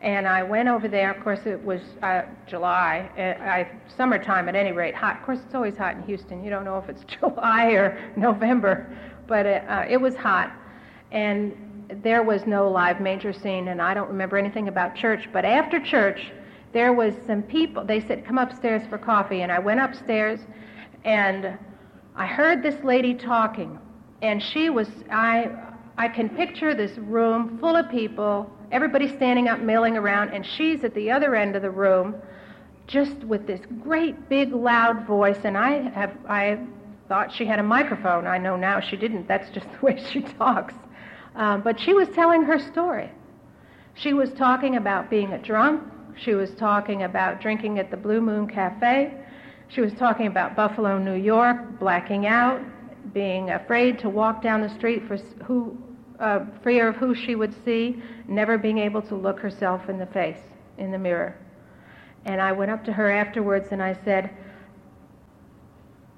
And 0.01 0.27
I 0.27 0.42
went 0.42 0.68
over 0.68 0.88
there. 0.88 1.12
Of 1.12 1.23
course, 1.23 1.40
it 1.47 1.64
was 1.64 1.81
uh, 2.03 2.23
July, 2.49 3.09
uh, 3.16 3.45
I, 3.45 3.71
summertime 3.97 4.49
at 4.49 4.57
any 4.57 4.73
rate. 4.73 4.97
Hot. 4.97 5.16
Of 5.16 5.23
course, 5.25 5.38
it's 5.47 5.55
always 5.55 5.77
hot 5.77 5.95
in 5.95 6.03
Houston. 6.03 6.42
You 6.42 6.51
don't 6.51 6.64
know 6.64 6.77
if 6.79 6.88
it's 6.88 7.05
July 7.21 7.66
or 7.66 8.12
November, 8.16 8.92
but 9.29 9.47
it, 9.47 9.68
uh, 9.68 9.85
it 9.88 10.01
was 10.01 10.16
hot. 10.16 10.53
And 11.12 11.55
there 12.03 12.25
was 12.25 12.47
no 12.47 12.68
live 12.68 13.01
manger 13.01 13.33
scene, 13.33 13.68
and 13.68 13.81
I 13.81 13.95
don't 13.95 14.09
remember 14.09 14.37
anything 14.37 14.66
about 14.66 14.97
church. 14.97 15.29
But 15.33 15.45
after 15.45 15.79
church, 15.79 16.33
there 16.73 16.93
was 16.93 17.15
some 17.27 17.43
people. 17.43 17.85
They 17.85 18.01
said, 18.01 18.25
"Come 18.25 18.39
upstairs 18.39 18.83
for 18.89 18.99
coffee," 18.99 19.43
and 19.43 19.53
I 19.53 19.59
went 19.59 19.81
upstairs, 19.81 20.41
and 21.05 21.59
I 22.17 22.27
heard 22.27 22.63
this 22.63 22.83
lady 22.83 23.15
talking, 23.15 23.79
and 24.23 24.43
she 24.43 24.71
was 24.71 24.89
I. 25.11 25.51
I 25.99 26.09
can 26.09 26.31
picture 26.31 26.75
this 26.75 26.97
room 26.97 27.59
full 27.59 27.77
of 27.77 27.91
people, 27.91 28.51
everybody 28.71 29.07
standing 29.07 29.49
up, 29.49 29.61
milling 29.61 29.99
around, 29.99 30.31
and 30.31 30.45
she's 30.45 30.85
at 30.85 30.95
the 30.95 31.11
other 31.11 31.37
end 31.37 31.55
of 31.55 31.61
the 31.61 31.71
room, 31.71 32.15
just 32.87 33.19
with 33.25 33.47
this 33.47 33.61
great 33.83 34.31
big 34.31 34.55
loud 34.55 35.07
voice. 35.07 35.39
And 35.45 35.57
I 35.57 35.91
have 35.91 36.17
I 36.27 36.59
thought 37.09 37.31
she 37.31 37.45
had 37.45 37.59
a 37.59 37.63
microphone. 37.63 38.27
I 38.27 38.39
know 38.39 38.57
now 38.57 38.81
she 38.81 38.97
didn't. 38.97 39.29
That's 39.29 39.51
just 39.51 39.67
the 39.71 39.79
way 39.87 40.03
she 40.11 40.23
talks. 40.23 40.75
Um, 41.35 41.61
but 41.61 41.79
she 41.79 41.93
was 41.93 42.09
telling 42.09 42.43
her 42.45 42.59
story. 42.59 43.11
She 43.95 44.15
was 44.15 44.31
talking 44.33 44.77
about 44.77 45.11
being 45.11 45.33
a 45.33 45.39
drunk. 45.39 45.83
She 46.16 46.35
was 46.35 46.51
talking 46.55 47.03
about 47.05 47.40
drinking 47.40 47.79
at 47.79 47.90
the 47.90 47.96
Blue 47.96 48.20
Moon 48.20 48.46
Cafe. 48.46 49.14
She 49.68 49.81
was 49.81 49.92
talking 49.94 50.27
about 50.27 50.55
Buffalo, 50.55 50.98
New 50.98 51.14
York, 51.14 51.79
blacking 51.79 52.27
out, 52.27 52.61
being 53.14 53.51
afraid 53.51 53.98
to 54.01 54.09
walk 54.09 54.42
down 54.42 54.61
the 54.61 54.68
street 54.77 55.07
for 55.07 55.16
who, 55.44 55.77
uh, 56.20 56.40
fear 56.62 56.88
of 56.88 56.96
who 56.96 57.14
she 57.14 57.35
would 57.35 57.55
see, 57.64 58.03
never 58.29 58.59
being 58.59 58.79
able 58.79 59.03
to 59.03 59.14
look 59.14 59.40
herself 59.40 59.88
in 59.88 59.98
the 59.98 60.07
face 60.07 60.40
in 60.79 60.90
the 60.92 60.98
mirror. 60.98 61.37
And 62.25 62.40
I 62.40 62.53
went 62.53 62.70
up 62.70 62.85
to 62.85 62.92
her 62.92 63.11
afterwards 63.11 63.68
and 63.70 63.83
I 63.83 63.98
said, 64.05 64.31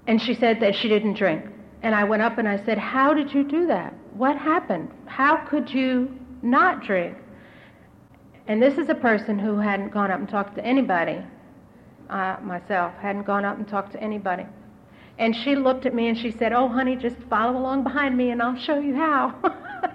and 0.07 0.21
she 0.21 0.35
said 0.35 0.61
that 0.61 0.75
she 0.75 0.89
didn't 0.89 1.15
drink. 1.15 1.45
And 1.83 1.95
I 1.95 2.05
went 2.05 2.23
up 2.23 2.39
and 2.39 2.49
I 2.49 2.63
said, 2.65 2.79
How 2.79 3.15
did 3.15 3.33
you 3.33 3.45
do 3.45 3.67
that? 3.67 3.95
What 4.15 4.37
happened? 4.37 4.91
How 5.07 5.37
could 5.49 5.71
you 5.71 6.19
not 6.43 6.83
drink? 6.83 7.17
And 8.47 8.63
this 8.63 8.77
is 8.77 8.89
a 8.89 8.95
person 8.95 9.39
who 9.39 9.59
hadn't 9.59 9.91
gone 9.91 10.11
up 10.11 10.19
and 10.19 10.29
talked 10.29 10.55
to 10.57 10.65
anybody, 10.65 11.19
uh, 12.11 12.37
myself, 12.43 12.93
hadn't 13.01 13.25
gone 13.25 13.45
up 13.45 13.57
and 13.57 13.67
talked 13.67 13.93
to 13.93 14.03
anybody. 14.03 14.45
And 15.19 15.35
she 15.35 15.55
looked 15.55 15.87
at 15.87 15.95
me 15.95 16.09
and 16.09 16.19
she 16.19 16.31
said, 16.31 16.53
Oh, 16.53 16.69
honey, 16.69 16.97
just 16.97 17.17
follow 17.31 17.57
along 17.57 17.85
behind 17.85 18.17
me 18.17 18.31
and 18.31 18.43
I'll 18.43 18.59
show 18.59 18.79
you 18.79 18.95
how. 18.95 19.35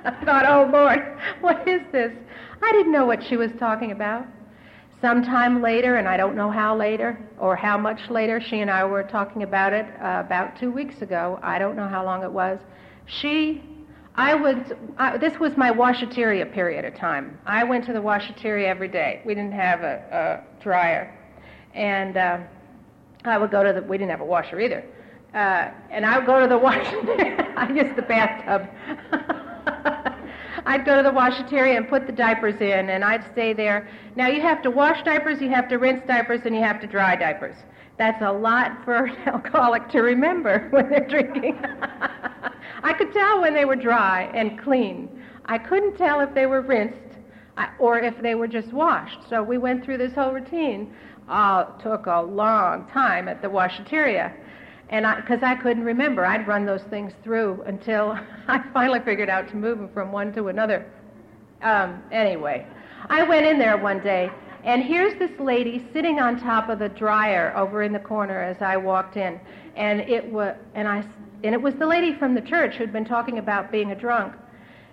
I 0.05 0.25
thought, 0.25 0.45
Oh, 0.47 0.69
Lord, 0.71 1.19
what 1.41 1.67
is 1.67 1.81
this? 1.91 2.13
I 2.61 2.71
didn't 2.71 2.91
know 2.91 3.05
what 3.05 3.23
she 3.23 3.37
was 3.37 3.51
talking 3.59 3.91
about. 3.91 4.25
Sometime 5.01 5.61
later, 5.61 5.95
and 5.95 6.09
I 6.09 6.17
don't 6.17 6.35
know 6.35 6.51
how 6.51 6.75
later 6.75 7.17
or 7.37 7.55
how 7.55 7.77
much 7.77 8.09
later, 8.09 8.41
she 8.41 8.59
and 8.59 8.69
I 8.69 8.83
were 8.83 9.03
talking 9.03 9.43
about 9.43 9.71
it 9.71 9.85
uh, 10.01 10.23
about 10.25 10.59
two 10.59 10.71
weeks 10.71 11.01
ago. 11.01 11.39
I 11.41 11.57
don't 11.57 11.77
know 11.77 11.87
how 11.87 12.03
long 12.03 12.23
it 12.23 12.31
was. 12.31 12.59
She, 13.05 13.63
I 14.19 14.35
was, 14.35 14.57
I, 14.97 15.15
this 15.15 15.39
was 15.39 15.55
my 15.55 15.71
washateria 15.71 16.51
period 16.51 16.83
of 16.83 16.93
time. 16.93 17.39
I 17.45 17.63
went 17.63 17.85
to 17.85 17.93
the 17.93 18.01
washateria 18.01 18.65
every 18.65 18.89
day. 18.89 19.21
We 19.23 19.33
didn't 19.33 19.53
have 19.53 19.79
a, 19.81 20.43
a 20.51 20.61
dryer. 20.61 21.17
And 21.73 22.17
uh, 22.17 22.39
I 23.23 23.37
would 23.37 23.49
go 23.49 23.63
to 23.63 23.71
the, 23.71 23.81
we 23.81 23.97
didn't 23.97 24.11
have 24.11 24.19
a 24.19 24.25
washer 24.25 24.59
either. 24.59 24.83
Uh, 25.33 25.71
and 25.89 26.05
I 26.05 26.17
would 26.17 26.27
go 26.27 26.37
to 26.41 26.47
the 26.47 26.57
washer, 26.67 26.99
I 27.55 27.71
used 27.73 27.95
the 27.95 28.01
bathtub. 28.01 28.67
I'd 30.65 30.83
go 30.83 30.97
to 30.97 31.03
the 31.03 31.15
washateria 31.15 31.77
and 31.77 31.87
put 31.87 32.05
the 32.05 32.11
diapers 32.11 32.59
in, 32.59 32.89
and 32.89 33.05
I'd 33.05 33.23
stay 33.31 33.53
there. 33.53 33.87
Now, 34.17 34.27
you 34.27 34.41
have 34.41 34.61
to 34.63 34.69
wash 34.69 35.01
diapers, 35.05 35.39
you 35.39 35.49
have 35.51 35.69
to 35.69 35.77
rinse 35.77 36.05
diapers, 36.05 36.41
and 36.43 36.53
you 36.53 36.61
have 36.61 36.81
to 36.81 36.87
dry 36.87 37.15
diapers. 37.15 37.55
That's 37.99 38.21
a 38.23 38.31
lot 38.31 38.83
for 38.83 39.05
an 39.05 39.15
alcoholic 39.27 39.87
to 39.89 39.99
remember 39.99 40.67
when 40.71 40.89
they're 40.89 41.07
drinking. 41.07 41.59
I 42.83 42.93
could 42.93 43.13
tell 43.13 43.41
when 43.41 43.53
they 43.53 43.65
were 43.65 43.75
dry 43.75 44.31
and 44.33 44.59
clean. 44.59 45.09
I 45.45 45.59
couldn't 45.59 45.97
tell 45.97 46.21
if 46.21 46.33
they 46.33 46.47
were 46.47 46.61
rinsed 46.61 46.97
or 47.77 47.99
if 47.99 48.19
they 48.21 48.33
were 48.33 48.47
just 48.47 48.73
washed. 48.73 49.19
So 49.29 49.43
we 49.43 49.59
went 49.59 49.83
through 49.83 49.97
this 49.99 50.13
whole 50.13 50.31
routine. 50.31 50.91
Uh, 51.27 51.65
took 51.77 52.07
a 52.07 52.21
long 52.21 52.87
time 52.87 53.27
at 53.27 53.39
the 53.43 53.47
washateria 53.47 54.33
and 54.89 55.05
because 55.21 55.43
I, 55.43 55.51
I, 55.51 55.55
couldn't 55.55 55.83
remember, 55.83 56.25
I'd 56.25 56.47
run 56.47 56.65
those 56.65 56.81
things 56.89 57.13
through 57.23 57.61
until 57.67 58.17
I 58.47 58.63
finally 58.73 58.99
figured 58.99 59.29
out 59.29 59.47
to 59.49 59.55
move 59.55 59.77
them 59.77 59.89
from 59.93 60.11
one 60.11 60.33
to 60.33 60.47
another. 60.47 60.91
Um, 61.61 62.01
anyway, 62.11 62.65
I 63.09 63.23
went 63.23 63.45
in 63.45 63.59
there 63.59 63.77
one 63.77 63.99
day, 64.01 64.31
and 64.63 64.83
here's 64.83 65.17
this 65.19 65.31
lady 65.39 65.87
sitting 65.93 66.19
on 66.19 66.39
top 66.39 66.69
of 66.69 66.79
the 66.79 66.89
dryer 66.89 67.55
over 67.55 67.83
in 67.83 67.93
the 67.93 67.99
corner 67.99 68.41
as 68.41 68.57
I 68.61 68.77
walked 68.77 69.17
in, 69.17 69.39
and 69.75 70.01
it 70.01 70.29
was 70.31 70.55
and 70.75 70.87
I 70.87 71.03
and 71.43 71.53
it 71.53 71.61
was 71.61 71.73
the 71.75 71.87
lady 71.87 72.13
from 72.17 72.35
the 72.35 72.41
church 72.41 72.75
who'd 72.75 72.93
been 72.93 73.05
talking 73.05 73.39
about 73.39 73.71
being 73.71 73.91
a 73.91 73.95
drunk. 73.95 74.35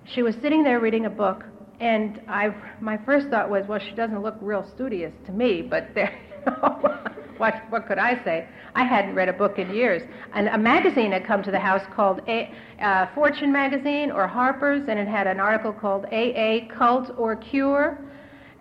She 0.05 0.23
was 0.23 0.37
sitting 0.37 0.63
there 0.63 0.79
reading 0.79 1.07
a 1.07 1.11
book, 1.11 1.45
and 1.81 2.21
I 2.29 2.55
my 2.81 2.97
first 3.05 3.29
thought 3.29 3.51
was, 3.51 3.65
well, 3.69 3.81
she 3.81 3.95
doesn't 3.95 4.23
look 4.23 4.37
real 4.41 4.69
studious 4.75 5.13
to 5.27 5.33
me, 5.33 5.63
but 5.63 5.89
there. 5.95 6.17
What, 7.39 7.55
what 7.71 7.87
could 7.87 7.99
I 7.99 8.23
say? 8.25 8.49
I 8.75 8.85
hadn't 8.85 9.15
read 9.15 9.29
a 9.29 9.33
book 9.33 9.59
in 9.59 9.75
years. 9.75 10.03
And 10.35 10.49
a 10.49 10.59
magazine 10.59 11.13
had 11.13 11.27
come 11.27 11.43
to 11.43 11.51
the 11.51 11.59
house 11.59 11.83
called 11.95 12.21
a, 12.29 12.51
uh, 12.81 13.07
Fortune 13.15 13.53
Magazine 13.53 14.11
or 14.11 14.27
Harper's, 14.27 14.83
and 14.89 14.99
it 14.99 15.09
had 15.09 15.27
an 15.27 15.41
article 15.41 15.73
called 15.73 16.07
AA 16.07 16.67
Cult 16.75 17.11
or 17.17 17.37
Cure. 17.37 17.99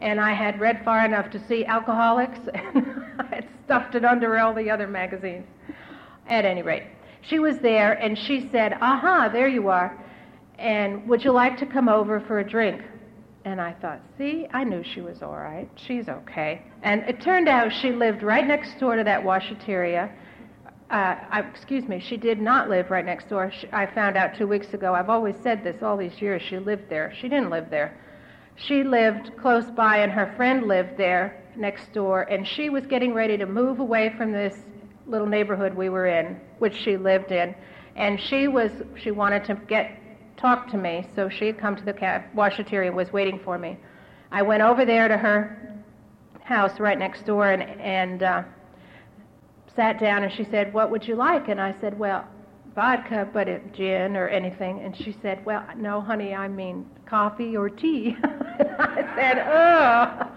And 0.06 0.22
I 0.22 0.34
had 0.34 0.60
read 0.60 0.86
far 0.86 1.04
enough 1.04 1.32
to 1.32 1.48
see 1.48 1.66
alcoholics, 1.66 2.38
and 2.54 3.04
I 3.18 3.26
had 3.26 3.48
stuffed 3.66 3.96
it 3.96 4.06
under 4.06 4.38
all 4.38 4.54
the 4.54 4.70
other 4.70 4.86
magazines. 4.88 5.48
At 6.28 6.46
any 6.46 6.62
rate, 6.62 6.84
she 7.22 7.40
was 7.40 7.58
there, 7.60 7.94
and 7.94 8.16
she 8.18 8.48
said, 8.52 8.74
Aha, 8.82 9.30
there 9.34 9.48
you 9.48 9.68
are. 9.68 9.98
And 10.60 11.08
would 11.10 11.24
you 11.24 11.32
like 11.32 11.58
to 11.58 11.66
come 11.66 11.90
over 11.90 12.20
for 12.20 12.40
a 12.40 12.48
drink? 12.48 12.84
And 13.46 13.60
I 13.60 13.74
thought, 13.74 14.00
see, 14.18 14.48
I 14.54 14.64
knew 14.64 14.84
she 14.84 15.02
was 15.02 15.24
all 15.24 15.36
right. 15.36 15.68
She's 15.76 16.08
okay. 16.08 16.62
And 16.84 17.02
it 17.04 17.22
turned 17.22 17.48
out 17.48 17.72
she 17.72 17.92
lived 17.92 18.22
right 18.22 18.46
next 18.48 18.80
door 18.80 18.96
to 18.96 19.04
that 19.04 19.24
washateria. 19.24 20.12
Uh, 20.92 21.16
I, 21.32 21.42
excuse 21.52 21.88
me, 21.88 22.00
she 22.00 22.18
did 22.18 22.40
not 22.40 22.70
live 22.70 22.92
right 22.92 23.06
next 23.06 23.28
door. 23.30 23.52
She, 23.52 23.68
I 23.72 23.88
found 23.88 24.18
out 24.18 24.36
two 24.36 24.48
weeks 24.48 24.74
ago. 24.74 24.94
I've 24.94 25.10
always 25.10 25.36
said 25.42 25.64
this 25.64 25.82
all 25.82 25.98
these 25.98 26.22
years. 26.22 26.44
She 26.44 26.60
lived 26.60 26.90
there. 26.90 27.12
She 27.20 27.28
didn't 27.28 27.50
live 27.50 27.72
there. 27.72 28.00
She 28.56 28.84
lived 28.84 29.36
close 29.38 29.70
by, 29.72 29.98
and 29.98 30.12
her 30.12 30.34
friend 30.36 30.68
lived 30.68 30.98
there 30.98 31.44
next 31.56 31.92
door. 31.94 32.22
And 32.24 32.48
she 32.48 32.70
was 32.70 32.86
getting 32.86 33.14
ready 33.14 33.38
to 33.38 33.46
move 33.46 33.80
away 33.80 34.14
from 34.18 34.32
this 34.32 34.56
little 35.08 35.28
neighborhood 35.28 35.74
we 35.74 35.90
were 35.90 36.08
in, 36.08 36.40
which 36.60 36.76
she 36.76 36.98
lived 36.98 37.32
in. 37.32 37.54
And 37.96 38.20
she 38.20 38.48
was 38.48 38.72
she 38.96 39.12
wanted 39.12 39.46
to 39.46 39.56
get 39.68 39.92
talk 40.38 40.70
to 40.72 40.78
me, 40.78 41.08
so 41.16 41.30
she 41.30 41.46
had 41.48 41.58
come 41.58 41.76
to 41.76 41.84
the 41.84 41.94
washateria 41.94 42.88
and 42.88 42.96
was 42.96 43.12
waiting 43.12 43.40
for 43.44 43.58
me. 43.58 43.78
I 44.32 44.42
went 44.42 44.64
over 44.64 44.86
there 44.86 45.08
to 45.08 45.18
her 45.18 45.74
house 46.44 46.80
right 46.80 46.98
next 46.98 47.26
door 47.26 47.52
and, 47.52 47.64
and 47.82 48.24
uh, 48.24 48.44
sat 49.76 50.00
down, 50.00 50.24
and 50.24 50.32
she 50.32 50.44
said, 50.46 50.74
What 50.74 50.92
would 50.92 51.08
you 51.08 51.16
like? 51.16 51.48
And 51.48 51.60
I 51.60 51.76
said, 51.80 51.98
Well, 51.98 52.26
vodka, 52.74 53.28
but 53.32 53.48
it, 53.48 53.74
gin 53.74 54.16
or 54.16 54.28
anything. 54.28 54.82
And 54.82 54.96
she 54.96 55.16
said, 55.22 55.46
Well, 55.46 55.66
no, 55.78 56.02
honey, 56.02 56.34
I 56.34 56.48
mean 56.48 56.86
coffee 57.16 57.56
or 57.56 57.70
tea. 57.70 58.14
I 58.24 59.14
said, 59.16 59.38
Oh. 59.48 60.28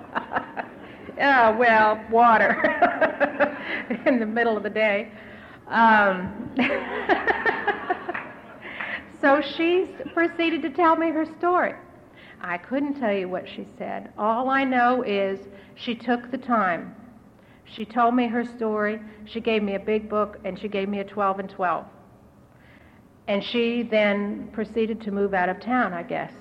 oh, 1.21 1.57
well, 1.59 2.01
water 2.09 2.53
in 4.07 4.21
the 4.21 4.27
middle 4.27 4.57
of 4.57 4.63
the 4.63 4.71
day. 4.71 5.11
Um, 5.67 6.53
so 9.21 9.41
she 9.57 9.89
proceeded 10.15 10.63
to 10.63 10.71
tell 10.71 10.95
me 10.95 11.11
her 11.11 11.27
story. 11.41 11.75
I 12.41 12.59
couldn't 12.59 13.01
tell 13.01 13.13
you 13.13 13.29
what 13.29 13.49
she 13.49 13.67
said. 13.77 14.13
All 14.17 14.49
I 14.49 14.63
know 14.63 15.03
is 15.03 15.41
she 15.75 15.97
took 15.97 16.31
the 16.31 16.39
time. 16.39 16.95
She 17.65 17.85
told 17.85 18.15
me 18.15 18.29
her 18.29 18.45
story. 18.45 19.01
She 19.25 19.41
gave 19.41 19.65
me 19.65 19.75
a 19.75 19.81
big 19.81 20.09
book, 20.09 20.39
and 20.45 20.57
she 20.57 20.69
gave 20.69 20.89
me 20.89 21.01
a 21.01 21.05
12 21.05 21.41
and 21.41 21.51
12. 21.51 21.85
And 23.27 23.43
she 23.43 23.83
then 23.83 24.49
proceeded 24.53 25.01
to 25.03 25.11
move 25.11 25.35
out 25.35 25.49
of 25.49 25.59
town, 25.59 25.93
I 25.93 26.05
guess. 26.05 26.33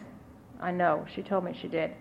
I 0.62 0.72
know. 0.72 1.06
She 1.14 1.22
told 1.22 1.44
me 1.44 1.58
she 1.60 1.68
did. 1.68 1.92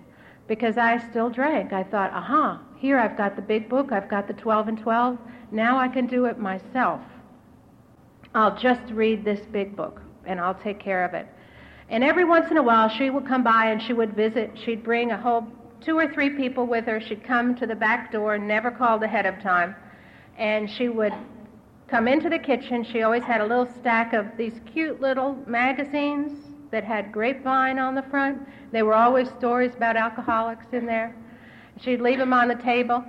Because 0.47 0.79
I 0.79 0.99
still 1.11 1.29
drank. 1.29 1.73
I 1.73 1.83
thought, 1.83 2.13
aha, 2.13 2.61
here 2.77 2.99
I've 2.99 3.17
got 3.17 3.37
the 3.37 3.43
big 3.43 3.69
book, 3.69 3.93
I've 3.93 4.09
got 4.09 4.29
the 4.29 4.35
12 4.35 4.69
and 4.69 4.79
12. 4.79 5.19
Now 5.51 5.79
I 5.79 5.89
can 5.89 6.07
do 6.07 6.27
it 6.27 6.39
myself. 6.39 7.01
I'll 8.35 8.57
just 8.57 8.93
read 8.93 9.25
this 9.25 9.41
big 9.47 9.75
book 9.75 10.01
and 10.25 10.41
I'll 10.41 10.55
take 10.55 10.79
care 10.79 11.05
of 11.05 11.15
it. 11.15 11.27
And 11.89 12.03
every 12.03 12.25
once 12.25 12.51
in 12.51 12.57
a 12.57 12.63
while, 12.63 12.89
she 12.89 13.11
would 13.11 13.27
come 13.27 13.43
by 13.43 13.67
and 13.67 13.83
she 13.83 13.93
would 13.93 14.15
visit. 14.15 14.51
She'd 14.65 14.83
bring 14.83 15.13
a 15.13 15.17
whole 15.17 15.47
two 15.81 15.97
or 15.97 16.13
three 16.13 16.31
people 16.31 16.67
with 16.67 16.85
her. 16.87 17.01
She'd 17.01 17.25
come 17.25 17.55
to 17.57 17.67
the 17.67 17.77
back 17.77 18.13
door, 18.13 18.39
never 18.39 18.71
called 18.71 19.03
ahead 19.03 19.25
of 19.25 19.41
time. 19.41 19.75
And 20.37 20.69
she 20.69 20.89
would 20.89 21.15
come 21.89 22.09
into 22.09 22.29
the 22.29 22.39
kitchen. 22.39 22.85
She 22.85 23.03
always 23.03 23.23
had 23.23 23.41
a 23.41 23.47
little 23.47 23.69
stack 23.79 24.13
of 24.13 24.27
these 24.37 24.61
cute 24.73 25.01
little 25.01 25.37
magazines 25.47 26.46
that 26.71 26.85
had 26.85 27.13
grapevine 27.13 27.79
on 27.79 27.95
the 27.95 28.03
front. 28.03 28.41
They 28.73 28.83
were 28.83 28.95
always 28.95 29.29
stories 29.31 29.75
about 29.75 29.97
alcoholics 29.97 30.67
in 30.73 30.87
there. 30.87 31.15
She'd 31.81 32.01
leave 32.01 32.19
them 32.19 32.33
on 32.33 32.49
the 32.49 32.55
table 32.55 33.05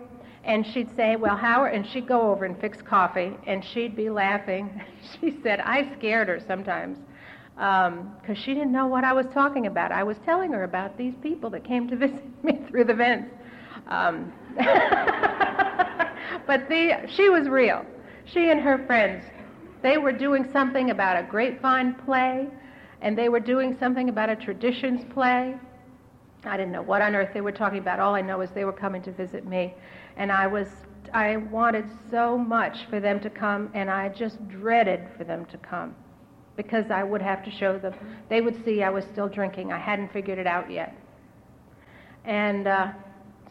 and 0.48 0.66
she'd 0.66 0.94
say, 0.96 1.16
Well, 1.18 1.36
Howard, 1.36 1.74
and 1.74 1.86
she'd 1.86 2.08
go 2.08 2.32
over 2.32 2.46
and 2.46 2.60
fix 2.60 2.82
coffee, 2.82 3.34
and 3.46 3.64
she'd 3.64 3.96
be 3.96 4.10
laughing. 4.10 4.82
She 5.22 5.38
said, 5.42 5.62
I 5.62 5.94
scared 5.98 6.28
her 6.28 6.40
sometimes. 6.46 6.98
because 7.56 7.88
um, 7.92 8.36
she 8.36 8.54
didn't 8.54 8.74
know 8.74 8.88
what 8.88 9.06
I 9.06 9.14
was 9.14 9.26
talking 9.34 9.68
about. 9.68 9.92
I 9.94 10.04
was 10.04 10.18
telling 10.26 10.52
her 10.52 10.64
about 10.64 10.98
these 10.98 11.14
people 11.22 11.50
that 11.52 11.64
came 11.64 11.88
to 11.90 11.96
visit 12.06 12.44
me 12.44 12.60
through 12.68 12.84
the 12.86 12.94
vents. 12.94 13.32
Um, 13.88 14.34
but 16.46 16.68
the, 16.68 17.08
she 17.08 17.30
was 17.30 17.48
real. 17.48 17.86
She 18.26 18.50
and 18.52 18.60
her 18.60 18.86
friends, 18.86 19.24
they 19.82 19.98
were 19.98 20.12
doing 20.12 20.50
something 20.52 20.90
about 20.90 21.18
a 21.18 21.24
grapevine 21.24 21.94
play, 21.94 22.48
and 23.02 23.18
they 23.18 23.30
were 23.30 23.40
doing 23.40 23.76
something 23.80 24.10
about 24.10 24.30
a 24.30 24.36
traditions 24.36 25.06
play. 25.14 25.56
I 26.44 26.58
didn't 26.58 26.72
know 26.72 26.82
what 26.82 27.02
on 27.02 27.16
earth 27.16 27.30
they 27.34 27.42
were 27.42 27.52
talking 27.52 27.80
about. 27.80 28.00
All 28.00 28.16
I 28.16 28.22
know 28.22 28.42
is 28.42 28.50
they 28.52 28.66
were 28.66 28.72
coming 28.72 29.02
to 29.04 29.12
visit 29.12 29.46
me, 29.46 29.74
and 30.16 30.32
I 30.32 30.48
was 30.48 30.68
I 31.14 31.38
wanted 31.38 31.86
so 32.12 32.38
much 32.38 32.86
for 32.90 33.00
them 33.00 33.20
to 33.22 33.30
come, 33.30 33.70
and 33.74 33.90
I 33.90 34.10
just 34.10 34.46
dreaded 34.50 35.08
for 35.18 35.24
them 35.24 35.46
to 35.46 35.58
come 35.58 35.96
because 36.56 36.90
I 36.90 37.04
would 37.04 37.22
have 37.22 37.44
to 37.46 37.52
show 37.52 37.78
them. 37.78 37.94
They 38.30 38.42
would 38.42 38.64
see 38.66 38.84
I 38.84 38.90
was 38.90 39.06
still 39.06 39.30
drinking. 39.30 39.72
I 39.72 39.78
hadn't 39.78 40.12
figured 40.12 40.40
it 40.40 40.48
out 40.48 40.70
yet. 40.70 40.96
And 42.26 42.68
uh, 42.68 42.92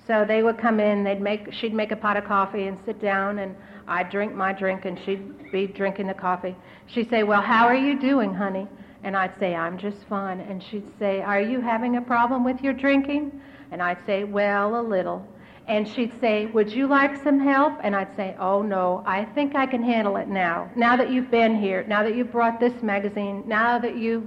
so 0.06 0.24
they 0.26 0.42
would 0.42 0.58
come 0.58 0.80
in. 0.80 1.04
They'd 1.04 1.20
make. 1.20 1.52
She'd 1.52 1.74
make 1.74 1.92
a 1.92 1.96
pot 1.96 2.16
of 2.16 2.24
coffee 2.24 2.66
and 2.66 2.78
sit 2.84 3.00
down, 3.00 3.38
and 3.38 3.56
I'd 3.88 4.10
drink 4.10 4.34
my 4.34 4.52
drink, 4.52 4.84
and 4.84 4.98
she'd 5.04 5.50
be 5.50 5.66
drinking 5.66 6.08
the 6.08 6.14
coffee. 6.14 6.54
She'd 6.86 7.08
say, 7.08 7.22
"Well, 7.22 7.40
how 7.40 7.66
are 7.66 7.76
you 7.76 7.98
doing, 7.98 8.34
honey?" 8.34 8.68
And 9.06 9.16
I'd 9.16 9.38
say, 9.38 9.54
"I'm 9.54 9.78
just 9.78 10.04
fine." 10.08 10.40
And 10.40 10.62
she'd 10.62 10.98
say, 10.98 11.22
"Are 11.22 11.40
you 11.40 11.60
having 11.60 11.96
a 11.96 12.02
problem 12.02 12.44
with 12.44 12.60
your 12.62 12.74
drinking?" 12.74 13.40
And 13.70 13.82
I'd 13.82 14.04
say, 14.04 14.24
"Well, 14.24 14.78
a 14.78 14.82
little." 14.82 15.26
and 15.68 15.88
she'd 15.88 16.12
say, 16.20 16.46
Would 16.46 16.70
you 16.72 16.86
like 16.86 17.22
some 17.22 17.40
help? 17.40 17.74
And 17.82 17.96
I'd 17.96 18.14
say, 18.14 18.36
Oh, 18.38 18.62
no, 18.62 19.02
I 19.04 19.24
think 19.24 19.56
I 19.56 19.66
can 19.66 19.82
handle 19.82 20.16
it 20.16 20.28
now. 20.28 20.70
Now 20.76 20.96
that 20.96 21.10
you've 21.10 21.30
been 21.30 21.60
here, 21.60 21.84
now 21.88 22.02
that 22.04 22.14
you've 22.14 22.30
brought 22.30 22.60
this 22.60 22.82
magazine, 22.82 23.42
now 23.46 23.78
that 23.78 23.96
you've, 23.96 24.24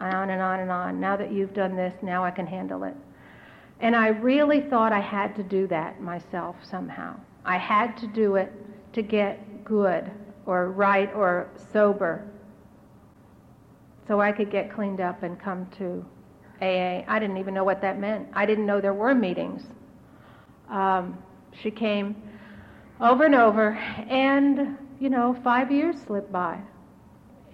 on 0.00 0.30
and 0.30 0.40
on 0.40 0.60
and 0.60 0.70
on, 0.70 1.00
now 1.00 1.16
that 1.16 1.32
you've 1.32 1.52
done 1.52 1.76
this, 1.76 1.94
now 2.02 2.24
I 2.24 2.30
can 2.30 2.46
handle 2.46 2.84
it. 2.84 2.94
And 3.80 3.94
I 3.94 4.08
really 4.08 4.62
thought 4.62 4.92
I 4.92 5.00
had 5.00 5.36
to 5.36 5.42
do 5.42 5.66
that 5.66 6.00
myself 6.00 6.56
somehow. 6.62 7.20
I 7.44 7.58
had 7.58 7.96
to 7.98 8.06
do 8.06 8.36
it 8.36 8.52
to 8.94 9.02
get 9.02 9.64
good 9.64 10.10
or 10.46 10.70
right 10.70 11.12
or 11.14 11.48
sober 11.72 12.24
so 14.06 14.20
I 14.20 14.32
could 14.32 14.50
get 14.50 14.72
cleaned 14.72 15.00
up 15.00 15.22
and 15.22 15.38
come 15.38 15.66
to 15.78 16.04
AA. 16.62 17.04
I 17.06 17.18
didn't 17.18 17.36
even 17.38 17.54
know 17.54 17.64
what 17.64 17.80
that 17.82 17.98
meant. 17.98 18.28
I 18.32 18.46
didn't 18.46 18.66
know 18.66 18.80
there 18.80 18.94
were 18.94 19.14
meetings. 19.14 19.62
Um, 20.68 21.18
she 21.62 21.70
came 21.70 22.16
over 23.00 23.24
and 23.24 23.34
over, 23.34 23.72
and 24.08 24.78
you 25.00 25.10
know, 25.10 25.36
five 25.44 25.70
years 25.70 25.96
slipped 26.06 26.32
by 26.32 26.58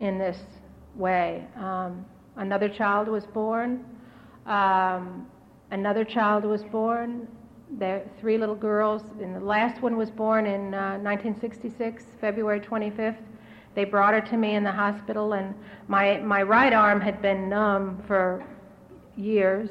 in 0.01 0.19
this 0.19 0.39
way. 0.95 1.47
Um, 1.57 2.05
another 2.37 2.69
child 2.69 3.09
was 3.09 3.25
born. 3.27 3.85
Um, 4.47 5.27
another 5.71 6.05
child 6.05 6.45
was 6.45 6.63
born. 6.65 7.29
There, 7.79 8.09
three 8.21 8.37
little 8.37 8.55
girls, 8.55 9.03
and 9.21 9.35
the 9.35 9.41
last 9.41 9.81
one 9.81 9.97
was 9.97 10.11
born 10.11 10.45
in 10.45 10.75
uh, 10.75 10.99
1966, 10.99 12.05
February 12.21 12.61
25th. 12.61 13.17
They 13.75 13.85
brought 13.85 14.13
her 14.15 14.21
to 14.21 14.37
me 14.37 14.55
in 14.55 14.65
the 14.65 14.73
hospital, 14.73 15.33
and 15.33 15.55
my 15.89 16.19
my 16.19 16.43
right 16.43 16.73
arm 16.73 17.01
had 17.01 17.23
been 17.23 17.49
numb 17.49 18.03
for 18.07 18.45
years. 19.17 19.71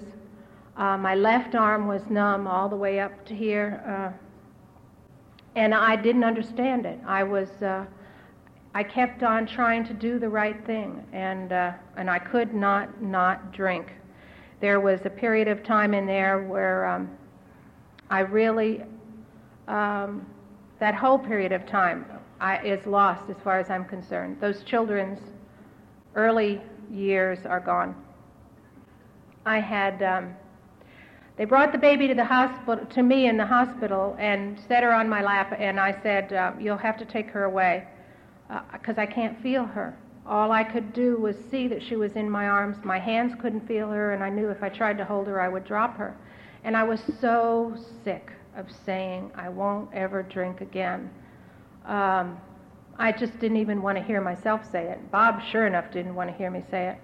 Uh, 0.77 0.97
my 0.97 1.15
left 1.15 1.53
arm 1.53 1.87
was 1.87 2.01
numb 2.09 2.47
all 2.47 2.67
the 2.67 2.75
way 2.75 2.99
up 2.99 3.25
to 3.25 3.35
here, 3.35 3.83
uh, 3.87 4.11
and 5.55 5.75
I 5.75 5.95
didn't 5.95 6.23
understand 6.23 6.85
it. 6.85 6.97
I 7.05 7.23
was, 7.23 7.49
uh, 7.61 7.85
I 8.73 8.83
kept 8.83 9.21
on 9.21 9.45
trying 9.45 9.85
to 9.85 9.93
do 9.93 10.17
the 10.17 10.29
right 10.29 10.65
thing, 10.65 11.05
and 11.13 11.51
uh, 11.51 11.73
and 11.97 12.09
I 12.09 12.19
could 12.19 12.53
not 12.53 13.01
not 13.01 13.51
drink. 13.51 13.91
There 14.61 14.79
was 14.79 15.01
a 15.05 15.09
period 15.09 15.47
of 15.47 15.63
time 15.63 15.93
in 15.93 16.05
there 16.05 16.43
where 16.43 16.85
um, 16.85 17.09
I 18.09 18.21
really, 18.21 18.83
um, 19.67 20.25
that 20.79 20.95
whole 20.95 21.19
period 21.19 21.51
of 21.51 21.65
time 21.65 22.05
I, 22.41 22.58
is 22.63 22.86
lost 22.88 23.30
as 23.30 23.38
far 23.43 23.60
as 23.60 23.69
I'm 23.69 23.86
concerned. 23.86 24.38
Those 24.41 24.63
children's 24.63 25.19
early 26.15 26.60
years 26.91 27.45
are 27.45 27.60
gone. 27.60 27.95
I 29.45 29.60
had. 29.60 30.01
Um, 30.01 30.34
they 31.38 31.45
brought 31.45 31.71
the 31.71 31.77
baby 31.77 32.08
to 32.08 32.13
the 32.13 32.25
hospital 32.25 32.86
to 32.86 33.04
me 33.04 33.27
in 33.27 33.38
the 33.38 33.45
hospital 33.45 34.15
and 34.19 34.60
set 34.67 34.84
her 34.84 34.91
on 34.91 35.08
my 35.08 35.21
lap, 35.21 35.56
and 35.58 35.80
I 35.80 35.95
said, 36.01 36.34
uh, 36.34 36.54
"You'll 36.60 36.77
have 36.77 36.97
to 36.97 37.06
take 37.06 37.30
her 37.30 37.43
away 37.43 37.88
because 38.73 38.97
uh, 38.97 39.01
I 39.01 39.06
can't 39.06 39.41
feel 39.41 39.63
her." 39.65 39.95
All 40.25 40.51
I 40.51 40.63
could 40.63 40.93
do 40.93 41.17
was 41.17 41.36
see 41.49 41.67
that 41.67 41.82
she 41.82 41.95
was 41.95 42.12
in 42.13 42.30
my 42.30 42.47
arms. 42.47 42.77
My 42.84 42.99
hands 42.99 43.34
couldn't 43.39 43.67
feel 43.67 43.89
her, 43.89 44.13
and 44.13 44.23
I 44.23 44.30
knew 44.30 44.49
if 44.49 44.62
I 44.63 44.69
tried 44.69 44.97
to 44.97 45.06
hold 45.06 45.27
her, 45.27 45.39
I 45.39 45.47
would 45.47 45.65
drop 45.65 45.95
her. 45.97 46.15
And 46.63 46.75
I 46.75 46.84
was 46.84 47.01
so 47.19 47.75
sick 48.04 48.32
of 48.56 48.65
saying, 48.86 49.32
I 49.36 49.49
won't 49.49 49.91
ever 49.93 50.21
drink 50.23 50.62
again. 50.62 51.10
Um, 51.86 52.39
I 52.98 53.12
just 53.12 53.39
didn't 53.39 53.58
even 53.58 53.82
want 53.82 53.98
to 53.98 54.04
hear 54.04 54.22
myself 54.22 54.62
say 54.72 54.86
it. 54.89 55.12
Bob, 55.12 55.41
sure 55.52 55.65
enough, 55.65 55.91
didn't 55.91 56.13
want 56.13 56.30
to 56.30 56.36
hear 56.36 56.52
me 56.52 56.63
say 56.70 56.89
it. 56.89 56.98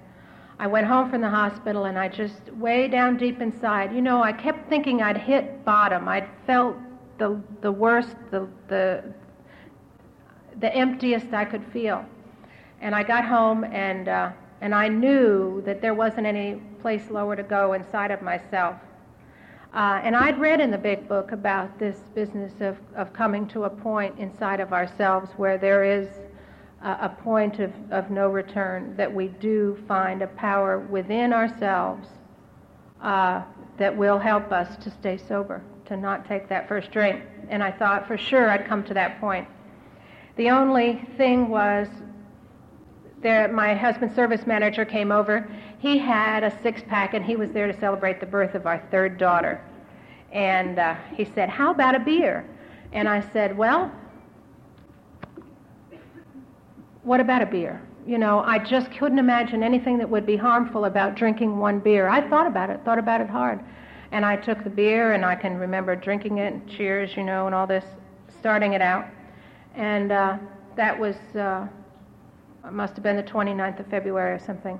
I 0.59 0.67
went 0.67 0.87
home 0.87 1.09
from 1.09 1.21
the 1.21 1.29
hospital 1.29 1.85
and 1.85 1.97
I 1.97 2.07
just, 2.07 2.51
way 2.53 2.87
down 2.87 3.17
deep 3.17 3.41
inside, 3.41 3.93
you 3.93 4.01
know, 4.01 4.23
I 4.23 4.31
kept 4.31 4.69
thinking 4.69 5.01
I'd 5.01 5.17
hit 5.17 5.63
bottom. 5.63 6.07
I'd 6.07 6.27
felt 6.47 6.75
the, 7.19 7.39
the 7.61 7.71
worst, 7.71 8.15
the, 8.31 8.47
the, 8.67 9.03
the 10.59 10.75
emptiest 10.75 11.33
I 11.33 11.45
could 11.45 11.63
feel. 11.71 12.03
And 12.81 12.95
I 12.95 13.03
got 13.03 13.25
home 13.25 13.63
and, 13.65 14.07
uh, 14.07 14.31
and 14.61 14.73
I 14.73 14.87
knew 14.87 15.61
that 15.65 15.81
there 15.81 15.93
wasn't 15.93 16.25
any 16.25 16.61
place 16.81 17.09
lower 17.11 17.35
to 17.35 17.43
go 17.43 17.73
inside 17.73 18.11
of 18.11 18.21
myself. 18.21 18.75
Uh, 19.77 20.01
and 20.03 20.15
I'd 20.15 20.39
read 20.39 20.59
in 20.59 20.71
the 20.71 20.77
big 20.79 21.07
book 21.07 21.33
about 21.33 21.77
this 21.77 21.97
business 22.15 22.51
of, 22.61 22.79
of 22.95 23.13
coming 23.13 23.47
to 23.49 23.65
a 23.65 23.69
point 23.69 24.17
inside 24.17 24.59
of 24.59 24.73
ourselves 24.73 25.29
where 25.37 25.59
there 25.59 25.83
is 25.83 26.07
a 26.81 27.09
point 27.09 27.59
of, 27.59 27.71
of 27.91 28.09
no 28.09 28.27
return, 28.27 28.95
that 28.97 29.13
we 29.13 29.27
do 29.27 29.77
find 29.87 30.23
a 30.23 30.27
power 30.29 30.79
within 30.79 31.31
ourselves 31.31 32.07
uh, 33.03 33.43
that 33.77 33.95
will 33.95 34.17
help 34.17 34.51
us 34.51 34.77
to 34.83 34.89
stay 34.89 35.15
sober, 35.15 35.61
to 35.85 35.95
not 35.95 36.27
take 36.27 36.49
that 36.49 36.67
first 36.67 36.89
drink. 36.89 37.21
And 37.47 37.61
I 37.61 37.69
thought 37.69 38.07
for 38.07 38.17
sure 38.17 38.49
I'd 38.49 38.65
come 38.65 38.83
to 38.85 38.95
that 38.95 39.19
point. 39.19 39.47
The 40.37 40.49
only 40.49 41.07
thing 41.17 41.49
was, 41.49 41.87
there, 43.21 43.47
my 43.51 43.73
husband's 43.73 44.15
service 44.15 44.45
manager 44.45 44.85
came 44.85 45.11
over. 45.11 45.49
He 45.79 45.97
had 45.97 46.43
a 46.43 46.61
six 46.61 46.81
pack 46.87 47.13
and 47.13 47.25
he 47.25 47.35
was 47.35 47.51
there 47.51 47.67
to 47.67 47.79
celebrate 47.79 48.19
the 48.19 48.25
birth 48.25 48.53
of 48.55 48.67
our 48.67 48.79
third 48.91 49.17
daughter. 49.17 49.61
And 50.31 50.77
uh, 50.77 50.95
he 51.15 51.25
said, 51.25 51.49
How 51.49 51.71
about 51.71 51.95
a 51.95 51.99
beer? 51.99 52.45
And 52.91 53.09
I 53.09 53.21
said, 53.31 53.57
Well, 53.57 53.91
what 57.03 57.19
about 57.19 57.41
a 57.41 57.45
beer? 57.45 57.81
You 58.05 58.17
know, 58.17 58.39
I 58.39 58.59
just 58.59 58.91
couldn't 58.91 59.19
imagine 59.19 59.63
anything 59.63 59.97
that 59.97 60.09
would 60.09 60.25
be 60.25 60.37
harmful 60.37 60.85
about 60.85 61.15
drinking 61.15 61.57
one 61.57 61.79
beer. 61.79 62.07
I 62.07 62.27
thought 62.29 62.47
about 62.47 62.69
it, 62.69 62.79
thought 62.85 62.99
about 62.99 63.21
it 63.21 63.29
hard. 63.29 63.59
And 64.11 64.25
I 64.25 64.37
took 64.37 64.63
the 64.63 64.69
beer, 64.69 65.13
and 65.13 65.25
I 65.25 65.35
can 65.35 65.57
remember 65.57 65.93
drinking 65.93 66.37
it, 66.37 66.55
cheers, 66.67 67.17
you 67.17 67.23
know, 67.23 67.45
and 67.45 67.53
all 67.53 67.67
this, 67.67 67.83
starting 68.39 68.73
it 68.73 68.81
out. 68.81 69.05
And 69.75 70.13
uh, 70.13 70.37
that 70.77 70.97
was, 70.97 71.17
uh, 71.35 71.67
must 72.71 72.93
have 72.93 73.03
been 73.03 73.15
the 73.15 73.23
29th 73.23 73.79
of 73.79 73.87
February 73.87 74.33
or 74.33 74.39
something. 74.39 74.79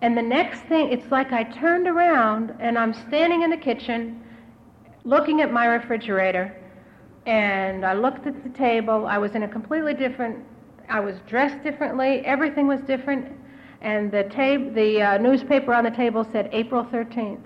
And 0.00 0.16
the 0.16 0.22
next 0.22 0.62
thing, 0.62 0.92
it's 0.92 1.10
like 1.10 1.32
I 1.32 1.44
turned 1.44 1.86
around 1.86 2.54
and 2.58 2.78
I'm 2.78 2.92
standing 2.92 3.42
in 3.42 3.50
the 3.50 3.56
kitchen 3.56 4.22
looking 5.04 5.40
at 5.40 5.52
my 5.52 5.66
refrigerator. 5.66 6.56
And 7.26 7.86
I 7.86 7.94
looked 7.94 8.26
at 8.26 8.42
the 8.42 8.50
table. 8.50 9.06
I 9.06 9.18
was 9.18 9.34
in 9.36 9.44
a 9.44 9.48
completely 9.48 9.94
different 9.94 10.44
I 10.88 11.00
was 11.00 11.16
dressed 11.26 11.62
differently. 11.62 12.20
Everything 12.26 12.66
was 12.66 12.80
different. 12.82 13.32
And 13.80 14.12
the, 14.12 14.24
tab- 14.24 14.74
the 14.74 15.02
uh, 15.02 15.18
newspaper 15.18 15.72
on 15.72 15.84
the 15.84 15.90
table 15.90 16.26
said 16.30 16.50
April 16.52 16.84
13th. 16.84 17.42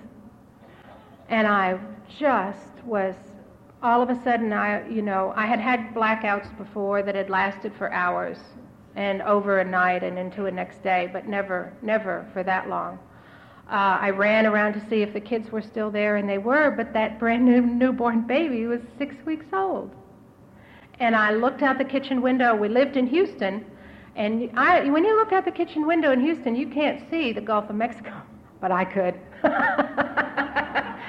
And 1.29 1.46
I 1.46 1.79
just 2.18 2.85
was, 2.85 3.14
all 3.83 4.02
of 4.02 4.10
a 4.10 4.23
sudden, 4.23 4.52
I, 4.52 4.88
you 4.88 5.02
know, 5.02 5.33
I 5.37 5.46
had 5.46 5.60
had 5.60 5.94
blackouts 5.94 6.56
before 6.58 7.02
that 7.02 7.14
had 7.14 7.31
lasted 7.31 7.73
for 7.79 7.92
hours 7.92 8.38
and 8.97 9.23
over 9.23 9.61
a 9.61 9.65
night 9.65 10.03
and 10.03 10.19
into 10.19 10.47
a 10.47 10.51
next 10.51 10.83
day, 10.83 11.09
but 11.13 11.29
never, 11.29 11.73
never 11.83 12.27
for 12.33 12.42
that 12.42 12.69
long. 12.69 12.99
Uh, 13.71 13.99
I 14.01 14.11
ran 14.11 14.47
around 14.47 14.73
to 14.75 14.88
see 14.88 15.03
if 15.03 15.13
the 15.13 15.21
kids 15.21 15.51
were 15.51 15.63
still 15.63 15.90
there, 15.90 16.17
and 16.17 16.29
they 16.29 16.38
were, 16.38 16.71
but 16.71 16.92
that 16.92 17.19
brand 17.19 17.44
new 17.44 17.61
newborn 17.61 18.27
baby 18.27 18.67
was 18.67 18.81
six 18.99 19.15
weeks 19.25 19.47
old 19.53 19.94
and 21.01 21.15
I 21.15 21.33
looked 21.33 21.63
out 21.63 21.79
the 21.79 21.85
kitchen 21.85 22.23
window. 22.23 22.55
We 22.55 22.69
lived 22.69 22.97
in 22.97 23.07
Houston, 23.07 23.65
and 24.15 24.51
I, 24.59 24.88
when 24.88 25.05
you 25.05 25.17
look 25.17 25.33
out 25.33 25.44
the 25.44 25.51
kitchen 25.51 25.87
window 25.87 26.13
in 26.13 26.21
Houston, 26.21 26.57
you 26.57 26.69
can't 26.69 27.03
see 27.11 27.33
the 27.33 27.40
Gulf 27.40 27.69
of 27.69 27.77
Mexico, 27.77 28.13
but 28.61 28.73
I 28.73 28.85
could. 28.85 29.15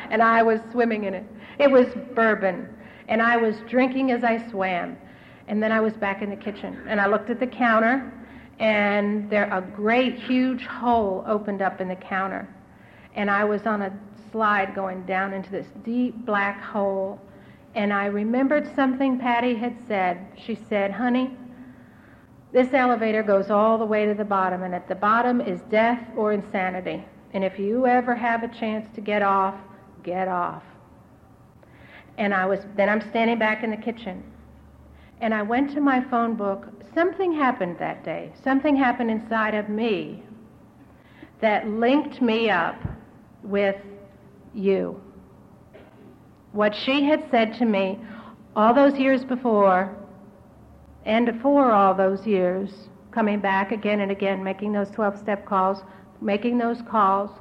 and 0.09 0.21
I 0.21 0.43
was 0.43 0.59
swimming 0.71 1.05
in 1.05 1.13
it. 1.13 1.25
It 1.59 1.71
was 1.71 1.87
bourbon, 2.13 2.67
and 3.07 3.21
I 3.21 3.37
was 3.37 3.55
drinking 3.69 4.11
as 4.11 4.23
I 4.23 4.49
swam. 4.49 4.97
And 5.47 5.63
then 5.63 5.71
I 5.71 5.79
was 5.79 5.93
back 5.93 6.21
in 6.21 6.29
the 6.29 6.35
kitchen, 6.35 6.77
and 6.87 6.99
I 6.99 7.07
looked 7.07 7.29
at 7.29 7.39
the 7.39 7.47
counter, 7.47 8.11
and 8.59 9.29
there 9.29 9.49
a 9.51 9.61
great 9.61 10.15
huge 10.15 10.65
hole 10.65 11.23
opened 11.25 11.61
up 11.61 11.79
in 11.79 11.87
the 11.87 11.95
counter, 11.95 12.47
and 13.15 13.31
I 13.31 13.43
was 13.45 13.65
on 13.65 13.81
a 13.81 13.93
slide 14.31 14.75
going 14.75 15.03
down 15.03 15.33
into 15.33 15.49
this 15.49 15.67
deep 15.83 16.25
black 16.25 16.61
hole, 16.61 17.21
and 17.75 17.93
I 17.93 18.07
remembered 18.07 18.73
something 18.75 19.19
Patty 19.19 19.55
had 19.55 19.75
said. 19.87 20.25
She 20.35 20.55
said, 20.55 20.91
"Honey." 20.91 21.35
This 22.51 22.73
elevator 22.73 23.23
goes 23.23 23.49
all 23.49 23.77
the 23.77 23.85
way 23.85 24.05
to 24.05 24.13
the 24.13 24.25
bottom, 24.25 24.63
and 24.63 24.73
at 24.73 24.87
the 24.87 24.95
bottom 24.95 25.41
is 25.41 25.61
death 25.69 26.01
or 26.15 26.33
insanity. 26.33 27.05
And 27.33 27.43
if 27.43 27.59
you 27.59 27.85
ever 27.85 28.15
have 28.15 28.43
a 28.43 28.47
chance 28.47 28.87
to 28.95 29.01
get 29.01 29.21
off, 29.21 29.55
get 30.01 30.27
off. 30.27 30.63
And 32.17 32.33
I 32.33 32.45
was 32.45 32.65
then 32.75 32.89
I'm 32.89 33.01
standing 33.09 33.37
back 33.37 33.63
in 33.63 33.69
the 33.69 33.77
kitchen. 33.77 34.23
And 35.19 35.33
I 35.33 35.41
went 35.41 35.71
to 35.73 35.81
my 35.81 36.01
phone 36.09 36.35
book. 36.35 36.67
Something 36.93 37.33
happened 37.33 37.77
that 37.79 38.03
day. 38.03 38.31
Something 38.43 38.75
happened 38.75 39.09
inside 39.09 39.55
of 39.55 39.67
me 39.69 40.23
that 41.41 41.67
linked 41.67 42.21
me 42.21 42.49
up 42.49 42.75
with 43.43 43.75
you. 44.53 45.01
What 46.51 46.75
she 46.75 47.03
had 47.03 47.29
said 47.29 47.53
to 47.55 47.65
me 47.65 47.99
all 48.55 48.73
those 48.73 48.97
years 48.97 49.23
before 49.23 49.95
and 51.05 51.39
for 51.41 51.71
all 51.71 51.93
those 51.93 52.25
years, 52.25 52.89
coming 53.11 53.39
back 53.39 53.71
again 53.71 54.01
and 54.01 54.11
again, 54.11 54.43
making 54.43 54.73
those 54.73 54.89
12 54.91 55.17
step 55.17 55.45
calls, 55.45 55.83
making 56.21 56.57
those 56.57 56.81
calls, 56.81 57.31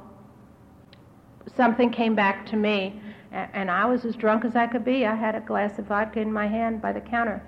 something 1.55 1.91
came 1.91 2.15
back 2.15 2.45
to 2.47 2.55
me, 2.55 3.01
and 3.31 3.69
I 3.69 3.85
was 3.85 4.05
as 4.05 4.15
drunk 4.15 4.45
as 4.45 4.55
I 4.55 4.67
could 4.67 4.85
be. 4.85 5.05
I 5.05 5.15
had 5.15 5.35
a 5.35 5.41
glass 5.41 5.77
of 5.79 5.85
vodka 5.85 6.19
in 6.19 6.31
my 6.31 6.47
hand 6.47 6.81
by 6.81 6.93
the 6.93 7.01
counter. 7.01 7.41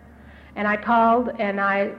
And 0.55 0.67
I 0.67 0.77
called 0.77 1.29
and 1.39 1.59
I 1.59 1.93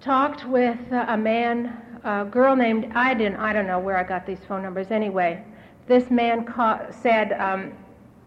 talked 0.00 0.46
with 0.46 0.78
a 0.92 1.16
man, 1.16 1.76
a 2.04 2.24
girl 2.24 2.54
named, 2.54 2.92
I 2.94 3.14
didn't, 3.14 3.36
I 3.36 3.52
don't 3.52 3.66
know 3.66 3.78
where 3.78 3.96
I 3.96 4.04
got 4.04 4.26
these 4.26 4.38
phone 4.46 4.62
numbers 4.62 4.90
anyway. 4.90 5.44
This 5.86 6.10
man 6.10 6.44
ca- 6.44 6.90
said, 6.90 7.32
um, 7.32 7.72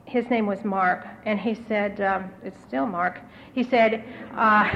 his 0.06 0.30
name 0.30 0.46
was 0.46 0.66
Mark, 0.66 1.08
and 1.26 1.40
he 1.40 1.56
said, 1.56 2.02
um, 2.02 2.30
it's 2.44 2.60
still 2.62 2.86
Mark, 2.86 3.22
he 3.54 3.64
said, 3.64 4.04
uh, 4.36 4.68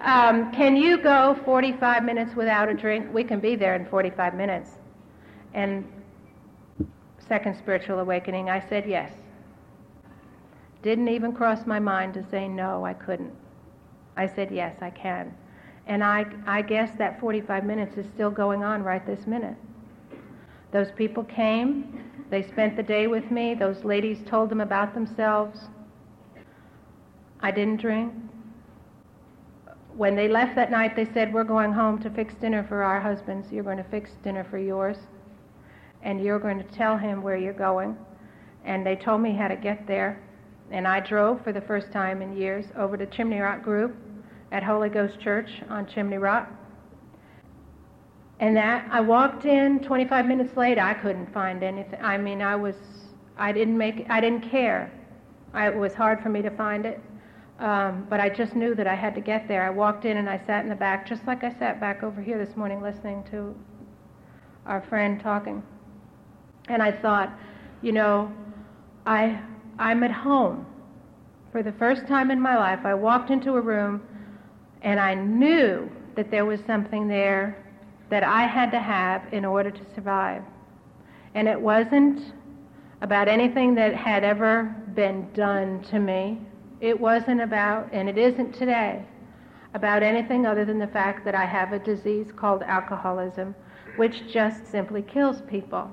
um, 0.00 0.50
Can 0.52 0.76
you 0.76 0.98
go 0.98 1.38
45 1.44 2.04
minutes 2.04 2.34
without 2.34 2.68
a 2.68 2.74
drink? 2.74 3.12
We 3.12 3.22
can 3.22 3.38
be 3.40 3.54
there 3.54 3.76
in 3.76 3.86
45 3.86 4.34
minutes. 4.34 4.70
And 5.54 5.86
second 7.28 7.56
spiritual 7.56 8.00
awakening, 8.00 8.50
I 8.50 8.60
said 8.68 8.88
yes. 8.88 9.12
Didn't 10.82 11.08
even 11.08 11.32
cross 11.32 11.66
my 11.66 11.78
mind 11.78 12.14
to 12.14 12.24
say 12.30 12.48
no, 12.48 12.84
I 12.84 12.94
couldn't. 12.94 13.32
I 14.16 14.26
said 14.26 14.50
yes, 14.50 14.76
I 14.80 14.90
can. 14.90 15.34
And 15.86 16.04
I, 16.04 16.26
I 16.46 16.62
guess 16.62 16.90
that 16.98 17.18
45 17.20 17.64
minutes 17.64 17.96
is 17.96 18.06
still 18.14 18.30
going 18.30 18.62
on 18.62 18.82
right 18.82 19.04
this 19.06 19.26
minute. 19.26 19.56
Those 20.70 20.90
people 20.96 21.24
came, 21.24 22.04
they 22.30 22.42
spent 22.42 22.76
the 22.76 22.82
day 22.82 23.06
with 23.06 23.30
me, 23.30 23.54
those 23.54 23.84
ladies 23.84 24.18
told 24.26 24.50
them 24.50 24.60
about 24.60 24.92
themselves. 24.94 25.58
I 27.40 27.50
didn't 27.50 27.80
drink. 27.80 28.12
When 29.96 30.14
they 30.14 30.28
left 30.28 30.54
that 30.56 30.70
night, 30.70 30.94
they 30.94 31.06
said, 31.12 31.32
We're 31.32 31.44
going 31.44 31.72
home 31.72 31.98
to 32.02 32.10
fix 32.10 32.34
dinner 32.34 32.64
for 32.68 32.82
our 32.82 33.00
husbands. 33.00 33.50
You're 33.50 33.64
going 33.64 33.78
to 33.78 33.84
fix 33.84 34.10
dinner 34.22 34.44
for 34.44 34.58
yours. 34.58 34.96
And 36.02 36.22
you're 36.22 36.38
going 36.38 36.58
to 36.58 36.64
tell 36.64 36.96
him 36.96 37.22
where 37.22 37.36
you're 37.36 37.52
going. 37.52 37.96
And 38.64 38.86
they 38.86 38.94
told 38.94 39.22
me 39.22 39.32
how 39.32 39.48
to 39.48 39.56
get 39.56 39.86
there. 39.86 40.22
And 40.70 40.86
I 40.86 41.00
drove 41.00 41.42
for 41.42 41.52
the 41.52 41.60
first 41.62 41.92
time 41.92 42.20
in 42.22 42.36
years 42.36 42.66
over 42.76 42.96
to 42.96 43.06
Chimney 43.06 43.38
Rock 43.38 43.62
Group 43.62 43.96
at 44.52 44.62
Holy 44.62 44.88
Ghost 44.88 45.18
Church 45.20 45.48
on 45.68 45.86
Chimney 45.86 46.18
Rock. 46.18 46.50
And 48.40 48.56
that 48.56 48.88
I 48.92 49.00
walked 49.00 49.44
in 49.46 49.80
25 49.80 50.26
minutes 50.26 50.56
late. 50.56 50.78
I 50.78 50.94
couldn't 50.94 51.32
find 51.32 51.62
anything. 51.62 52.00
I 52.00 52.18
mean, 52.18 52.40
I 52.40 52.54
was, 52.54 52.76
I 53.36 53.50
didn't 53.52 53.76
make, 53.76 54.06
I 54.08 54.20
didn't 54.20 54.48
care. 54.48 54.92
I, 55.54 55.68
it 55.68 55.76
was 55.76 55.94
hard 55.94 56.22
for 56.22 56.28
me 56.28 56.42
to 56.42 56.50
find 56.50 56.86
it. 56.86 57.00
Um, 57.58 58.06
but 58.08 58.20
I 58.20 58.28
just 58.28 58.54
knew 58.54 58.76
that 58.76 58.86
I 58.86 58.94
had 58.94 59.14
to 59.16 59.20
get 59.20 59.48
there. 59.48 59.64
I 59.66 59.70
walked 59.70 60.04
in 60.04 60.18
and 60.18 60.30
I 60.30 60.40
sat 60.46 60.62
in 60.62 60.68
the 60.68 60.76
back, 60.76 61.08
just 61.08 61.26
like 61.26 61.42
I 61.42 61.52
sat 61.58 61.80
back 61.80 62.04
over 62.04 62.22
here 62.22 62.42
this 62.44 62.56
morning 62.56 62.80
listening 62.80 63.24
to 63.32 63.56
our 64.66 64.82
friend 64.82 65.20
talking. 65.20 65.62
And 66.68 66.80
I 66.80 66.92
thought, 66.92 67.36
you 67.82 67.90
know, 67.90 68.32
I, 69.06 69.40
I'm 69.78 70.02
at 70.02 70.10
home. 70.10 70.66
For 71.52 71.62
the 71.62 71.72
first 71.72 72.06
time 72.06 72.30
in 72.30 72.40
my 72.40 72.56
life, 72.56 72.80
I 72.84 72.94
walked 72.94 73.30
into 73.30 73.54
a 73.56 73.60
room 73.60 74.02
and 74.82 75.00
I 75.00 75.14
knew 75.14 75.90
that 76.16 76.30
there 76.30 76.44
was 76.44 76.60
something 76.66 77.08
there 77.08 77.64
that 78.10 78.22
I 78.22 78.42
had 78.42 78.70
to 78.72 78.78
have 78.78 79.22
in 79.32 79.44
order 79.44 79.70
to 79.70 79.94
survive. 79.94 80.42
And 81.34 81.46
it 81.46 81.60
wasn't 81.60 82.32
about 83.02 83.28
anything 83.28 83.74
that 83.76 83.94
had 83.94 84.24
ever 84.24 84.74
been 84.94 85.28
done 85.32 85.82
to 85.84 85.98
me. 85.98 86.40
It 86.80 86.98
wasn't 86.98 87.40
about, 87.40 87.88
and 87.92 88.08
it 88.08 88.18
isn't 88.18 88.54
today, 88.54 89.04
about 89.74 90.02
anything 90.02 90.46
other 90.46 90.64
than 90.64 90.78
the 90.78 90.86
fact 90.86 91.24
that 91.24 91.34
I 91.34 91.44
have 91.44 91.72
a 91.72 91.78
disease 91.78 92.32
called 92.34 92.62
alcoholism, 92.62 93.54
which 93.96 94.32
just 94.32 94.66
simply 94.66 95.02
kills 95.02 95.42
people. 95.42 95.90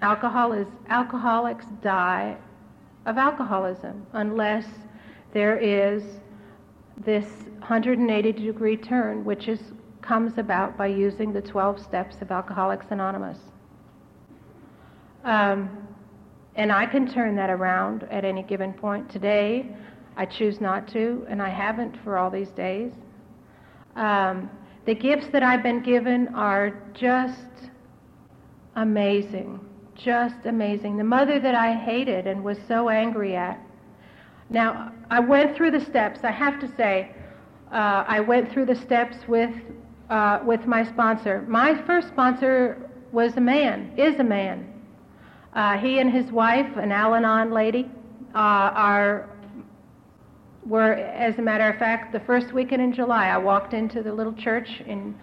Alcohol 0.00 0.52
is, 0.52 0.66
alcoholics 0.88 1.66
die 1.82 2.36
of 3.06 3.16
alcoholism 3.16 4.06
unless 4.12 4.66
there 5.32 5.58
is 5.58 6.02
this 7.04 7.26
180 7.58 8.32
degree 8.32 8.76
turn, 8.76 9.24
which 9.24 9.48
is, 9.48 9.60
comes 10.02 10.38
about 10.38 10.76
by 10.76 10.86
using 10.86 11.32
the 11.32 11.40
12 11.40 11.82
steps 11.82 12.16
of 12.20 12.30
Alcoholics 12.30 12.86
Anonymous. 12.90 13.38
Um, 15.24 15.88
and 16.54 16.72
I 16.72 16.86
can 16.86 17.06
turn 17.06 17.36
that 17.36 17.50
around 17.50 18.04
at 18.10 18.24
any 18.24 18.42
given 18.42 18.72
point. 18.72 19.10
Today, 19.10 19.76
I 20.16 20.24
choose 20.24 20.60
not 20.60 20.88
to, 20.88 21.26
and 21.28 21.42
I 21.42 21.50
haven't 21.50 21.96
for 22.02 22.16
all 22.16 22.30
these 22.30 22.48
days. 22.50 22.92
Um, 23.96 24.50
the 24.86 24.94
gifts 24.94 25.26
that 25.32 25.42
I've 25.42 25.62
been 25.62 25.82
given 25.82 26.28
are 26.28 26.80
just 26.94 27.70
amazing, 28.76 29.60
just 29.96 30.46
amazing. 30.46 30.96
The 30.96 31.04
mother 31.04 31.40
that 31.40 31.54
I 31.54 31.74
hated 31.74 32.26
and 32.26 32.42
was 32.44 32.58
so 32.68 32.88
angry 32.88 33.36
at. 33.36 33.60
Now, 34.48 34.92
I 35.10 35.20
went 35.20 35.56
through 35.56 35.72
the 35.72 35.80
steps. 35.80 36.20
I 36.22 36.30
have 36.30 36.60
to 36.60 36.68
say, 36.76 37.14
uh, 37.72 38.04
I 38.06 38.20
went 38.20 38.52
through 38.52 38.66
the 38.66 38.76
steps 38.76 39.16
with 39.26 39.50
uh, 40.08 40.40
with 40.44 40.66
my 40.66 40.84
sponsor. 40.84 41.44
My 41.48 41.82
first 41.84 42.08
sponsor 42.08 42.90
was 43.10 43.36
a 43.36 43.40
man, 43.40 43.92
is 43.96 44.20
a 44.20 44.24
man. 44.24 44.72
Uh, 45.52 45.78
he 45.78 45.98
and 45.98 46.12
his 46.12 46.30
wife, 46.30 46.76
an 46.76 46.92
Al-Anon 46.92 47.50
lady, 47.50 47.90
uh, 48.34 48.38
are 48.38 49.30
were, 50.64 50.92
as 50.92 51.38
a 51.38 51.42
matter 51.42 51.68
of 51.68 51.78
fact, 51.78 52.12
the 52.12 52.20
first 52.20 52.52
weekend 52.52 52.82
in 52.82 52.92
July, 52.92 53.28
I 53.28 53.38
walked 53.38 53.72
into 53.72 54.02
the 54.02 54.12
little 54.12 54.32
church 54.32 54.82
in 54.86 55.14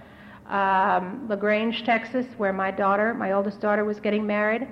um, 0.47 1.27
LaGrange, 1.29 1.83
Texas, 1.85 2.25
where 2.37 2.53
my 2.53 2.71
daughter, 2.71 3.13
my 3.13 3.31
oldest 3.31 3.61
daughter, 3.61 3.85
was 3.85 3.99
getting 3.99 4.25
married. 4.25 4.67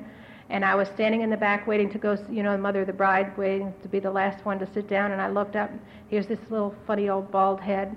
And 0.49 0.65
I 0.65 0.75
was 0.75 0.89
standing 0.89 1.21
in 1.21 1.29
the 1.29 1.37
back 1.37 1.65
waiting 1.65 1.89
to 1.91 1.97
go, 1.97 2.17
you 2.29 2.43
know, 2.43 2.51
the 2.51 2.57
mother 2.57 2.81
of 2.81 2.87
the 2.87 2.93
bride, 2.93 3.37
waiting 3.37 3.73
to 3.81 3.87
be 3.87 3.99
the 3.99 4.11
last 4.11 4.45
one 4.45 4.59
to 4.59 4.67
sit 4.73 4.89
down. 4.89 5.13
And 5.13 5.21
I 5.21 5.29
looked 5.29 5.55
up. 5.55 5.71
Here's 6.09 6.27
this 6.27 6.39
little 6.49 6.75
funny 6.85 7.07
old 7.07 7.31
bald 7.31 7.61
head. 7.61 7.95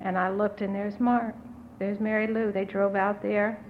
And 0.00 0.18
I 0.18 0.30
looked, 0.30 0.62
and 0.62 0.74
there's 0.74 0.98
Mark. 0.98 1.34
There's 1.78 2.00
Mary 2.00 2.26
Lou. 2.26 2.50
They 2.50 2.64
drove 2.64 2.96
out 2.96 3.22
there 3.22 3.64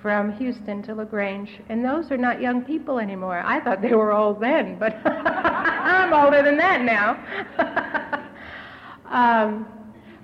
from 0.00 0.32
Houston 0.38 0.82
to 0.84 0.94
LaGrange. 0.94 1.60
And 1.68 1.84
those 1.84 2.10
are 2.10 2.16
not 2.16 2.40
young 2.40 2.62
people 2.62 2.98
anymore. 2.98 3.42
I 3.44 3.60
thought 3.60 3.82
they 3.82 3.94
were 3.94 4.12
old 4.12 4.40
then, 4.40 4.78
but 4.78 4.94
I'm 5.06 6.14
older 6.14 6.42
than 6.42 6.56
that 6.56 6.80
now. 6.82 8.28
um, 9.10 9.66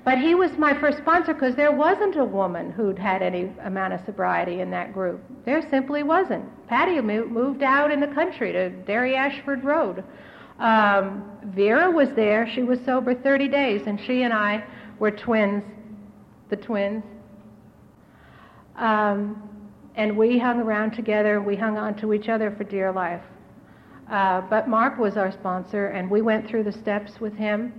but 0.04 0.18
he 0.18 0.34
was 0.34 0.50
my 0.58 0.78
first 0.80 0.98
sponsor 0.98 1.32
because 1.32 1.54
there 1.54 1.70
wasn't 1.70 2.16
a 2.16 2.24
woman 2.24 2.72
who'd 2.72 2.98
had 2.98 3.22
any 3.22 3.50
amount 3.64 3.92
of 3.92 4.00
sobriety 4.04 4.60
in 4.60 4.70
that 4.70 4.92
group. 4.92 5.22
There 5.44 5.62
simply 5.70 6.02
wasn't. 6.02 6.44
Patty 6.66 7.00
moved 7.00 7.62
out 7.62 7.92
in 7.92 8.00
the 8.00 8.08
country 8.08 8.52
to 8.52 8.70
Dairy 8.70 9.14
Ashford 9.14 9.62
Road. 9.62 10.02
Um, 10.58 11.30
Vera 11.54 11.90
was 11.90 12.08
there. 12.16 12.48
She 12.52 12.62
was 12.62 12.80
sober 12.84 13.14
30 13.14 13.48
days, 13.48 13.82
and 13.86 14.00
she 14.00 14.22
and 14.22 14.32
I 14.32 14.64
were 14.98 15.10
twins, 15.10 15.62
the 16.50 16.56
twins. 16.56 17.04
Um, 18.76 19.48
and 19.94 20.16
we 20.16 20.38
hung 20.38 20.60
around 20.60 20.92
together. 20.92 21.40
We 21.40 21.56
hung 21.56 21.76
on 21.76 21.94
to 22.00 22.12
each 22.12 22.28
other 22.28 22.50
for 22.56 22.64
dear 22.64 22.92
life. 22.92 23.22
Uh, 24.10 24.40
but 24.42 24.68
Mark 24.68 24.98
was 24.98 25.16
our 25.16 25.30
sponsor, 25.30 25.88
and 25.88 26.10
we 26.10 26.22
went 26.22 26.48
through 26.48 26.64
the 26.64 26.72
steps 26.72 27.20
with 27.20 27.34
him. 27.34 27.72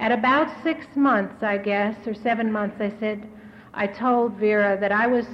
At 0.00 0.12
about 0.12 0.48
six 0.62 0.86
months, 0.94 1.42
I 1.42 1.58
guess, 1.58 1.96
or 2.06 2.14
seven 2.14 2.52
months, 2.52 2.76
I 2.80 2.92
said, 3.00 3.28
I 3.74 3.86
told 3.86 4.34
Vera 4.34 4.78
that 4.80 4.92
I 4.92 5.06
was 5.06 5.26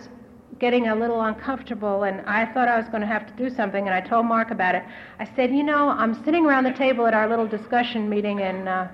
getting 0.59 0.89
a 0.89 0.95
little 0.95 1.21
uncomfortable 1.21 2.05
and 2.05 2.21
I 2.23 2.47
thought 2.53 2.69
I 2.69 2.79
was 2.79 2.89
going 2.89 3.01
to 3.01 3.07
have 3.07 3.27
to 3.27 3.33
do 3.43 3.55
something, 3.55 3.87
and 3.87 3.95
I 3.95 4.01
told 4.01 4.27
Mark 4.27 4.51
about 4.51 4.75
it. 4.75 4.83
I 5.19 5.29
said, 5.37 5.51
You 5.51 5.63
know, 5.63 5.91
I'm 5.91 6.25
sitting 6.25 6.47
around 6.47 6.65
the 6.65 6.73
table 6.73 7.07
at 7.07 7.15
our 7.15 7.29
little 7.29 7.47
discussion 7.47 8.09
meeting 8.09 8.41
in 8.41 8.67
uh, 8.67 8.91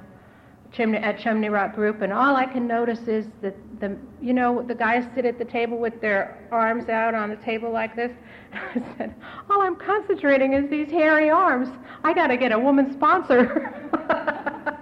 Chimney, 0.73 0.99
at 0.99 1.19
Chimney 1.19 1.49
Rock 1.49 1.75
Group, 1.75 2.03
and 2.03 2.13
all 2.13 2.37
I 2.37 2.47
can 2.47 2.67
notice 2.67 3.07
is 3.07 3.27
that 3.43 3.57
the, 3.81 3.97
you 4.21 4.33
know, 4.33 4.63
the 4.63 4.75
guys 4.75 5.05
sit 5.15 5.25
at 5.25 5.39
the 5.39 5.45
table 5.45 5.79
with 5.79 6.01
their 6.01 6.49
arms 6.51 6.89
out 6.89 7.15
on 7.15 7.31
the 7.31 7.37
table 7.37 7.71
like 7.71 7.95
this. 7.95 8.11
I 8.53 8.83
said, 8.99 9.15
all 9.49 9.63
I'm 9.63 9.77
concentrating 9.77 10.55
is 10.55 10.69
these 10.71 10.91
hairy 10.91 11.31
arms. 11.31 11.69
I 12.03 12.13
got 12.13 12.29
to 12.29 12.37
get 12.37 12.53
a 12.53 12.59
woman 12.59 12.93
sponsor. 12.93 14.77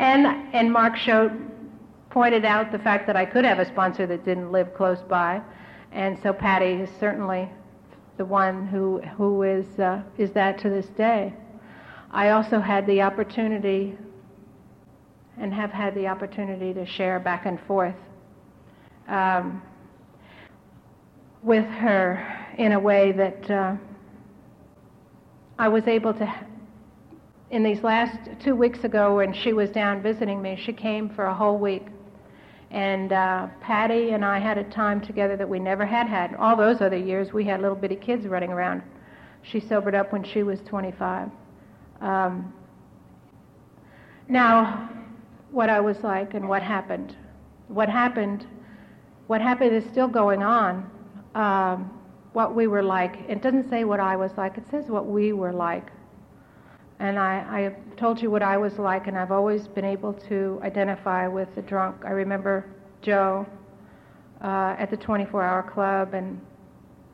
and 0.00 0.26
and 0.54 0.72
Mark 0.72 0.96
showed 0.96 1.30
pointed 2.08 2.44
out 2.44 2.72
the 2.72 2.78
fact 2.78 3.06
that 3.06 3.16
I 3.16 3.26
could 3.26 3.44
have 3.44 3.58
a 3.58 3.66
sponsor 3.66 4.06
that 4.06 4.24
didn't 4.24 4.50
live 4.50 4.74
close 4.74 5.02
by, 5.02 5.42
and 5.92 6.18
so 6.22 6.32
Patty 6.32 6.72
is 6.72 6.90
certainly 6.98 7.48
the 8.16 8.24
one 8.24 8.66
who 8.66 9.00
who 9.16 9.42
is 9.42 9.78
uh, 9.78 10.02
is 10.16 10.30
that 10.32 10.58
to 10.60 10.70
this 10.70 10.86
day. 10.86 11.34
I 12.10 12.30
also 12.30 12.60
had 12.60 12.86
the 12.86 13.02
opportunity 13.02 13.96
and 15.38 15.52
have 15.52 15.70
had 15.70 15.94
the 15.94 16.08
opportunity 16.08 16.72
to 16.74 16.86
share 16.86 17.20
back 17.20 17.44
and 17.44 17.60
forth 17.60 17.94
um, 19.06 19.62
with 21.42 21.66
her 21.66 22.48
in 22.56 22.72
a 22.72 22.80
way 22.80 23.12
that 23.12 23.50
uh, 23.50 23.76
I 25.58 25.68
was 25.68 25.86
able 25.86 26.14
to. 26.14 26.34
In 27.50 27.64
these 27.64 27.82
last 27.82 28.16
two 28.44 28.54
weeks 28.54 28.84
ago, 28.84 29.16
when 29.16 29.32
she 29.32 29.52
was 29.52 29.70
down 29.70 30.02
visiting 30.02 30.40
me, 30.40 30.56
she 30.64 30.72
came 30.72 31.08
for 31.08 31.24
a 31.24 31.34
whole 31.34 31.58
week. 31.58 31.86
And 32.70 33.12
uh, 33.12 33.48
Patty 33.60 34.10
and 34.10 34.24
I 34.24 34.38
had 34.38 34.56
a 34.56 34.62
time 34.64 35.00
together 35.00 35.36
that 35.36 35.48
we 35.48 35.58
never 35.58 35.84
had 35.84 36.06
had. 36.06 36.36
All 36.36 36.56
those 36.56 36.80
other 36.80 36.96
years, 36.96 37.32
we 37.32 37.44
had 37.44 37.60
little 37.60 37.76
bitty 37.76 37.96
kids 37.96 38.24
running 38.26 38.50
around. 38.50 38.82
She 39.42 39.58
sobered 39.58 39.96
up 39.96 40.12
when 40.12 40.22
she 40.22 40.44
was 40.44 40.60
25. 40.60 41.28
Um, 42.00 42.54
now, 44.28 44.88
what 45.50 45.68
I 45.68 45.80
was 45.80 45.98
like 46.04 46.34
and 46.34 46.48
what 46.48 46.62
happened. 46.62 47.16
What 47.66 47.88
happened, 47.88 48.46
what 49.26 49.40
happened 49.40 49.74
is 49.74 49.84
still 49.90 50.06
going 50.06 50.44
on. 50.44 50.88
Um, 51.34 51.90
what 52.32 52.54
we 52.54 52.68
were 52.68 52.82
like. 52.82 53.16
It 53.28 53.42
doesn't 53.42 53.68
say 53.68 53.82
what 53.82 53.98
I 53.98 54.14
was 54.14 54.30
like, 54.36 54.56
it 54.56 54.64
says 54.70 54.84
what 54.86 55.06
we 55.06 55.32
were 55.32 55.52
like. 55.52 55.90
And 57.00 57.18
I, 57.18 57.38
I 57.50 57.96
told 57.96 58.20
you 58.20 58.30
what 58.30 58.42
I 58.42 58.58
was 58.58 58.78
like, 58.78 59.06
and 59.06 59.16
I've 59.16 59.32
always 59.32 59.66
been 59.66 59.86
able 59.86 60.12
to 60.28 60.60
identify 60.62 61.26
with 61.26 61.48
the 61.54 61.62
drunk. 61.62 62.04
I 62.04 62.10
remember 62.10 62.66
Joe 63.00 63.46
uh, 64.44 64.76
at 64.78 64.90
the 64.90 64.98
24 64.98 65.42
Hour 65.42 65.62
Club 65.62 66.12
and 66.12 66.38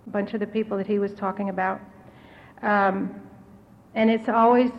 a 0.09 0.11
bunch 0.11 0.34
of 0.34 0.41
the 0.41 0.47
people 0.47 0.76
that 0.76 0.89
he 0.89 0.99
was 0.99 1.14
talking 1.14 1.51
about. 1.51 1.80
Um, 2.62 3.14
and 3.95 4.11
it's 4.11 4.28
always 4.28 4.72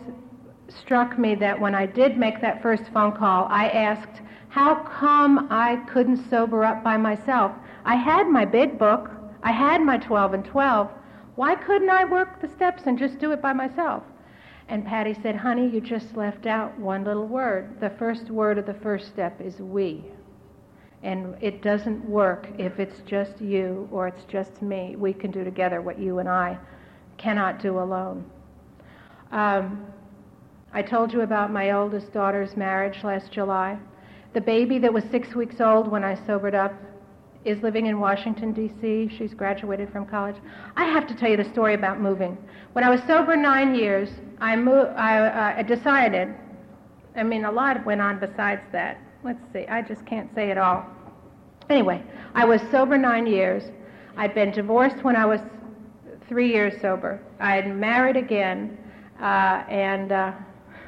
struck 0.68 1.18
me 1.18 1.34
that 1.36 1.58
when 1.58 1.74
I 1.74 1.86
did 1.86 2.18
make 2.18 2.42
that 2.42 2.60
first 2.60 2.84
phone 2.92 3.16
call, 3.16 3.46
I 3.48 3.70
asked, 3.70 4.20
how 4.50 4.74
come 4.74 5.48
I 5.50 5.76
couldn't 5.90 6.28
sober 6.28 6.64
up 6.64 6.84
by 6.84 6.98
myself? 6.98 7.52
I 7.86 7.94
had 7.94 8.28
my 8.28 8.44
big 8.44 8.78
book, 8.78 9.10
I 9.42 9.52
had 9.52 9.80
my 9.80 9.96
12 9.96 10.34
and 10.34 10.44
12. 10.44 10.90
Why 11.36 11.54
couldn't 11.54 11.88
I 11.88 12.04
work 12.04 12.42
the 12.42 12.48
steps 12.48 12.82
and 12.84 12.98
just 12.98 13.18
do 13.18 13.32
it 13.32 13.40
by 13.40 13.54
myself? 13.54 14.02
And 14.68 14.84
Patty 14.84 15.16
said, 15.22 15.34
honey, 15.34 15.68
you 15.68 15.80
just 15.80 16.14
left 16.14 16.46
out 16.46 16.78
one 16.78 17.02
little 17.04 17.26
word. 17.26 17.80
The 17.80 17.90
first 17.90 18.30
word 18.30 18.58
of 18.58 18.66
the 18.66 18.74
first 18.74 19.08
step 19.08 19.40
is 19.40 19.58
we. 19.58 20.04
And 21.02 21.36
it 21.40 21.62
doesn't 21.62 22.04
work 22.04 22.48
if 22.58 22.78
it's 22.78 23.00
just 23.06 23.40
you 23.40 23.88
or 23.90 24.08
it's 24.08 24.24
just 24.24 24.60
me. 24.60 24.94
We 24.96 25.14
can 25.14 25.30
do 25.30 25.42
together 25.42 25.80
what 25.80 25.98
you 25.98 26.18
and 26.18 26.28
I 26.28 26.58
cannot 27.16 27.60
do 27.60 27.78
alone. 27.78 28.24
Um, 29.32 29.86
I 30.72 30.82
told 30.82 31.12
you 31.12 31.22
about 31.22 31.50
my 31.50 31.70
oldest 31.70 32.12
daughter's 32.12 32.56
marriage 32.56 33.02
last 33.02 33.32
July. 33.32 33.78
The 34.34 34.40
baby 34.40 34.78
that 34.80 34.92
was 34.92 35.04
six 35.10 35.34
weeks 35.34 35.60
old 35.60 35.88
when 35.88 36.04
I 36.04 36.14
sobered 36.26 36.54
up 36.54 36.74
is 37.44 37.62
living 37.62 37.86
in 37.86 38.00
Washington, 38.00 38.52
D.C. 38.52 39.10
She's 39.16 39.32
graduated 39.32 39.90
from 39.90 40.06
college. 40.06 40.36
I 40.76 40.84
have 40.84 41.06
to 41.06 41.14
tell 41.14 41.30
you 41.30 41.36
the 41.36 41.44
story 41.44 41.74
about 41.74 42.00
moving. 42.00 42.36
When 42.72 42.84
I 42.84 42.90
was 42.90 43.00
sober 43.06 43.36
nine 43.36 43.74
years, 43.74 44.08
I, 44.40 44.56
moved, 44.56 44.90
I 44.90 45.18
uh, 45.58 45.62
decided, 45.62 46.34
I 47.16 47.22
mean, 47.22 47.44
a 47.44 47.52
lot 47.52 47.84
went 47.86 48.00
on 48.00 48.18
besides 48.18 48.62
that. 48.72 49.00
Let's 49.24 49.40
see, 49.52 49.66
I 49.66 49.82
just 49.82 50.04
can't 50.06 50.32
say 50.34 50.50
it 50.50 50.58
all. 50.58 50.84
Anyway, 51.70 52.02
I 52.34 52.44
was 52.44 52.60
sober 52.70 52.96
nine 52.96 53.26
years. 53.26 53.64
I'd 54.16 54.34
been 54.34 54.50
divorced 54.50 55.04
when 55.04 55.16
I 55.16 55.26
was 55.26 55.40
three 56.28 56.52
years 56.52 56.80
sober. 56.80 57.20
I 57.40 57.56
had 57.56 57.74
married 57.74 58.16
again, 58.16 58.76
uh, 59.20 59.64
and 59.68 60.12
uh, 60.12 60.32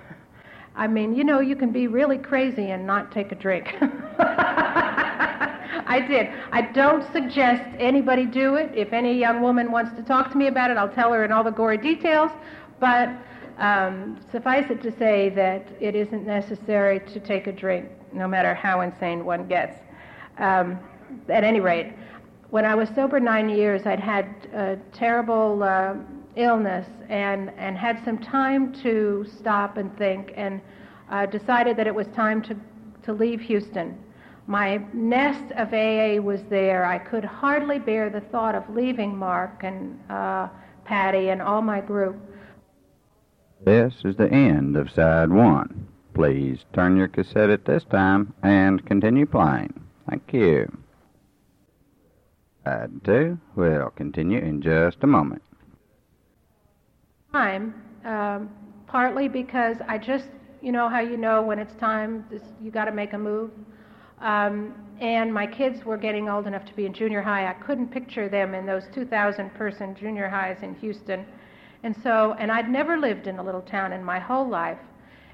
I 0.77 0.87
mean, 0.87 1.15
you 1.15 1.25
know, 1.25 1.41
you 1.41 1.57
can 1.57 1.71
be 1.71 1.87
really 1.87 2.19
crazy 2.19 2.71
and 2.71 2.87
not 2.87 3.13
take 3.13 3.33
a 3.33 3.35
drink. 3.35 3.75
I 5.91 5.99
did. 5.99 6.29
I 6.53 6.63
don't 6.63 7.05
suggest 7.13 7.65
anybody 7.81 8.25
do 8.25 8.55
it. 8.55 8.71
If 8.77 8.93
any 8.93 9.19
young 9.19 9.43
woman 9.43 9.73
wants 9.73 9.91
to 9.97 10.05
talk 10.05 10.31
to 10.31 10.39
me 10.39 10.47
about 10.47 10.71
it, 10.71 10.77
I'll 10.77 10.89
tell 10.89 11.13
her 11.13 11.25
in 11.25 11.33
all 11.33 11.43
the 11.43 11.51
gory 11.51 11.79
details. 11.79 12.31
But 12.79 13.09
um, 13.59 14.21
suffice 14.31 14.71
it 14.71 14.81
to 14.83 14.97
say 14.97 15.31
that 15.31 15.67
it 15.81 15.97
isn't 15.97 16.25
necessary 16.25 17.01
to 17.13 17.19
take 17.19 17.49
a 17.49 17.53
drink, 17.53 17.89
no 18.13 18.29
matter 18.29 18.55
how 18.55 18.83
insane 18.83 19.25
one 19.25 19.49
gets. 19.49 19.81
Um, 20.39 20.79
at 21.29 21.43
any 21.43 21.59
rate, 21.59 21.93
when 22.51 22.65
I 22.65 22.77
was 22.77 22.89
sober 22.95 23.19
nine 23.19 23.49
years, 23.49 23.83
I'd 23.85 23.99
had 23.99 24.27
a 24.55 24.79
terrible 24.93 25.61
uh, 25.65 25.95
illness 26.37 26.87
and, 27.09 27.51
and 27.59 27.77
had 27.77 28.01
some 28.05 28.19
time 28.19 28.73
to 28.85 29.27
stop 29.41 29.77
and 29.77 29.97
think 29.99 30.35
and 30.37 30.61
uh, 31.11 31.27
decided 31.27 31.77
that 31.79 31.89
it 31.89 31.95
was 31.95 32.07
time 32.15 32.41
to, 32.43 32.57
to 33.03 33.13
leave 33.13 33.41
Houston. 33.41 33.99
My 34.51 34.83
nest 34.93 35.53
of 35.53 35.73
AA 35.73 36.21
was 36.21 36.43
there. 36.51 36.85
I 36.85 36.99
could 36.99 37.25
hardly 37.25 37.79
bear 37.79 38.11
the 38.11 38.21
thought 38.21 38.57
of 38.57 38.69
leaving 38.69 39.17
Mark 39.17 39.63
and 39.63 39.97
uh, 40.11 40.49
Patty 40.85 41.29
and 41.29 41.41
all 41.41 41.63
my 41.63 41.81
group. 41.81 42.17
This 43.65 43.95
is 44.05 44.17
the 44.17 44.29
end 44.29 44.77
of 44.77 44.91
side 44.91 45.31
one. 45.31 45.87
Please 46.15 46.65
turn 46.73 46.97
your 46.97 47.07
cassette 47.07 47.49
at 47.51 47.65
this 47.65 47.85
time 47.85 48.35
and 48.43 48.85
continue 48.85 49.25
playing. 49.25 49.73
Thank 50.09 50.33
you. 50.33 50.77
Side 52.65 52.91
two 53.05 53.39
will 53.55 53.91
continue 53.91 54.41
in 54.41 54.61
just 54.63 54.99
a 55.03 55.07
moment 55.07 55.43
time, 57.33 57.75
um, 58.05 58.51
partly 58.87 59.29
because 59.29 59.77
I 59.87 59.99
just, 59.99 60.29
you 60.61 60.73
know 60.73 60.89
how 60.89 61.01
you 61.01 61.17
know 61.17 61.43
when 61.43 61.59
it's 61.59 61.75
time, 61.77 62.25
this, 62.31 62.43
you 62.61 62.71
got 62.71 62.87
to 62.87 62.93
make 62.93 63.13
a 63.13 63.19
move. 63.19 63.51
Um, 64.21 64.75
and 65.01 65.33
my 65.33 65.47
kids 65.47 65.85
were 65.85 65.97
getting 65.97 66.29
old 66.29 66.47
enough 66.47 66.67
to 66.67 66.75
be 66.75 66.85
in 66.85 66.93
junior 66.93 67.23
high. 67.23 67.49
I 67.49 67.55
couldn't 67.55 67.89
picture 67.89 68.29
them 68.29 68.55
in 68.55 68.67
those 68.67 68.85
2,000 68.95 69.51
person 69.55 69.97
junior 69.99 70.29
highs 70.29 70.59
in 70.63 70.75
Houston. 70.77 71.25
And 71.83 71.97
so, 72.03 72.37
and 72.39 72.53
I'd 72.53 72.69
never 72.69 72.99
lived 72.99 73.27
in 73.27 73.39
a 73.39 73.43
little 73.43 73.63
town 73.63 73.93
in 73.93 74.05
my 74.05 74.19
whole 74.19 74.47
life. 74.47 74.79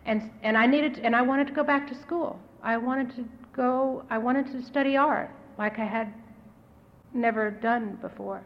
And, 0.05 0.31
and 0.45 0.57
I 0.57 0.67
needed, 0.67 1.01
and 1.01 1.17
I 1.17 1.23
wanted 1.23 1.49
to 1.49 1.53
go 1.53 1.65
back 1.65 1.89
to 1.89 2.01
school. 2.01 2.39
I 2.63 2.77
wanted 2.77 3.15
to 3.17 3.25
go, 3.53 4.05
I 4.09 4.19
wanted 4.19 4.47
to 4.53 4.63
study 4.63 4.97
art 4.97 5.31
like 5.59 5.81
I 5.81 5.85
had 5.85 6.13
never 7.13 7.51
done 7.51 7.99
before. 8.01 8.43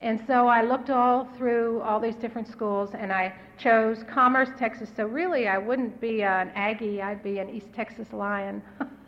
And 0.00 0.22
so 0.26 0.46
I 0.46 0.62
looked 0.62 0.90
all 0.90 1.28
through 1.36 1.80
all 1.82 2.00
these 2.00 2.16
different 2.16 2.48
schools 2.48 2.90
and 2.98 3.12
I 3.12 3.34
chose 3.58 3.98
Commerce, 4.10 4.48
Texas. 4.58 4.90
So 4.96 5.04
really, 5.06 5.46
I 5.48 5.58
wouldn't 5.58 6.00
be 6.00 6.22
an 6.22 6.50
Aggie, 6.54 7.00
I'd 7.00 7.22
be 7.22 7.38
an 7.38 7.48
East 7.48 7.66
Texas 7.74 8.08
Lion. 8.12 8.62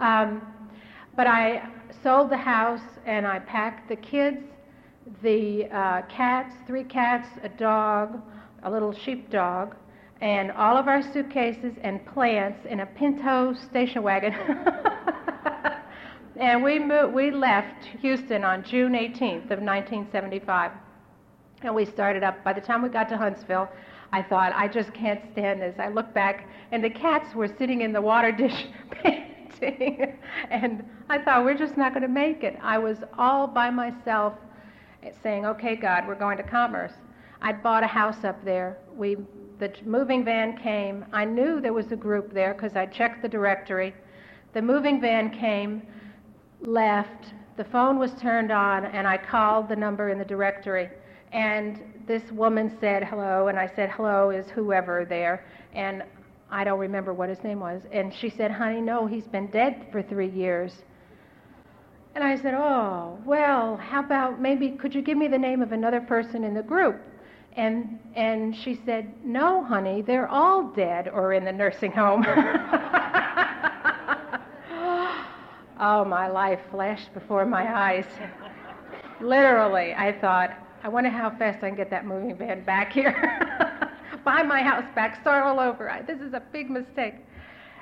um, 0.00 0.42
but 1.16 1.26
I 1.26 1.68
sold 2.02 2.30
the 2.30 2.36
house 2.36 2.80
and 3.06 3.26
I 3.26 3.38
packed 3.38 3.88
the 3.88 3.96
kids, 3.96 4.38
the 5.22 5.66
uh, 5.66 6.02
cats, 6.08 6.54
three 6.66 6.84
cats, 6.84 7.28
a 7.42 7.48
dog, 7.48 8.20
a 8.64 8.70
little 8.70 8.92
sheep 8.92 9.30
dog, 9.30 9.76
and 10.20 10.50
all 10.52 10.76
of 10.76 10.88
our 10.88 11.02
suitcases 11.12 11.74
and 11.82 12.04
plants 12.06 12.66
in 12.68 12.80
a 12.80 12.86
Pinto 12.86 13.54
station 13.54 14.02
wagon. 14.02 14.34
And 16.38 16.62
we, 16.62 16.78
moved, 16.78 17.14
we 17.14 17.30
left 17.30 17.84
Houston 18.02 18.44
on 18.44 18.62
June 18.62 18.92
18th 18.92 19.50
of 19.50 19.60
1975. 19.62 20.72
And 21.62 21.74
we 21.74 21.86
started 21.86 22.22
up. 22.22 22.44
By 22.44 22.52
the 22.52 22.60
time 22.60 22.82
we 22.82 22.90
got 22.90 23.08
to 23.08 23.16
Huntsville, 23.16 23.68
I 24.12 24.22
thought, 24.22 24.52
I 24.54 24.68
just 24.68 24.92
can't 24.92 25.20
stand 25.32 25.62
this. 25.62 25.74
I 25.78 25.88
look 25.88 26.12
back, 26.12 26.46
and 26.72 26.84
the 26.84 26.90
cats 26.90 27.34
were 27.34 27.48
sitting 27.58 27.80
in 27.80 27.92
the 27.92 28.02
water 28.02 28.32
dish 28.32 28.66
painting. 29.60 30.18
and 30.50 30.84
I 31.08 31.18
thought, 31.18 31.44
we're 31.44 31.56
just 31.56 31.76
not 31.76 31.92
going 31.92 32.02
to 32.02 32.08
make 32.08 32.44
it. 32.44 32.58
I 32.62 32.78
was 32.78 32.98
all 33.18 33.46
by 33.46 33.70
myself 33.70 34.34
saying, 35.22 35.46
okay, 35.46 35.76
God, 35.76 36.06
we're 36.06 36.14
going 36.14 36.36
to 36.36 36.42
Commerce. 36.42 36.92
I'd 37.42 37.62
bought 37.62 37.84
a 37.84 37.86
house 37.86 38.24
up 38.24 38.44
there. 38.44 38.78
We, 38.94 39.16
the 39.58 39.72
moving 39.84 40.24
van 40.24 40.56
came. 40.56 41.04
I 41.12 41.24
knew 41.24 41.60
there 41.60 41.72
was 41.72 41.92
a 41.92 41.96
group 41.96 42.32
there 42.32 42.54
because 42.54 42.76
I 42.76 42.86
checked 42.86 43.22
the 43.22 43.28
directory. 43.28 43.94
The 44.52 44.62
moving 44.62 45.00
van 45.00 45.30
came 45.30 45.82
left, 46.60 47.34
the 47.56 47.64
phone 47.64 47.98
was 47.98 48.12
turned 48.14 48.50
on, 48.50 48.86
and 48.86 49.06
I 49.06 49.16
called 49.16 49.68
the 49.68 49.76
number 49.76 50.10
in 50.10 50.18
the 50.18 50.24
directory. 50.24 50.90
And 51.32 51.80
this 52.06 52.30
woman 52.30 52.76
said 52.80 53.04
hello, 53.04 53.48
and 53.48 53.58
I 53.58 53.70
said 53.74 53.90
hello 53.90 54.30
is 54.30 54.48
whoever 54.50 55.04
there. 55.04 55.44
And 55.74 56.02
I 56.50 56.64
don't 56.64 56.78
remember 56.78 57.12
what 57.12 57.28
his 57.28 57.42
name 57.42 57.60
was. 57.60 57.82
And 57.92 58.14
she 58.14 58.30
said, 58.30 58.50
honey, 58.50 58.80
no, 58.80 59.06
he's 59.06 59.26
been 59.26 59.48
dead 59.48 59.86
for 59.90 60.02
three 60.02 60.30
years. 60.30 60.72
And 62.14 62.24
I 62.24 62.36
said, 62.36 62.54
oh, 62.54 63.18
well, 63.26 63.76
how 63.76 64.00
about 64.00 64.40
maybe 64.40 64.70
could 64.70 64.94
you 64.94 65.02
give 65.02 65.18
me 65.18 65.28
the 65.28 65.38
name 65.38 65.60
of 65.60 65.72
another 65.72 66.00
person 66.00 66.44
in 66.44 66.54
the 66.54 66.62
group? 66.62 66.98
And, 67.56 67.98
and 68.14 68.56
she 68.56 68.80
said, 68.86 69.12
no, 69.24 69.64
honey, 69.64 70.02
they're 70.02 70.28
all 70.28 70.62
dead 70.74 71.08
or 71.08 71.32
in 71.32 71.44
the 71.44 71.52
nursing 71.52 71.90
home. 71.90 72.24
oh, 75.80 76.04
my 76.04 76.28
life 76.28 76.60
flashed 76.70 77.12
before 77.12 77.44
my 77.44 77.66
eyes. 77.76 78.06
Literally, 79.20 79.94
I 79.94 80.12
thought, 80.20 80.50
I 80.82 80.88
wonder 80.88 81.10
how 81.10 81.30
fast 81.30 81.64
I 81.64 81.68
can 81.68 81.76
get 81.76 81.90
that 81.90 82.06
moving 82.06 82.36
van 82.36 82.62
back 82.64 82.92
here. 82.92 83.62
Buy 84.26 84.42
my 84.42 84.60
house 84.60 84.84
back, 84.96 85.20
start 85.20 85.44
all 85.44 85.60
over. 85.60 85.88
I, 85.88 86.02
this 86.02 86.20
is 86.20 86.34
a 86.34 86.42
big 86.52 86.68
mistake. 86.68 87.14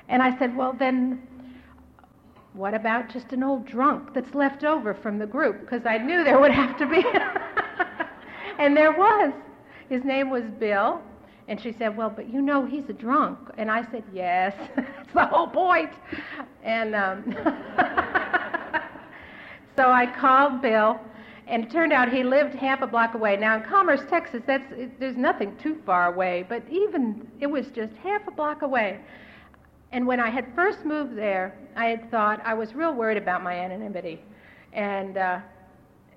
And 0.09 0.21
I 0.21 0.37
said, 0.37 0.55
well, 0.55 0.73
then 0.77 1.27
what 2.53 2.75
about 2.75 3.09
just 3.09 3.33
an 3.33 3.41
old 3.41 3.65
drunk 3.65 4.13
that's 4.13 4.35
left 4.35 4.63
over 4.63 4.93
from 4.93 5.17
the 5.17 5.25
group? 5.25 5.61
Because 5.61 5.87
I 5.87 5.97
knew 5.97 6.23
there 6.23 6.39
would 6.39 6.51
have 6.51 6.77
to 6.77 6.85
be. 6.85 7.03
and 8.59 8.77
there 8.77 8.91
was. 8.91 9.33
His 9.89 10.03
name 10.03 10.29
was 10.29 10.43
Bill. 10.59 11.01
And 11.47 11.59
she 11.59 11.73
said, 11.73 11.97
Well, 11.97 12.11
but 12.11 12.31
you 12.31 12.43
know 12.43 12.63
he's 12.63 12.87
a 12.89 12.93
drunk. 12.93 13.39
And 13.57 13.71
I 13.71 13.81
said, 13.89 14.03
Yes, 14.13 14.53
that's 14.75 15.13
the 15.15 15.25
whole 15.25 15.47
point. 15.47 15.93
And 16.63 16.93
um, 16.93 17.23
so 19.75 19.89
I 19.89 20.05
called 20.19 20.61
Bill, 20.61 20.99
and 21.47 21.63
it 21.63 21.71
turned 21.71 21.93
out 21.93 22.11
he 22.11 22.23
lived 22.23 22.55
half 22.55 22.81
a 22.81 22.87
block 22.87 23.13
away. 23.13 23.37
Now, 23.37 23.57
in 23.57 23.63
Commerce, 23.63 24.01
Texas, 24.09 24.41
that's, 24.47 24.65
it, 24.71 24.99
there's 24.99 25.17
nothing 25.17 25.55
too 25.57 25.77
far 25.85 26.11
away, 26.11 26.45
but 26.47 26.63
even 26.69 27.27
it 27.39 27.47
was 27.47 27.67
just 27.67 27.93
half 27.97 28.27
a 28.27 28.31
block 28.31 28.63
away. 28.63 28.99
And 29.91 30.07
when 30.07 30.19
I 30.19 30.29
had 30.29 30.45
first 30.55 30.83
moved 30.83 31.15
there, 31.15 31.55
I 31.75 31.85
had 31.85 32.09
thought 32.09 32.41
I 32.43 32.53
was 32.53 32.73
real 32.73 32.93
worried 32.93 33.17
about 33.17 33.43
my 33.43 33.53
anonymity. 33.53 34.21
And 34.73 35.17
uh, 35.17 35.39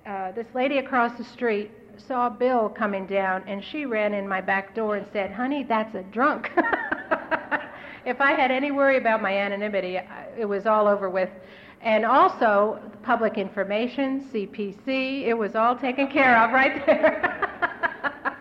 uh, 0.05 0.31
this 0.31 0.47
lady 0.53 0.79
across 0.79 1.17
the 1.17 1.23
street 1.23 1.71
saw 2.07 2.29
Bill 2.29 2.69
coming 2.69 3.05
down, 3.05 3.43
and 3.47 3.63
she 3.63 3.85
ran 3.85 4.13
in 4.13 4.27
my 4.27 4.41
back 4.41 4.73
door 4.73 4.95
and 4.95 5.05
said, 5.13 5.31
Honey, 5.31 5.63
that's 5.63 5.93
a 5.95 6.03
drunk. 6.03 6.51
if 8.05 8.19
I 8.19 8.31
had 8.33 8.51
any 8.51 8.71
worry 8.71 8.97
about 8.97 9.21
my 9.21 9.37
anonymity, 9.37 9.99
it 10.37 10.45
was 10.45 10.65
all 10.65 10.87
over 10.87 11.09
with. 11.09 11.29
And 11.81 12.05
also, 12.05 12.79
public 13.03 13.37
information, 13.37 14.27
CPC, 14.33 15.25
it 15.25 15.33
was 15.33 15.55
all 15.55 15.77
taken 15.77 16.07
care 16.09 16.37
of 16.43 16.51
right 16.51 16.85
there. 16.85 18.37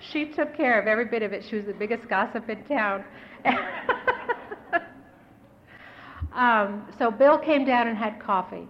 she 0.00 0.26
took 0.26 0.54
care 0.56 0.80
of 0.80 0.86
every 0.86 1.06
bit 1.06 1.22
of 1.22 1.32
it. 1.32 1.44
She 1.48 1.56
was 1.56 1.66
the 1.66 1.74
biggest 1.74 2.08
gossip 2.08 2.48
in 2.48 2.62
town. 2.64 3.04
um, 6.32 6.86
so 6.96 7.10
Bill 7.10 7.38
came 7.38 7.64
down 7.64 7.88
and 7.88 7.98
had 7.98 8.20
coffee. 8.20 8.68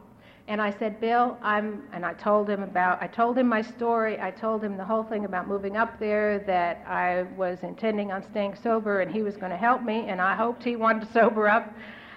And 0.49 0.63
I 0.63 0.71
said, 0.79 1.01
Bill, 1.01 1.37
I'm, 1.43 1.83
and 1.93 2.07
I 2.07 2.15
told 2.15 2.49
him 2.49 2.63
about, 2.63 3.03
I 3.03 3.09
told 3.09 3.37
him 3.37 3.49
my 3.49 3.63
story. 3.63 4.19
I 4.21 4.31
told 4.31 4.63
him 4.63 4.77
the 4.77 4.85
whole 4.85 5.03
thing 5.03 5.25
about 5.25 5.49
moving 5.49 5.77
up 5.77 5.99
there, 5.99 6.39
that 6.47 6.85
I 6.87 7.25
was 7.37 7.59
intending 7.63 8.13
on 8.13 8.23
staying 8.31 8.55
sober 8.63 9.01
and 9.01 9.11
he 9.13 9.23
was 9.23 9.37
going 9.37 9.51
to 9.51 9.59
help 9.59 9.83
me, 9.83 10.07
and 10.09 10.21
I 10.21 10.37
hoped 10.37 10.63
he 10.63 10.77
wanted 10.77 11.07
to 11.07 11.13
sober 11.13 11.49
up. 11.49 11.75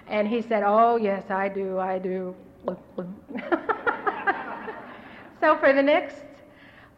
And 0.08 0.28
he 0.28 0.42
said, 0.42 0.62
Oh, 0.64 0.96
yes, 0.96 1.24
I 1.30 1.48
do, 1.48 1.78
I 1.78 1.98
do. 1.98 2.34
so 5.40 5.56
for 5.58 5.72
the 5.72 5.82
next, 5.82 6.16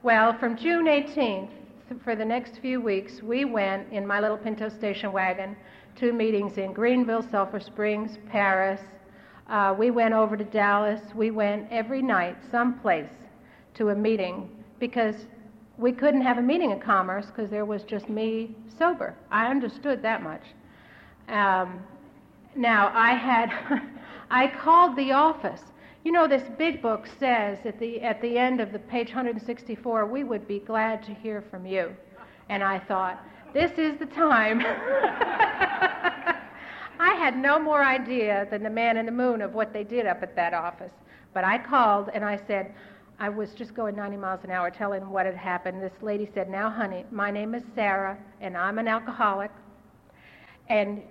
well, 0.02 0.36
from 0.38 0.56
June 0.56 0.86
18th, 0.86 1.50
for 2.02 2.16
the 2.16 2.24
next 2.24 2.58
few 2.58 2.80
weeks, 2.80 3.22
we 3.22 3.44
went 3.44 3.92
in 3.92 4.06
my 4.06 4.18
little 4.20 4.38
Pinto 4.38 4.68
station 4.68 5.12
wagon 5.12 5.56
to 5.96 6.12
meetings 6.12 6.56
in 6.56 6.72
Greenville, 6.72 7.26
Sulphur 7.30 7.60
Springs, 7.60 8.16
Paris, 8.30 8.80
uh, 9.52 9.74
we 9.78 9.90
went 9.90 10.14
over 10.14 10.34
to 10.34 10.44
Dallas. 10.44 11.00
We 11.14 11.30
went 11.30 11.66
every 11.70 12.00
night, 12.00 12.36
someplace, 12.50 13.10
to 13.74 13.90
a 13.90 13.94
meeting 13.94 14.48
because 14.78 15.14
we 15.76 15.92
couldn't 15.92 16.22
have 16.22 16.38
a 16.38 16.42
meeting 16.42 16.70
in 16.70 16.80
Commerce 16.80 17.26
because 17.26 17.50
there 17.50 17.66
was 17.66 17.82
just 17.82 18.08
me 18.08 18.56
sober. 18.78 19.14
I 19.30 19.48
understood 19.48 20.00
that 20.02 20.22
much. 20.22 20.42
Um, 21.28 21.80
now, 22.54 22.90
I 22.94 23.14
had, 23.14 23.52
I 24.30 24.48
called 24.48 24.96
the 24.96 25.12
office. 25.12 25.62
You 26.04 26.12
know, 26.12 26.26
this 26.26 26.42
big 26.58 26.82
book 26.82 27.06
says 27.18 27.58
at 27.64 27.78
the, 27.78 28.00
at 28.02 28.20
the 28.20 28.38
end 28.38 28.60
of 28.60 28.72
the 28.72 28.78
page 28.78 29.08
164, 29.08 30.06
we 30.06 30.24
would 30.24 30.48
be 30.48 30.58
glad 30.58 31.02
to 31.04 31.14
hear 31.14 31.42
from 31.50 31.64
you. 31.64 31.94
And 32.48 32.62
I 32.62 32.78
thought, 32.80 33.24
this 33.54 33.72
is 33.78 33.98
the 33.98 34.06
time. 34.06 34.60
I 36.98 37.14
had 37.14 37.36
no 37.36 37.58
more 37.58 37.84
idea 37.84 38.46
than 38.50 38.62
the 38.62 38.70
man 38.70 38.96
in 38.96 39.06
the 39.06 39.12
moon 39.12 39.42
of 39.42 39.54
what 39.54 39.72
they 39.72 39.84
did 39.84 40.06
up 40.06 40.22
at 40.22 40.34
that 40.36 40.54
office. 40.54 40.92
But 41.34 41.44
I 41.44 41.58
called 41.58 42.10
and 42.12 42.24
I 42.24 42.40
said, 42.46 42.74
I 43.18 43.28
was 43.28 43.54
just 43.54 43.74
going 43.74 43.94
90 43.94 44.16
miles 44.16 44.40
an 44.42 44.50
hour 44.50 44.70
telling 44.70 45.08
what 45.08 45.26
had 45.26 45.36
happened. 45.36 45.82
This 45.82 45.92
lady 46.02 46.28
said, 46.34 46.50
Now, 46.50 46.68
honey, 46.70 47.04
my 47.10 47.30
name 47.30 47.54
is 47.54 47.62
Sarah, 47.74 48.18
and 48.40 48.56
I'm 48.56 48.78
an 48.78 48.88
alcoholic. 48.88 49.50
And 50.68 51.02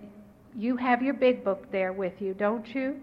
you 0.55 0.77
have 0.77 1.01
your 1.01 1.13
big 1.13 1.43
book 1.43 1.71
there 1.71 1.93
with 1.93 2.21
you, 2.21 2.33
don't 2.33 2.73
you? 2.73 2.99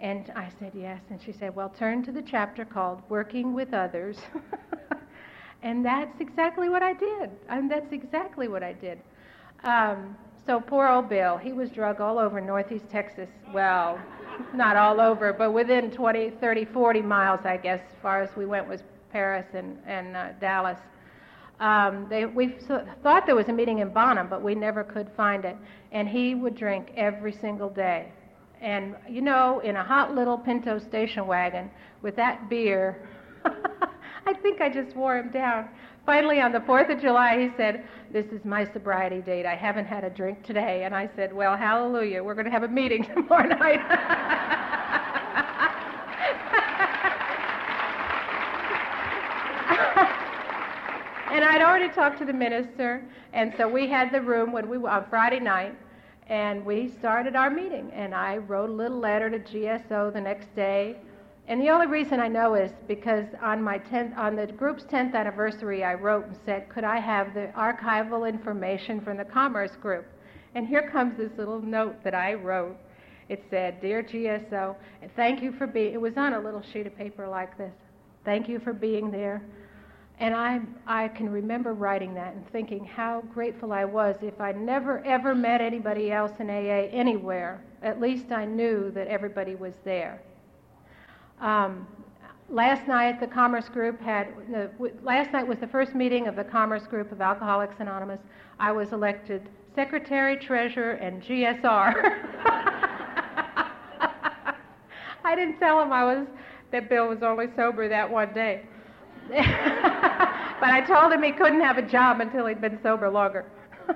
And 0.00 0.30
I 0.36 0.50
said, 0.58 0.72
Yes. 0.74 1.00
And 1.10 1.20
she 1.20 1.32
said, 1.32 1.54
Well, 1.54 1.68
turn 1.68 2.04
to 2.04 2.12
the 2.12 2.22
chapter 2.22 2.64
called 2.64 3.02
Working 3.08 3.54
with 3.54 3.74
Others. 3.74 4.18
and 5.62 5.84
that's 5.84 6.20
exactly 6.20 6.68
what 6.68 6.82
I 6.82 6.92
did. 6.92 7.30
And 7.48 7.70
that's 7.70 7.92
exactly 7.92 8.48
what 8.48 8.62
I 8.62 8.72
did. 8.72 9.00
Um, 9.64 10.16
so 10.46 10.60
poor 10.60 10.88
old 10.88 11.08
Bill, 11.08 11.36
he 11.36 11.52
was 11.52 11.68
drug 11.70 12.00
all 12.00 12.18
over 12.18 12.40
northeast 12.40 12.86
Texas. 12.90 13.28
Well, 13.52 14.00
not 14.54 14.76
all 14.76 15.00
over, 15.00 15.32
but 15.32 15.52
within 15.52 15.90
20, 15.90 16.30
30, 16.40 16.64
40 16.64 17.02
miles, 17.02 17.40
I 17.44 17.56
guess, 17.56 17.80
as 17.90 17.96
far 18.00 18.22
as 18.22 18.34
we 18.36 18.46
went 18.46 18.68
was 18.68 18.82
Paris 19.12 19.46
and, 19.52 19.78
and 19.86 20.16
uh, 20.16 20.28
Dallas. 20.40 20.78
Um, 21.60 22.06
they, 22.08 22.24
we 22.24 22.56
thought 23.02 23.26
there 23.26 23.34
was 23.34 23.48
a 23.48 23.52
meeting 23.52 23.78
in 23.78 23.88
Bonham, 23.92 24.28
but 24.28 24.42
we 24.42 24.54
never 24.54 24.84
could 24.84 25.10
find 25.16 25.44
it. 25.44 25.56
And 25.92 26.08
he 26.08 26.34
would 26.34 26.54
drink 26.54 26.92
every 26.96 27.32
single 27.32 27.68
day. 27.68 28.12
And, 28.60 28.94
you 29.08 29.20
know, 29.22 29.60
in 29.60 29.76
a 29.76 29.84
hot 29.84 30.14
little 30.14 30.38
Pinto 30.38 30.78
station 30.78 31.26
wagon 31.26 31.70
with 32.02 32.16
that 32.16 32.48
beer, 32.48 33.08
I 33.44 34.34
think 34.42 34.60
I 34.60 34.68
just 34.68 34.94
wore 34.96 35.16
him 35.18 35.30
down. 35.30 35.68
Finally, 36.04 36.40
on 36.40 36.52
the 36.52 36.60
4th 36.60 36.90
of 36.90 37.00
July, 37.00 37.38
he 37.38 37.50
said, 37.56 37.84
This 38.12 38.26
is 38.26 38.44
my 38.44 38.64
sobriety 38.72 39.20
date. 39.20 39.46
I 39.46 39.54
haven't 39.54 39.84
had 39.84 40.04
a 40.04 40.10
drink 40.10 40.42
today. 40.44 40.84
And 40.84 40.94
I 40.94 41.08
said, 41.14 41.32
Well, 41.34 41.56
hallelujah. 41.56 42.22
We're 42.24 42.34
going 42.34 42.46
to 42.46 42.50
have 42.50 42.62
a 42.62 42.68
meeting 42.68 43.04
tomorrow 43.14 43.46
night. 43.46 43.80
and 51.30 51.44
I'd 51.44 51.60
already 51.62 51.87
talked 51.98 52.20
to 52.20 52.24
the 52.24 52.32
minister, 52.32 53.02
and 53.32 53.52
so 53.56 53.66
we 53.66 53.88
had 53.88 54.12
the 54.12 54.20
room 54.20 54.52
when 54.52 54.68
we 54.68 54.76
on 54.76 55.04
Friday 55.10 55.40
night, 55.40 55.74
and 56.28 56.64
we 56.64 56.92
started 57.00 57.34
our 57.34 57.50
meeting. 57.50 57.90
And 57.92 58.14
I 58.14 58.36
wrote 58.36 58.70
a 58.70 58.72
little 58.72 59.00
letter 59.00 59.28
to 59.28 59.40
GSO 59.40 60.12
the 60.12 60.20
next 60.20 60.54
day, 60.54 60.94
and 61.48 61.60
the 61.60 61.70
only 61.70 61.88
reason 61.88 62.20
I 62.20 62.28
know 62.28 62.54
is 62.54 62.70
because 62.86 63.24
on 63.42 63.60
my 63.60 63.80
10th, 63.80 64.16
on 64.16 64.36
the 64.36 64.46
group's 64.46 64.84
10th 64.84 65.16
anniversary, 65.16 65.82
I 65.82 65.94
wrote 65.94 66.26
and 66.26 66.38
said, 66.46 66.68
could 66.68 66.84
I 66.84 67.00
have 67.00 67.34
the 67.34 67.50
archival 67.56 68.28
information 68.28 69.00
from 69.00 69.16
the 69.16 69.24
Commerce 69.24 69.74
Group? 69.82 70.06
And 70.54 70.68
here 70.68 70.88
comes 70.88 71.18
this 71.18 71.32
little 71.36 71.60
note 71.60 72.04
that 72.04 72.14
I 72.14 72.34
wrote. 72.34 72.76
It 73.28 73.42
said, 73.50 73.80
Dear 73.80 74.04
GSO, 74.04 74.76
thank 75.16 75.42
you 75.42 75.50
for 75.50 75.66
being, 75.66 75.94
it 75.94 76.00
was 76.00 76.16
on 76.16 76.34
a 76.34 76.40
little 76.40 76.62
sheet 76.62 76.86
of 76.86 76.96
paper 76.96 77.26
like 77.26 77.58
this. 77.58 77.74
Thank 78.24 78.48
you 78.48 78.60
for 78.60 78.72
being 78.72 79.10
there. 79.10 79.42
And 80.20 80.34
I, 80.34 80.60
I 80.86 81.08
can 81.08 81.30
remember 81.30 81.74
writing 81.74 82.12
that 82.14 82.34
and 82.34 82.46
thinking 82.50 82.84
how 82.84 83.22
grateful 83.32 83.72
I 83.72 83.84
was 83.84 84.16
if 84.20 84.40
I 84.40 84.50
never 84.50 85.04
ever 85.04 85.32
met 85.34 85.60
anybody 85.60 86.10
else 86.10 86.32
in 86.40 86.50
AA 86.50 86.88
anywhere. 86.90 87.62
At 87.82 88.00
least 88.00 88.32
I 88.32 88.44
knew 88.44 88.90
that 88.92 89.06
everybody 89.06 89.54
was 89.54 89.74
there. 89.84 90.20
Um, 91.40 91.86
last 92.50 92.88
night, 92.88 93.20
the 93.20 93.28
Commerce 93.28 93.68
Group 93.68 94.00
had, 94.00 94.26
the, 94.50 94.70
last 95.04 95.32
night 95.32 95.46
was 95.46 95.58
the 95.58 95.68
first 95.68 95.94
meeting 95.94 96.26
of 96.26 96.34
the 96.34 96.42
Commerce 96.42 96.88
Group 96.88 97.12
of 97.12 97.20
Alcoholics 97.20 97.76
Anonymous. 97.78 98.18
I 98.58 98.72
was 98.72 98.92
elected 98.92 99.48
Secretary, 99.76 100.36
Treasurer, 100.36 100.94
and 100.94 101.22
GSR. 101.22 101.62
I 105.24 105.34
didn't 105.36 105.60
tell 105.60 105.80
him 105.80 105.92
I 105.92 106.04
was, 106.04 106.26
that 106.72 106.88
Bill 106.88 107.06
was 107.06 107.22
only 107.22 107.46
sober 107.54 107.88
that 107.88 108.10
one 108.10 108.34
day. 108.34 108.62
but 110.60 110.70
I 110.70 110.80
told 110.86 111.12
him 111.12 111.22
he 111.22 111.32
couldn't 111.32 111.60
have 111.60 111.76
a 111.78 111.82
job 111.82 112.20
until 112.20 112.46
he'd 112.46 112.60
been 112.60 112.78
sober 112.82 113.10
longer. 113.10 113.44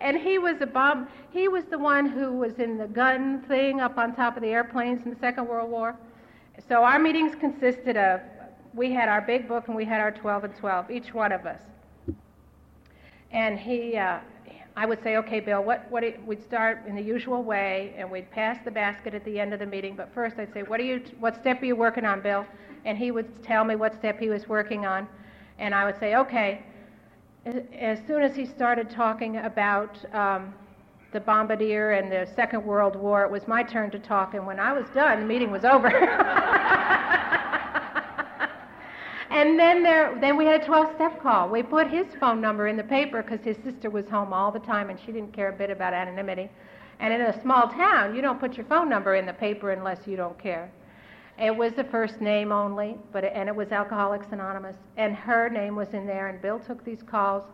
and 0.00 0.16
he 0.16 0.38
was 0.38 0.56
a 0.60 0.66
bomb. 0.66 1.08
He 1.30 1.48
was 1.48 1.64
the 1.64 1.78
one 1.78 2.06
who 2.06 2.32
was 2.32 2.54
in 2.58 2.78
the 2.78 2.86
gun 2.86 3.42
thing 3.48 3.80
up 3.80 3.98
on 3.98 4.14
top 4.14 4.36
of 4.36 4.42
the 4.42 4.48
airplanes 4.48 5.04
in 5.04 5.10
the 5.10 5.18
Second 5.18 5.46
World 5.46 5.70
War. 5.70 5.96
So 6.68 6.84
our 6.84 6.98
meetings 6.98 7.34
consisted 7.34 7.96
of 7.96 8.20
we 8.74 8.92
had 8.92 9.08
our 9.08 9.20
big 9.20 9.46
book 9.46 9.68
and 9.68 9.76
we 9.76 9.84
had 9.84 10.00
our 10.00 10.10
12 10.10 10.44
and 10.44 10.56
12, 10.56 10.90
each 10.90 11.12
one 11.12 11.32
of 11.32 11.44
us. 11.46 11.60
And 13.30 13.58
he, 13.58 13.96
uh, 13.96 14.20
I 14.76 14.86
would 14.86 15.02
say, 15.02 15.16
okay, 15.16 15.40
Bill, 15.40 15.62
what, 15.62 15.90
what, 15.90 16.04
we'd 16.26 16.42
start 16.42 16.86
in 16.86 16.94
the 16.94 17.02
usual 17.02 17.42
way, 17.42 17.94
and 17.96 18.10
we'd 18.10 18.30
pass 18.30 18.58
the 18.64 18.70
basket 18.70 19.14
at 19.14 19.24
the 19.24 19.38
end 19.38 19.52
of 19.52 19.58
the 19.58 19.66
meeting. 19.66 19.96
But 19.96 20.12
first, 20.14 20.38
I'd 20.38 20.52
say, 20.52 20.62
what 20.62 20.80
are 20.80 20.84
you, 20.84 21.02
what 21.18 21.36
step 21.36 21.62
are 21.62 21.66
you 21.66 21.76
working 21.76 22.04
on, 22.04 22.22
Bill? 22.22 22.46
And 22.84 22.98
he 22.98 23.10
would 23.10 23.42
tell 23.42 23.64
me 23.64 23.76
what 23.76 23.94
step 23.94 24.18
he 24.18 24.28
was 24.28 24.48
working 24.48 24.86
on, 24.86 25.06
and 25.58 25.74
I 25.74 25.84
would 25.84 25.98
say, 25.98 26.16
okay. 26.16 26.62
As 27.44 27.98
soon 28.06 28.22
as 28.22 28.36
he 28.36 28.46
started 28.46 28.88
talking 28.88 29.38
about 29.38 29.98
um, 30.14 30.54
the 31.12 31.20
bombardier 31.20 31.92
and 31.92 32.10
the 32.10 32.28
Second 32.36 32.64
World 32.64 32.94
War, 32.94 33.24
it 33.24 33.30
was 33.30 33.48
my 33.48 33.62
turn 33.62 33.90
to 33.90 33.98
talk, 33.98 34.34
and 34.34 34.46
when 34.46 34.60
I 34.60 34.72
was 34.72 34.86
done, 34.94 35.20
the 35.20 35.26
meeting 35.26 35.50
was 35.50 35.64
over. 35.64 35.90
And 39.32 39.58
then 39.58 39.82
there, 39.82 40.14
then 40.20 40.36
we 40.36 40.44
had 40.44 40.60
a 40.60 40.64
12-step 40.64 41.22
call. 41.22 41.48
We 41.48 41.62
put 41.62 41.88
his 41.88 42.06
phone 42.20 42.38
number 42.38 42.68
in 42.68 42.76
the 42.76 42.84
paper 42.84 43.22
because 43.22 43.42
his 43.42 43.56
sister 43.64 43.88
was 43.88 44.06
home 44.06 44.34
all 44.34 44.52
the 44.52 44.58
time 44.58 44.90
and 44.90 45.00
she 45.00 45.10
didn't 45.10 45.32
care 45.32 45.48
a 45.48 45.52
bit 45.52 45.70
about 45.70 45.94
anonymity. 45.94 46.50
And 47.00 47.14
in 47.14 47.22
a 47.22 47.40
small 47.40 47.66
town, 47.68 48.14
you 48.14 48.20
don't 48.20 48.38
put 48.38 48.58
your 48.58 48.66
phone 48.66 48.90
number 48.90 49.14
in 49.14 49.24
the 49.24 49.32
paper 49.32 49.70
unless 49.70 50.06
you 50.06 50.16
don't 50.18 50.38
care. 50.38 50.70
It 51.38 51.56
was 51.56 51.72
the 51.72 51.84
first 51.84 52.20
name 52.20 52.52
only, 52.52 52.96
but 53.12 53.24
and 53.24 53.48
it 53.48 53.54
was 53.54 53.72
Alcoholics 53.72 54.26
Anonymous, 54.32 54.76
and 54.96 55.14
her 55.14 55.48
name 55.48 55.74
was 55.74 55.88
in 55.94 56.06
there. 56.06 56.28
And 56.28 56.40
Bill 56.40 56.58
took 56.58 56.84
these 56.84 57.02
calls. 57.02 57.44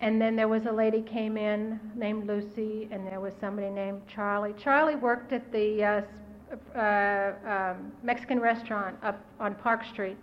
And 0.00 0.20
then 0.20 0.34
there 0.34 0.48
was 0.48 0.66
a 0.66 0.72
lady 0.72 1.00
came 1.00 1.36
in 1.36 1.78
named 1.94 2.26
Lucy, 2.26 2.88
and 2.90 3.06
there 3.06 3.20
was 3.20 3.34
somebody 3.40 3.70
named 3.70 4.02
Charlie. 4.08 4.54
Charlie 4.58 4.96
worked 4.96 5.32
at 5.32 5.52
the 5.52 5.84
uh, 5.84 6.78
uh, 6.78 7.32
um, 7.46 7.92
Mexican 8.02 8.40
restaurant 8.40 8.96
up 9.02 9.24
on 9.38 9.54
Park 9.54 9.84
Street 9.92 10.16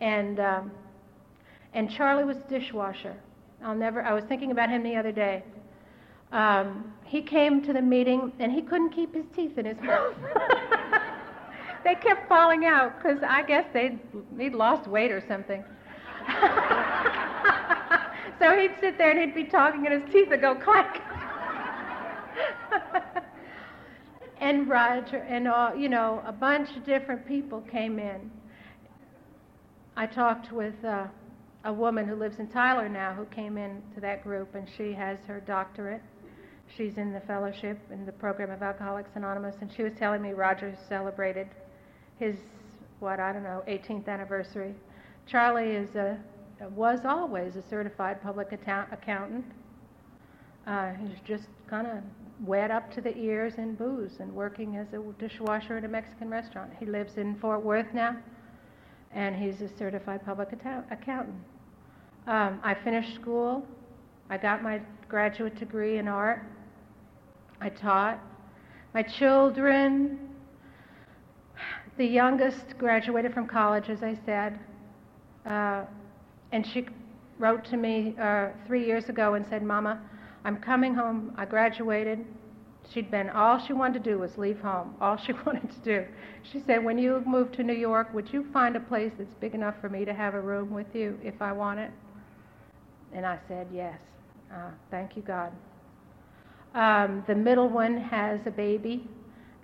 and 0.00 0.40
um, 0.40 0.70
and 1.74 1.90
Charlie 1.90 2.24
was 2.24 2.36
dishwasher. 2.48 3.16
I'll 3.62 3.74
never. 3.74 4.02
I 4.02 4.12
was 4.12 4.24
thinking 4.24 4.50
about 4.50 4.70
him 4.70 4.82
the 4.82 4.96
other 4.96 5.12
day. 5.12 5.42
Um, 6.32 6.92
he 7.04 7.22
came 7.22 7.62
to 7.64 7.72
the 7.72 7.82
meeting 7.82 8.32
and 8.38 8.52
he 8.52 8.62
couldn't 8.62 8.90
keep 8.90 9.14
his 9.14 9.24
teeth 9.34 9.58
in 9.58 9.66
his 9.66 9.78
mouth. 9.82 10.14
They 11.88 11.94
kept 11.94 12.28
falling 12.28 12.66
out 12.66 12.98
because 12.98 13.22
I 13.26 13.42
guess 13.42 13.64
they'd 13.72 13.98
he'd 14.38 14.54
lost 14.54 14.88
weight 14.88 15.10
or 15.10 15.24
something. 15.26 15.64
so 18.38 18.58
he'd 18.58 18.74
sit 18.80 18.98
there 18.98 19.10
and 19.10 19.20
he'd 19.20 19.34
be 19.34 19.44
talking 19.44 19.86
and 19.86 20.02
his 20.02 20.12
teeth 20.12 20.28
would 20.28 20.42
go 20.42 20.54
clack. 20.54 21.00
and 24.40 24.68
Roger 24.68 25.16
and 25.16 25.48
all, 25.48 25.74
you 25.74 25.88
know, 25.88 26.22
a 26.26 26.32
bunch 26.32 26.76
of 26.76 26.84
different 26.84 27.26
people 27.26 27.62
came 27.62 27.98
in. 27.98 28.30
I 29.96 30.06
talked 30.06 30.52
with 30.52 30.74
uh, 30.84 31.06
a 31.64 31.72
woman 31.72 32.06
who 32.06 32.16
lives 32.16 32.38
in 32.38 32.48
Tyler 32.48 32.90
now 32.90 33.14
who 33.14 33.24
came 33.26 33.56
in 33.56 33.82
to 33.94 34.00
that 34.02 34.22
group, 34.22 34.54
and 34.54 34.68
she 34.76 34.92
has 34.92 35.18
her 35.26 35.40
doctorate. 35.40 36.02
She's 36.76 36.98
in 36.98 37.14
the 37.14 37.20
fellowship 37.20 37.78
in 37.90 38.04
the 38.04 38.12
program 38.12 38.50
of 38.50 38.62
Alcoholics 38.62 39.10
Anonymous, 39.14 39.56
and 39.62 39.72
she 39.74 39.82
was 39.82 39.94
telling 39.98 40.20
me 40.20 40.32
Roger 40.32 40.76
celebrated 40.88 41.48
his, 42.18 42.36
what, 43.00 43.20
I 43.20 43.32
don't 43.32 43.42
know, 43.42 43.62
18th 43.68 44.08
anniversary. 44.08 44.74
Charlie 45.26 45.70
is 45.70 45.94
a, 45.94 46.18
was 46.70 47.00
always 47.04 47.56
a 47.56 47.62
certified 47.68 48.22
public 48.22 48.52
account, 48.52 48.88
accountant. 48.92 49.44
Uh, 50.66 50.92
he's 50.94 51.18
just 51.26 51.44
kind 51.68 51.86
of 51.86 51.98
wet 52.44 52.70
up 52.70 52.92
to 52.94 53.00
the 53.00 53.16
ears 53.16 53.54
in 53.58 53.74
booze 53.74 54.20
and 54.20 54.32
working 54.32 54.76
as 54.76 54.86
a 54.92 55.02
dishwasher 55.18 55.78
at 55.78 55.84
a 55.84 55.88
Mexican 55.88 56.30
restaurant. 56.30 56.70
He 56.78 56.86
lives 56.86 57.16
in 57.16 57.36
Fort 57.36 57.62
Worth 57.62 57.92
now 57.92 58.16
and 59.12 59.34
he's 59.34 59.60
a 59.60 59.76
certified 59.76 60.24
public 60.24 60.52
accountant. 60.52 61.36
Um, 62.26 62.60
I 62.62 62.74
finished 62.84 63.14
school. 63.14 63.66
I 64.28 64.36
got 64.36 64.62
my 64.62 64.80
graduate 65.08 65.58
degree 65.58 65.98
in 65.98 66.08
art. 66.08 66.42
I 67.60 67.70
taught. 67.70 68.20
My 68.94 69.02
children, 69.02 70.27
the 71.98 72.06
youngest 72.06 72.78
graduated 72.78 73.34
from 73.34 73.46
college, 73.46 73.90
as 73.90 74.02
I 74.04 74.16
said, 74.24 74.58
uh, 75.44 75.82
and 76.52 76.64
she 76.64 76.86
wrote 77.38 77.64
to 77.66 77.76
me 77.76 78.14
uh, 78.20 78.48
three 78.66 78.86
years 78.86 79.08
ago 79.08 79.34
and 79.34 79.44
said, 79.50 79.62
Mama, 79.62 80.00
I'm 80.44 80.56
coming 80.58 80.94
home. 80.94 81.34
I 81.36 81.44
graduated. 81.44 82.24
She'd 82.92 83.10
been, 83.10 83.28
all 83.30 83.58
she 83.58 83.72
wanted 83.72 84.02
to 84.02 84.10
do 84.10 84.18
was 84.18 84.38
leave 84.38 84.60
home. 84.60 84.94
All 85.00 85.16
she 85.16 85.32
wanted 85.46 85.70
to 85.70 85.78
do. 85.84 86.06
She 86.50 86.62
said, 86.66 86.84
When 86.84 86.98
you 86.98 87.22
move 87.26 87.52
to 87.52 87.64
New 87.64 87.74
York, 87.74 88.14
would 88.14 88.32
you 88.32 88.46
find 88.52 88.76
a 88.76 88.80
place 88.80 89.12
that's 89.18 89.34
big 89.34 89.54
enough 89.54 89.74
for 89.80 89.88
me 89.88 90.04
to 90.04 90.14
have 90.14 90.34
a 90.34 90.40
room 90.40 90.72
with 90.72 90.94
you 90.94 91.18
if 91.22 91.42
I 91.42 91.52
want 91.52 91.80
it? 91.80 91.90
And 93.12 93.26
I 93.26 93.38
said, 93.48 93.66
Yes. 93.72 93.98
Uh, 94.52 94.70
thank 94.90 95.16
you, 95.16 95.22
God. 95.22 95.52
Um, 96.74 97.24
the 97.26 97.34
middle 97.34 97.68
one 97.68 97.98
has 97.98 98.40
a 98.46 98.50
baby, 98.50 99.06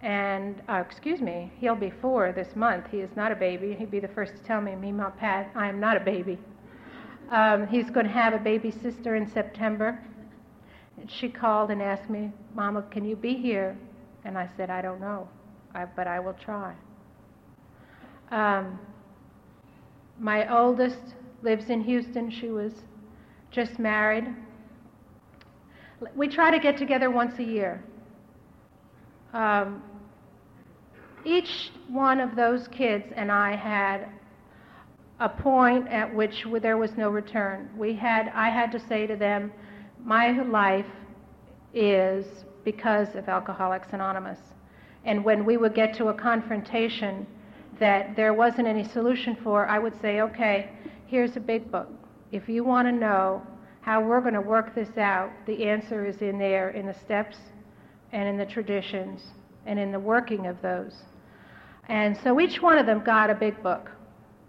and 0.05 0.61
uh, 0.69 0.85
excuse 0.87 1.23
me, 1.23 1.51
he'll 1.59 1.75
be 1.75 1.91
four 2.03 2.31
this 2.31 2.55
month. 2.55 2.85
He 2.91 2.99
is 2.99 3.09
not 3.17 3.33
a 3.33 3.35
baby. 3.35 3.75
He'd 3.75 3.91
be 3.91 4.01
the 4.01 4.09
first 4.09 4.37
to 4.37 4.43
tell 4.43 4.61
me, 4.61 4.75
my 4.77 5.09
Pat, 5.09 5.51
I 5.57 5.67
am 5.67 5.81
not 5.81 5.97
a 5.97 6.01
baby. 6.01 6.39
Um, 7.31 7.67
he's 7.67 7.89
going 7.89 8.05
to 8.05 8.13
have 8.13 8.35
a 8.35 8.39
baby 8.39 8.71
sister 8.71 9.17
in 9.17 9.27
September. 9.27 9.99
And 11.01 11.11
she 11.11 11.31
called 11.31 11.71
and 11.71 11.81
asked 11.81 12.11
me, 12.11 12.31
Mama, 12.55 12.83
can 12.91 13.07
you 13.07 13.17
be 13.17 13.33
here? 13.33 13.79
And 14.27 14.37
I 14.37 14.47
said, 14.59 14.69
I 14.69 14.83
don't 14.83 15.01
know, 15.01 15.27
I, 15.75 15.87
but 15.87 16.07
I 16.07 16.21
will 16.21 16.35
try. 16.35 16.75
Um, 18.31 18.79
my 20.19 20.55
oldest 20.55 21.15
lives 21.43 21.71
in 21.71 21.81
Houston. 21.81 22.31
She 22.31 22.51
was 22.51 22.73
just 23.51 23.79
married. 23.79 24.27
We 26.15 26.29
try 26.29 26.51
to 26.51 26.59
get 26.59 26.77
together 26.77 27.11
once 27.11 27.39
a 27.39 27.43
year. 27.43 27.83
Um, 29.33 29.83
each 31.25 31.70
one 31.89 32.20
of 32.20 32.37
those 32.37 32.68
kids 32.68 33.05
and 33.16 33.31
I 33.33 33.57
had 33.57 34.09
a 35.20 35.29
point 35.29 35.89
at 35.89 36.12
which 36.14 36.45
there 36.61 36.77
was 36.77 36.91
no 36.97 37.09
return. 37.09 37.70
We 37.77 37.95
had, 37.95 38.31
I 38.35 38.51
had 38.51 38.72
to 38.72 38.81
say 38.89 39.07
to 39.07 39.16
them, 39.16 39.53
my 40.03 40.43
life 40.43 40.87
is 41.72 42.27
because 42.64 43.09
of 43.14 43.29
Alcoholics 43.29 43.89
Anonymous. 43.93 44.39
And 45.05 45.25
when 45.25 45.45
we 45.45 45.57
would 45.57 45.75
get 45.75 45.95
to 45.97 46.09
a 46.09 46.14
confrontation 46.14 47.27
that 47.79 48.16
there 48.16 48.35
wasn't 48.35 48.66
any 48.66 48.85
solution 48.85 49.37
for, 49.43 49.66
I 49.66 49.79
would 49.79 49.99
say, 50.01 50.20
okay, 50.20 50.70
here's 51.07 51.37
a 51.37 51.41
big 51.41 51.70
book. 51.70 51.89
If 52.33 52.49
you 52.49 52.64
want 52.64 52.89
to 52.89 52.93
know 52.93 53.43
how 53.81 54.03
we're 54.03 54.20
going 54.20 54.35
to 54.35 54.41
work 54.41 54.75
this 54.75 54.97
out, 54.97 55.31
the 55.47 55.64
answer 55.64 56.07
is 56.07 56.22
in 56.22 56.39
there 56.39 56.70
in 56.70 56.87
the 56.87 56.95
steps 57.05 57.37
and 58.12 58.29
in 58.29 58.39
the 58.39 58.47
traditions 58.47 59.22
and 59.66 59.79
in 59.79 59.93
the 59.93 60.01
working 60.01 60.47
of 60.47 60.61
those. 60.62 60.95
And 61.89 62.16
so 62.22 62.41
each 62.41 62.62
one 62.62 62.78
of 62.78 62.87
them 62.87 63.03
got 63.05 63.30
a 63.30 63.35
big 63.35 63.62
book 63.62 63.91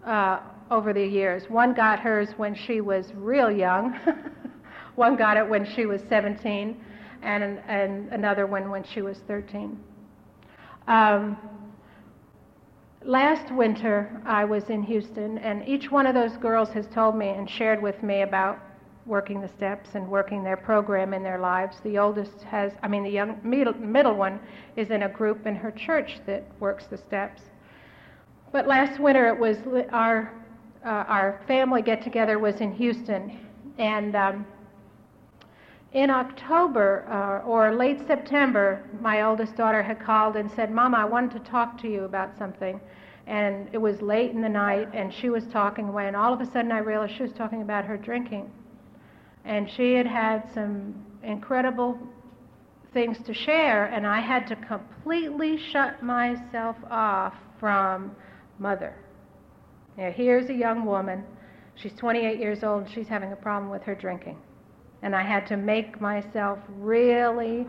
uh, 0.05 0.39
over 0.71 0.93
the 0.93 1.05
years. 1.05 1.49
One 1.49 1.73
got 1.73 1.99
hers 1.99 2.29
when 2.37 2.55
she 2.55 2.81
was 2.81 3.11
real 3.15 3.51
young. 3.51 3.99
one 4.95 5.15
got 5.15 5.37
it 5.37 5.47
when 5.47 5.65
she 5.75 5.85
was 5.85 6.01
17 6.09 6.77
and, 7.21 7.59
and 7.67 8.09
another 8.09 8.47
one 8.47 8.69
when 8.69 8.83
she 8.83 9.01
was 9.01 9.17
13. 9.27 9.77
Um, 10.87 11.37
last 13.03 13.51
winter, 13.53 14.21
I 14.25 14.45
was 14.45 14.69
in 14.69 14.83
Houston, 14.83 15.39
and 15.39 15.67
each 15.67 15.91
one 15.91 16.05
of 16.05 16.13
those 16.13 16.37
girls 16.37 16.69
has 16.69 16.87
told 16.87 17.15
me 17.15 17.29
and 17.29 17.49
shared 17.49 17.81
with 17.81 18.01
me 18.03 18.21
about 18.21 18.59
working 19.05 19.41
the 19.41 19.47
steps 19.47 19.89
and 19.93 20.07
working 20.07 20.43
their 20.43 20.57
program 20.57 21.13
in 21.13 21.21
their 21.21 21.39
lives. 21.39 21.77
The 21.83 21.97
oldest 21.97 22.41
has, 22.43 22.73
I 22.81 22.87
mean, 22.87 23.03
the 23.03 23.09
young 23.09 23.39
middle, 23.43 23.73
middle 23.73 24.15
one 24.15 24.39
is 24.75 24.89
in 24.89 25.03
a 25.03 25.09
group 25.09 25.45
in 25.45 25.55
her 25.55 25.71
church 25.71 26.19
that 26.25 26.43
works 26.59 26.85
the 26.87 26.97
steps. 26.97 27.41
But 28.51 28.67
last 28.67 28.99
winter, 28.99 29.27
it 29.27 29.37
was 29.37 29.57
our 29.91 30.31
uh, 30.85 31.03
our 31.07 31.41
family 31.47 31.81
get 31.81 32.03
together 32.03 32.37
was 32.37 32.61
in 32.61 32.71
Houston, 32.71 33.39
and 33.79 34.15
um, 34.15 34.45
in 35.93 36.09
October 36.09 37.07
uh, 37.09 37.47
or 37.47 37.73
late 37.73 38.05
September, 38.05 38.83
my 39.01 39.23
oldest 39.23 39.55
daughter 39.55 39.81
had 39.81 39.99
called 39.99 40.35
and 40.35 40.51
said, 40.51 40.69
Mama, 40.69 40.97
I 40.97 41.05
wanted 41.05 41.31
to 41.31 41.49
talk 41.49 41.81
to 41.81 41.87
you 41.87 42.03
about 42.03 42.37
something. 42.37 42.79
And 43.27 43.69
it 43.71 43.77
was 43.77 44.01
late 44.01 44.31
in 44.31 44.41
the 44.41 44.49
night, 44.49 44.89
and 44.93 45.11
she 45.11 45.29
was 45.29 45.45
talking 45.47 45.87
away, 45.87 46.07
and 46.07 46.15
all 46.15 46.33
of 46.33 46.41
a 46.41 46.45
sudden 46.51 46.71
I 46.71 46.79
realized 46.79 47.15
she 47.15 47.23
was 47.23 47.31
talking 47.31 47.63
about 47.63 47.85
her 47.85 47.97
drinking. 47.97 48.51
And 49.45 49.69
she 49.69 49.93
had 49.93 50.07
had 50.07 50.51
some 50.53 50.95
incredible 51.23 51.97
things 52.93 53.17
to 53.25 53.33
share, 53.33 53.85
and 53.85 54.07
I 54.07 54.19
had 54.21 54.47
to 54.47 54.55
completely 54.55 55.57
shut 55.71 56.01
myself 56.01 56.77
off 56.89 57.33
from 57.59 58.15
mother. 58.57 58.95
Now, 59.97 60.11
here's 60.11 60.49
a 60.49 60.53
young 60.53 60.85
woman. 60.85 61.23
She's 61.75 61.93
28 61.93 62.39
years 62.39 62.63
old, 62.63 62.83
and 62.83 62.91
she's 62.91 63.07
having 63.07 63.31
a 63.31 63.35
problem 63.35 63.69
with 63.69 63.83
her 63.83 63.95
drinking 63.95 64.37
and 65.05 65.15
I 65.15 65.21
had 65.21 65.45
to 65.47 65.55
make 65.55 66.01
myself 66.01 66.57
really 66.79 67.67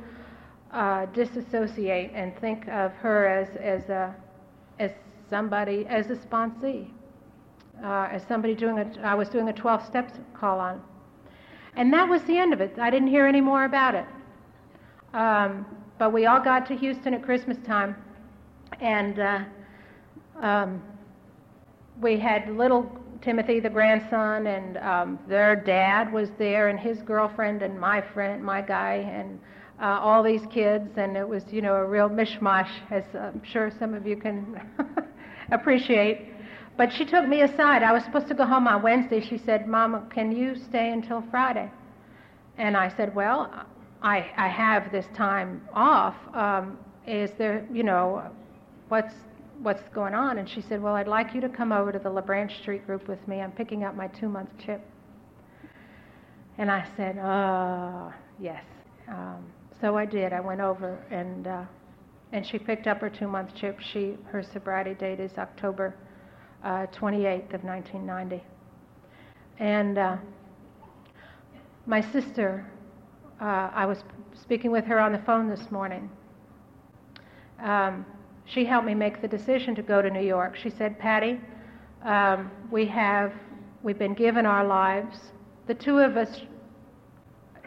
uh, 0.72 1.04
disassociate 1.06 2.10
and 2.14 2.34
think 2.40 2.66
of 2.68 2.92
her 2.92 3.28
as, 3.28 3.48
as, 3.56 3.90
a, 3.90 4.14
as 4.78 4.90
somebody, 5.28 5.86
as 5.86 6.06
a 6.06 6.16
sponsee, 6.16 6.88
uh, 7.84 8.08
as 8.10 8.22
somebody 8.26 8.54
doing 8.54 8.78
a, 8.78 9.00
I 9.02 9.14
was 9.14 9.28
doing 9.28 9.50
a 9.50 9.52
12 9.52 9.86
steps 9.86 10.14
call 10.32 10.58
on. 10.58 10.80
And 11.76 11.92
that 11.92 12.08
was 12.08 12.22
the 12.22 12.38
end 12.38 12.52
of 12.54 12.60
it. 12.60 12.78
I 12.78 12.90
didn't 12.90 13.08
hear 13.08 13.26
any 13.26 13.40
more 13.40 13.64
about 13.64 13.94
it. 13.94 14.06
Um, 15.12 15.66
but 15.98 16.12
we 16.12 16.26
all 16.26 16.40
got 16.40 16.66
to 16.68 16.76
Houston 16.76 17.14
at 17.14 17.22
Christmas 17.22 17.58
time, 17.66 17.96
and 18.80 19.18
uh, 19.18 19.38
um, 20.40 20.82
we 22.00 22.18
had 22.18 22.48
little 22.50 22.90
Timothy, 23.22 23.60
the 23.60 23.70
grandson, 23.70 24.46
and 24.46 24.76
um, 24.78 25.18
their 25.28 25.56
dad 25.56 26.12
was 26.12 26.28
there, 26.38 26.68
and 26.68 26.78
his 26.78 26.98
girlfriend, 26.98 27.62
and 27.62 27.78
my 27.78 28.00
friend, 28.00 28.42
my 28.42 28.60
guy, 28.60 28.94
and 28.94 29.38
uh, 29.80 29.98
all 30.00 30.22
these 30.22 30.42
kids, 30.52 30.90
and 30.96 31.16
it 31.16 31.26
was, 31.26 31.42
you 31.50 31.62
know, 31.62 31.74
a 31.74 31.84
real 31.84 32.08
mishmash, 32.08 32.70
as 32.90 33.04
I'm 33.14 33.42
sure 33.44 33.70
some 33.78 33.94
of 33.94 34.06
you 34.06 34.16
can 34.16 34.60
appreciate. 35.50 36.28
But 36.76 36.92
she 36.92 37.06
took 37.06 37.26
me 37.26 37.40
aside. 37.40 37.82
I 37.82 37.92
was 37.92 38.04
supposed 38.04 38.28
to 38.28 38.34
go 38.34 38.44
home 38.44 38.68
on 38.68 38.82
Wednesday. 38.82 39.20
She 39.20 39.38
said, 39.38 39.66
Mama, 39.66 40.06
can 40.10 40.30
you 40.30 40.54
stay 40.54 40.90
until 40.92 41.22
Friday? 41.30 41.70
And 42.58 42.76
I 42.76 42.94
said, 42.96 43.14
Well, 43.14 43.50
I, 44.02 44.30
I 44.36 44.48
have 44.48 44.92
this 44.92 45.06
time 45.14 45.62
off. 45.72 46.14
Um, 46.34 46.78
is 47.06 47.30
there, 47.38 47.66
you 47.72 47.82
know, 47.82 48.30
what's 48.88 49.14
what's 49.62 49.82
going 49.94 50.14
on? 50.14 50.38
And 50.38 50.48
she 50.48 50.60
said, 50.60 50.82
Well, 50.82 50.94
I'd 50.94 51.08
like 51.08 51.34
you 51.34 51.40
to 51.40 51.48
come 51.48 51.72
over 51.72 51.92
to 51.92 51.98
the 51.98 52.10
LaBranch 52.10 52.60
Street 52.60 52.86
group 52.86 53.08
with 53.08 53.26
me. 53.26 53.40
I'm 53.40 53.52
picking 53.52 53.84
up 53.84 53.94
my 53.94 54.08
two 54.08 54.28
month 54.28 54.50
chip. 54.64 54.82
And 56.58 56.70
I 56.70 56.86
said, 56.96 57.18
Oh, 57.18 58.12
yes. 58.38 58.62
Um, 59.08 59.46
so 59.80 59.96
I 59.96 60.04
did. 60.04 60.32
I 60.32 60.40
went 60.40 60.60
over 60.60 60.98
and 61.10 61.46
uh, 61.46 61.64
and 62.32 62.46
she 62.46 62.58
picked 62.58 62.86
up 62.86 63.00
her 63.00 63.08
two 63.08 63.28
month 63.28 63.54
chip. 63.54 63.78
She 63.80 64.16
her 64.26 64.42
sobriety 64.42 64.94
date 64.94 65.20
is 65.20 65.32
October 65.38 65.94
uh, 66.64 66.86
28th 66.86 67.54
of 67.54 67.64
1990. 67.64 68.42
And 69.58 69.98
uh, 69.98 70.16
my 71.86 72.00
sister, 72.00 72.66
uh, 73.40 73.70
I 73.74 73.86
was 73.86 74.04
speaking 74.34 74.70
with 74.70 74.84
her 74.84 74.98
on 74.98 75.12
the 75.12 75.18
phone 75.20 75.48
this 75.48 75.70
morning. 75.70 76.10
Um, 77.62 78.04
she 78.44 78.64
helped 78.64 78.86
me 78.86 78.94
make 78.94 79.20
the 79.22 79.28
decision 79.28 79.74
to 79.74 79.82
go 79.82 80.02
to 80.02 80.10
New 80.10 80.24
York. 80.24 80.56
She 80.56 80.70
said, 80.70 80.98
Patty, 80.98 81.40
um, 82.04 82.50
we 82.70 82.86
have, 82.86 83.32
we've 83.82 83.98
been 83.98 84.14
given 84.14 84.46
our 84.46 84.64
lives. 84.64 85.18
The 85.66 85.74
two 85.74 85.98
of 85.98 86.16
us 86.16 86.42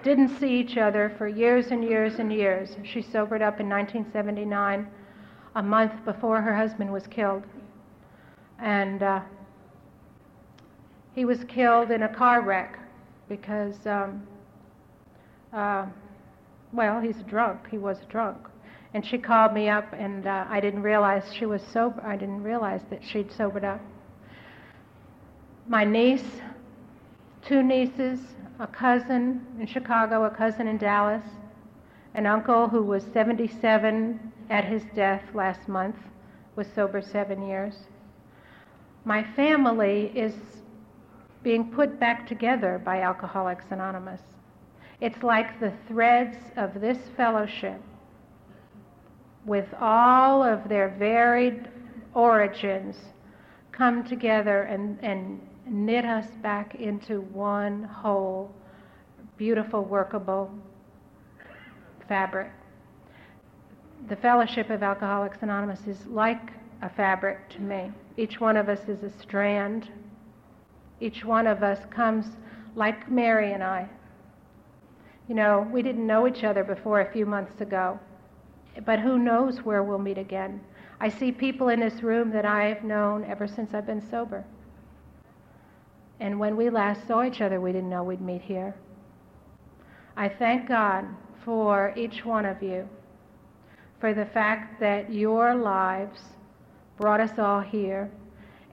didn't 0.04 0.40
see 0.40 0.60
each 0.60 0.78
other 0.78 1.14
for 1.18 1.28
years 1.28 1.68
and 1.68 1.84
years 1.84 2.20
and 2.20 2.32
years. 2.32 2.78
She 2.84 3.02
sobered 3.02 3.42
up 3.42 3.60
in 3.60 3.68
1979, 3.68 4.88
a 5.56 5.64
month 5.64 6.06
before 6.06 6.42
her 6.42 6.56
husband 6.56 6.92
was 6.92 7.08
killed. 7.08 7.44
And 8.62 9.04
uh, 9.04 9.22
he 11.16 11.26
was 11.26 11.44
killed 11.46 11.92
in 11.92 12.04
a 12.04 12.10
car 12.14 12.42
wreck 12.42 12.80
because, 13.28 13.76
um, 13.86 14.28
uh, 15.54 15.86
well, 16.74 17.00
he's 17.00 17.18
drunk. 17.24 17.68
He 17.70 17.78
was 17.78 17.98
drunk. 18.10 18.38
And 18.94 19.06
she 19.06 19.18
called 19.18 19.54
me 19.54 19.70
up, 19.70 19.94
and 19.94 20.26
uh, 20.26 20.46
I 20.50 20.60
didn't 20.60 20.82
realize 20.82 21.24
she 21.34 21.46
was 21.46 21.62
sober. 21.62 22.02
I 22.04 22.16
didn't 22.16 22.42
realize 22.42 22.82
that 22.90 23.02
she'd 23.04 23.32
sobered 23.32 23.64
up. 23.64 23.82
My 25.68 25.84
niece, 25.84 26.42
two 27.46 27.62
nieces, 27.62 28.20
a 28.60 28.66
cousin 28.66 29.46
in 29.60 29.68
Chicago, 29.68 30.24
a 30.24 30.30
cousin 30.30 30.68
in 30.68 30.78
Dallas, 30.78 31.24
an 32.16 32.26
uncle 32.26 32.68
who 32.68 32.82
was 32.82 33.04
77 33.14 34.20
at 34.50 34.66
his 34.66 34.84
death 34.96 35.24
last 35.36 35.68
month, 35.68 35.96
was 36.56 36.68
sober 36.74 37.02
seven 37.02 37.48
years. 37.48 37.76
My 39.06 39.24
family 39.36 40.12
is 40.16 40.34
being 41.42 41.72
put 41.72 42.00
back 42.00 42.28
together 42.28 42.82
by 42.84 43.02
Alcoholics 43.02 43.66
Anonymous. 43.72 44.22
It's 45.00 45.24
like 45.24 45.60
the 45.60 45.74
threads 45.88 46.38
of 46.58 46.82
this 46.82 46.98
fellowship 47.16 47.82
with 49.46 49.68
all 49.80 50.44
of 50.44 50.68
their 50.68 50.90
varied 51.00 51.70
origins, 52.14 52.98
come 53.72 54.04
together 54.04 54.64
and, 54.64 55.00
and 55.02 55.40
knit 55.66 56.06
us 56.06 56.28
back 56.42 56.76
into 56.76 57.22
one 57.22 57.84
whole, 57.84 58.52
beautiful, 59.38 59.84
workable 59.86 60.52
fabric. 62.08 62.52
The 64.10 64.16
Fellowship 64.18 64.70
of 64.70 64.84
Alcoholics 64.84 65.38
Anonymous 65.42 65.88
is 65.88 66.06
like 66.08 66.52
a 66.82 66.90
fabric 66.90 67.50
to 67.50 67.62
me. 67.62 67.92
Each 68.20 68.40
one 68.40 68.58
of 68.58 68.70
us 68.70 68.88
is 68.88 69.02
a 69.04 69.10
strand. 69.22 69.90
Each 71.00 71.24
one 71.24 71.48
of 71.48 71.64
us 71.64 71.80
comes 71.90 72.26
like 72.76 73.10
Mary 73.10 73.54
and 73.54 73.64
I. 73.64 73.88
You 75.28 75.36
know, 75.36 75.68
we 75.72 75.82
didn't 75.82 76.06
know 76.06 76.28
each 76.28 76.44
other 76.44 76.64
before 76.64 77.02
a 77.02 77.12
few 77.12 77.26
months 77.26 77.62
ago 77.62 78.00
but 78.86 79.00
who 79.00 79.18
knows 79.18 79.60
where 79.60 79.84
we'll 79.84 80.00
meet 80.00 80.18
again. 80.18 80.62
I 81.00 81.10
see 81.10 81.32
people 81.32 81.70
in 81.70 81.80
this 81.80 82.04
room 82.04 82.32
that 82.32 82.46
I've 82.46 82.84
known 82.84 83.24
ever 83.26 83.48
since 83.48 83.74
I've 83.74 83.86
been 83.86 84.08
sober. 84.10 84.44
And 86.20 86.40
when 86.40 86.58
we 86.58 86.70
last 86.70 87.08
saw 87.08 87.24
each 87.24 87.42
other, 87.42 87.62
we 87.62 87.72
didn't 87.72 87.90
know 87.90 88.04
we'd 88.04 88.22
meet 88.22 88.42
here. 88.42 88.76
I 90.18 90.28
thank 90.28 90.68
God 90.68 91.06
for 91.46 91.94
each 91.96 92.26
one 92.26 92.46
of 92.46 92.62
you, 92.62 92.88
for 94.00 94.14
the 94.14 94.26
fact 94.26 94.80
that 94.82 95.12
your 95.12 95.56
lives 95.56 96.20
brought 97.00 97.22
us 97.22 97.40
all 97.40 97.62
here, 97.62 98.12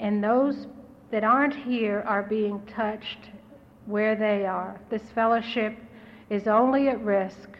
and 0.00 0.22
those 0.22 0.66
that 1.12 1.22
aren't 1.22 1.54
here 1.54 2.02
are 2.06 2.24
being 2.24 2.60
touched 2.66 3.30
where 3.86 4.16
they 4.16 4.44
are. 4.44 4.80
This 4.90 5.02
fellowship 5.14 5.78
is 6.28 6.48
only 6.48 6.88
at 6.88 7.00
risk 7.02 7.50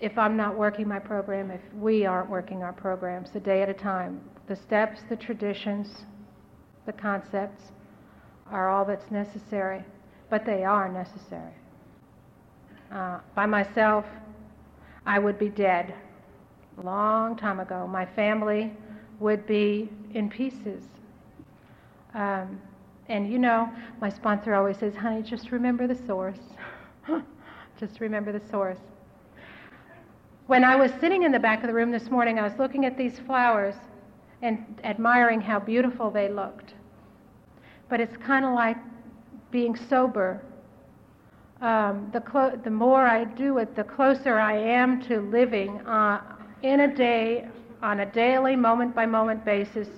if 0.00 0.18
I'm 0.18 0.36
not 0.36 0.58
working 0.58 0.88
my 0.88 0.98
program, 0.98 1.50
if 1.52 1.60
we 1.74 2.04
aren't 2.04 2.28
working 2.28 2.64
our 2.64 2.72
programs 2.72 3.30
a 3.34 3.40
day 3.40 3.62
at 3.62 3.68
a 3.68 3.74
time. 3.74 4.20
The 4.48 4.56
steps, 4.56 5.00
the 5.08 5.16
traditions, 5.16 6.04
the 6.84 6.92
concepts 6.92 7.62
are 8.50 8.68
all 8.68 8.84
that's 8.84 9.10
necessary, 9.10 9.84
but 10.28 10.44
they 10.44 10.64
are 10.64 10.88
necessary. 10.92 11.54
Uh, 12.92 13.20
by 13.34 13.46
myself, 13.46 14.04
I 15.06 15.20
would 15.20 15.38
be 15.38 15.48
dead 15.48 15.94
a 16.78 16.82
long 16.82 17.36
time 17.36 17.60
ago. 17.60 17.86
My 17.86 18.04
family 18.04 18.72
would 19.18 19.46
be 19.46 19.88
in 20.14 20.28
pieces. 20.28 20.84
Um, 22.14 22.60
and 23.08 23.30
you 23.30 23.38
know, 23.38 23.70
my 24.00 24.08
sponsor 24.08 24.54
always 24.54 24.78
says, 24.78 24.94
honey, 24.94 25.22
just 25.22 25.52
remember 25.52 25.86
the 25.86 25.94
source. 26.06 26.40
just 27.78 28.00
remember 28.00 28.32
the 28.32 28.42
source. 28.50 28.78
When 30.46 30.64
I 30.64 30.76
was 30.76 30.92
sitting 31.00 31.24
in 31.24 31.32
the 31.32 31.38
back 31.38 31.62
of 31.62 31.68
the 31.68 31.74
room 31.74 31.90
this 31.90 32.10
morning, 32.10 32.38
I 32.38 32.42
was 32.42 32.56
looking 32.58 32.84
at 32.84 32.96
these 32.96 33.18
flowers 33.18 33.74
and 34.42 34.80
admiring 34.84 35.40
how 35.40 35.58
beautiful 35.58 36.10
they 36.10 36.28
looked. 36.28 36.74
But 37.88 38.00
it's 38.00 38.16
kind 38.16 38.44
of 38.44 38.52
like 38.52 38.76
being 39.50 39.76
sober. 39.76 40.42
Um, 41.60 42.10
the, 42.12 42.20
clo- 42.20 42.58
the 42.62 42.70
more 42.70 43.06
I 43.06 43.24
do 43.24 43.58
it, 43.58 43.74
the 43.74 43.84
closer 43.84 44.38
I 44.38 44.56
am 44.56 45.00
to 45.02 45.20
living 45.20 45.80
uh, 45.80 46.20
in 46.62 46.80
a 46.80 46.94
day, 46.94 47.48
on 47.82 48.00
a 48.00 48.06
daily, 48.06 48.56
moment 48.56 48.94
by 48.94 49.06
moment 49.06 49.44
basis, 49.44 49.88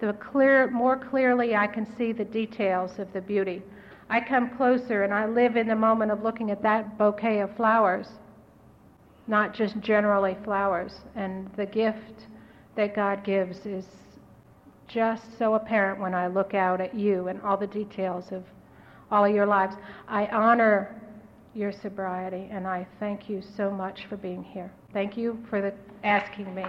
the 0.00 0.12
clear, 0.14 0.70
more 0.70 0.96
clearly 0.96 1.56
I 1.56 1.66
can 1.66 1.86
see 1.96 2.12
the 2.12 2.24
details 2.24 2.98
of 2.98 3.12
the 3.12 3.20
beauty. 3.20 3.62
I 4.08 4.20
come 4.20 4.56
closer 4.56 5.04
and 5.04 5.12
I 5.12 5.26
live 5.26 5.56
in 5.56 5.66
the 5.66 5.76
moment 5.76 6.12
of 6.12 6.22
looking 6.22 6.50
at 6.50 6.62
that 6.62 6.98
bouquet 6.98 7.40
of 7.40 7.54
flowers 7.56 8.06
not 9.26 9.54
just 9.54 9.78
generally 9.80 10.36
flowers. 10.44 10.92
And 11.14 11.50
the 11.56 11.66
gift 11.66 12.26
that 12.76 12.94
God 12.94 13.24
gives 13.24 13.58
is 13.66 13.84
just 14.86 15.24
so 15.38 15.54
apparent 15.54 16.00
when 16.00 16.14
I 16.14 16.28
look 16.28 16.54
out 16.54 16.80
at 16.80 16.94
you 16.94 17.28
and 17.28 17.40
all 17.42 17.56
the 17.56 17.66
details 17.66 18.26
of 18.30 18.44
all 19.10 19.24
of 19.24 19.34
your 19.34 19.46
lives. 19.46 19.74
I 20.08 20.26
honor 20.26 21.00
your 21.54 21.72
sobriety 21.72 22.48
and 22.50 22.66
I 22.66 22.86
thank 23.00 23.28
you 23.28 23.42
so 23.56 23.70
much 23.70 24.06
for 24.08 24.16
being 24.16 24.44
here. 24.44 24.70
Thank 24.92 25.16
you 25.16 25.38
for 25.48 25.60
the, 25.60 25.72
asking 26.04 26.54
me. 26.54 26.64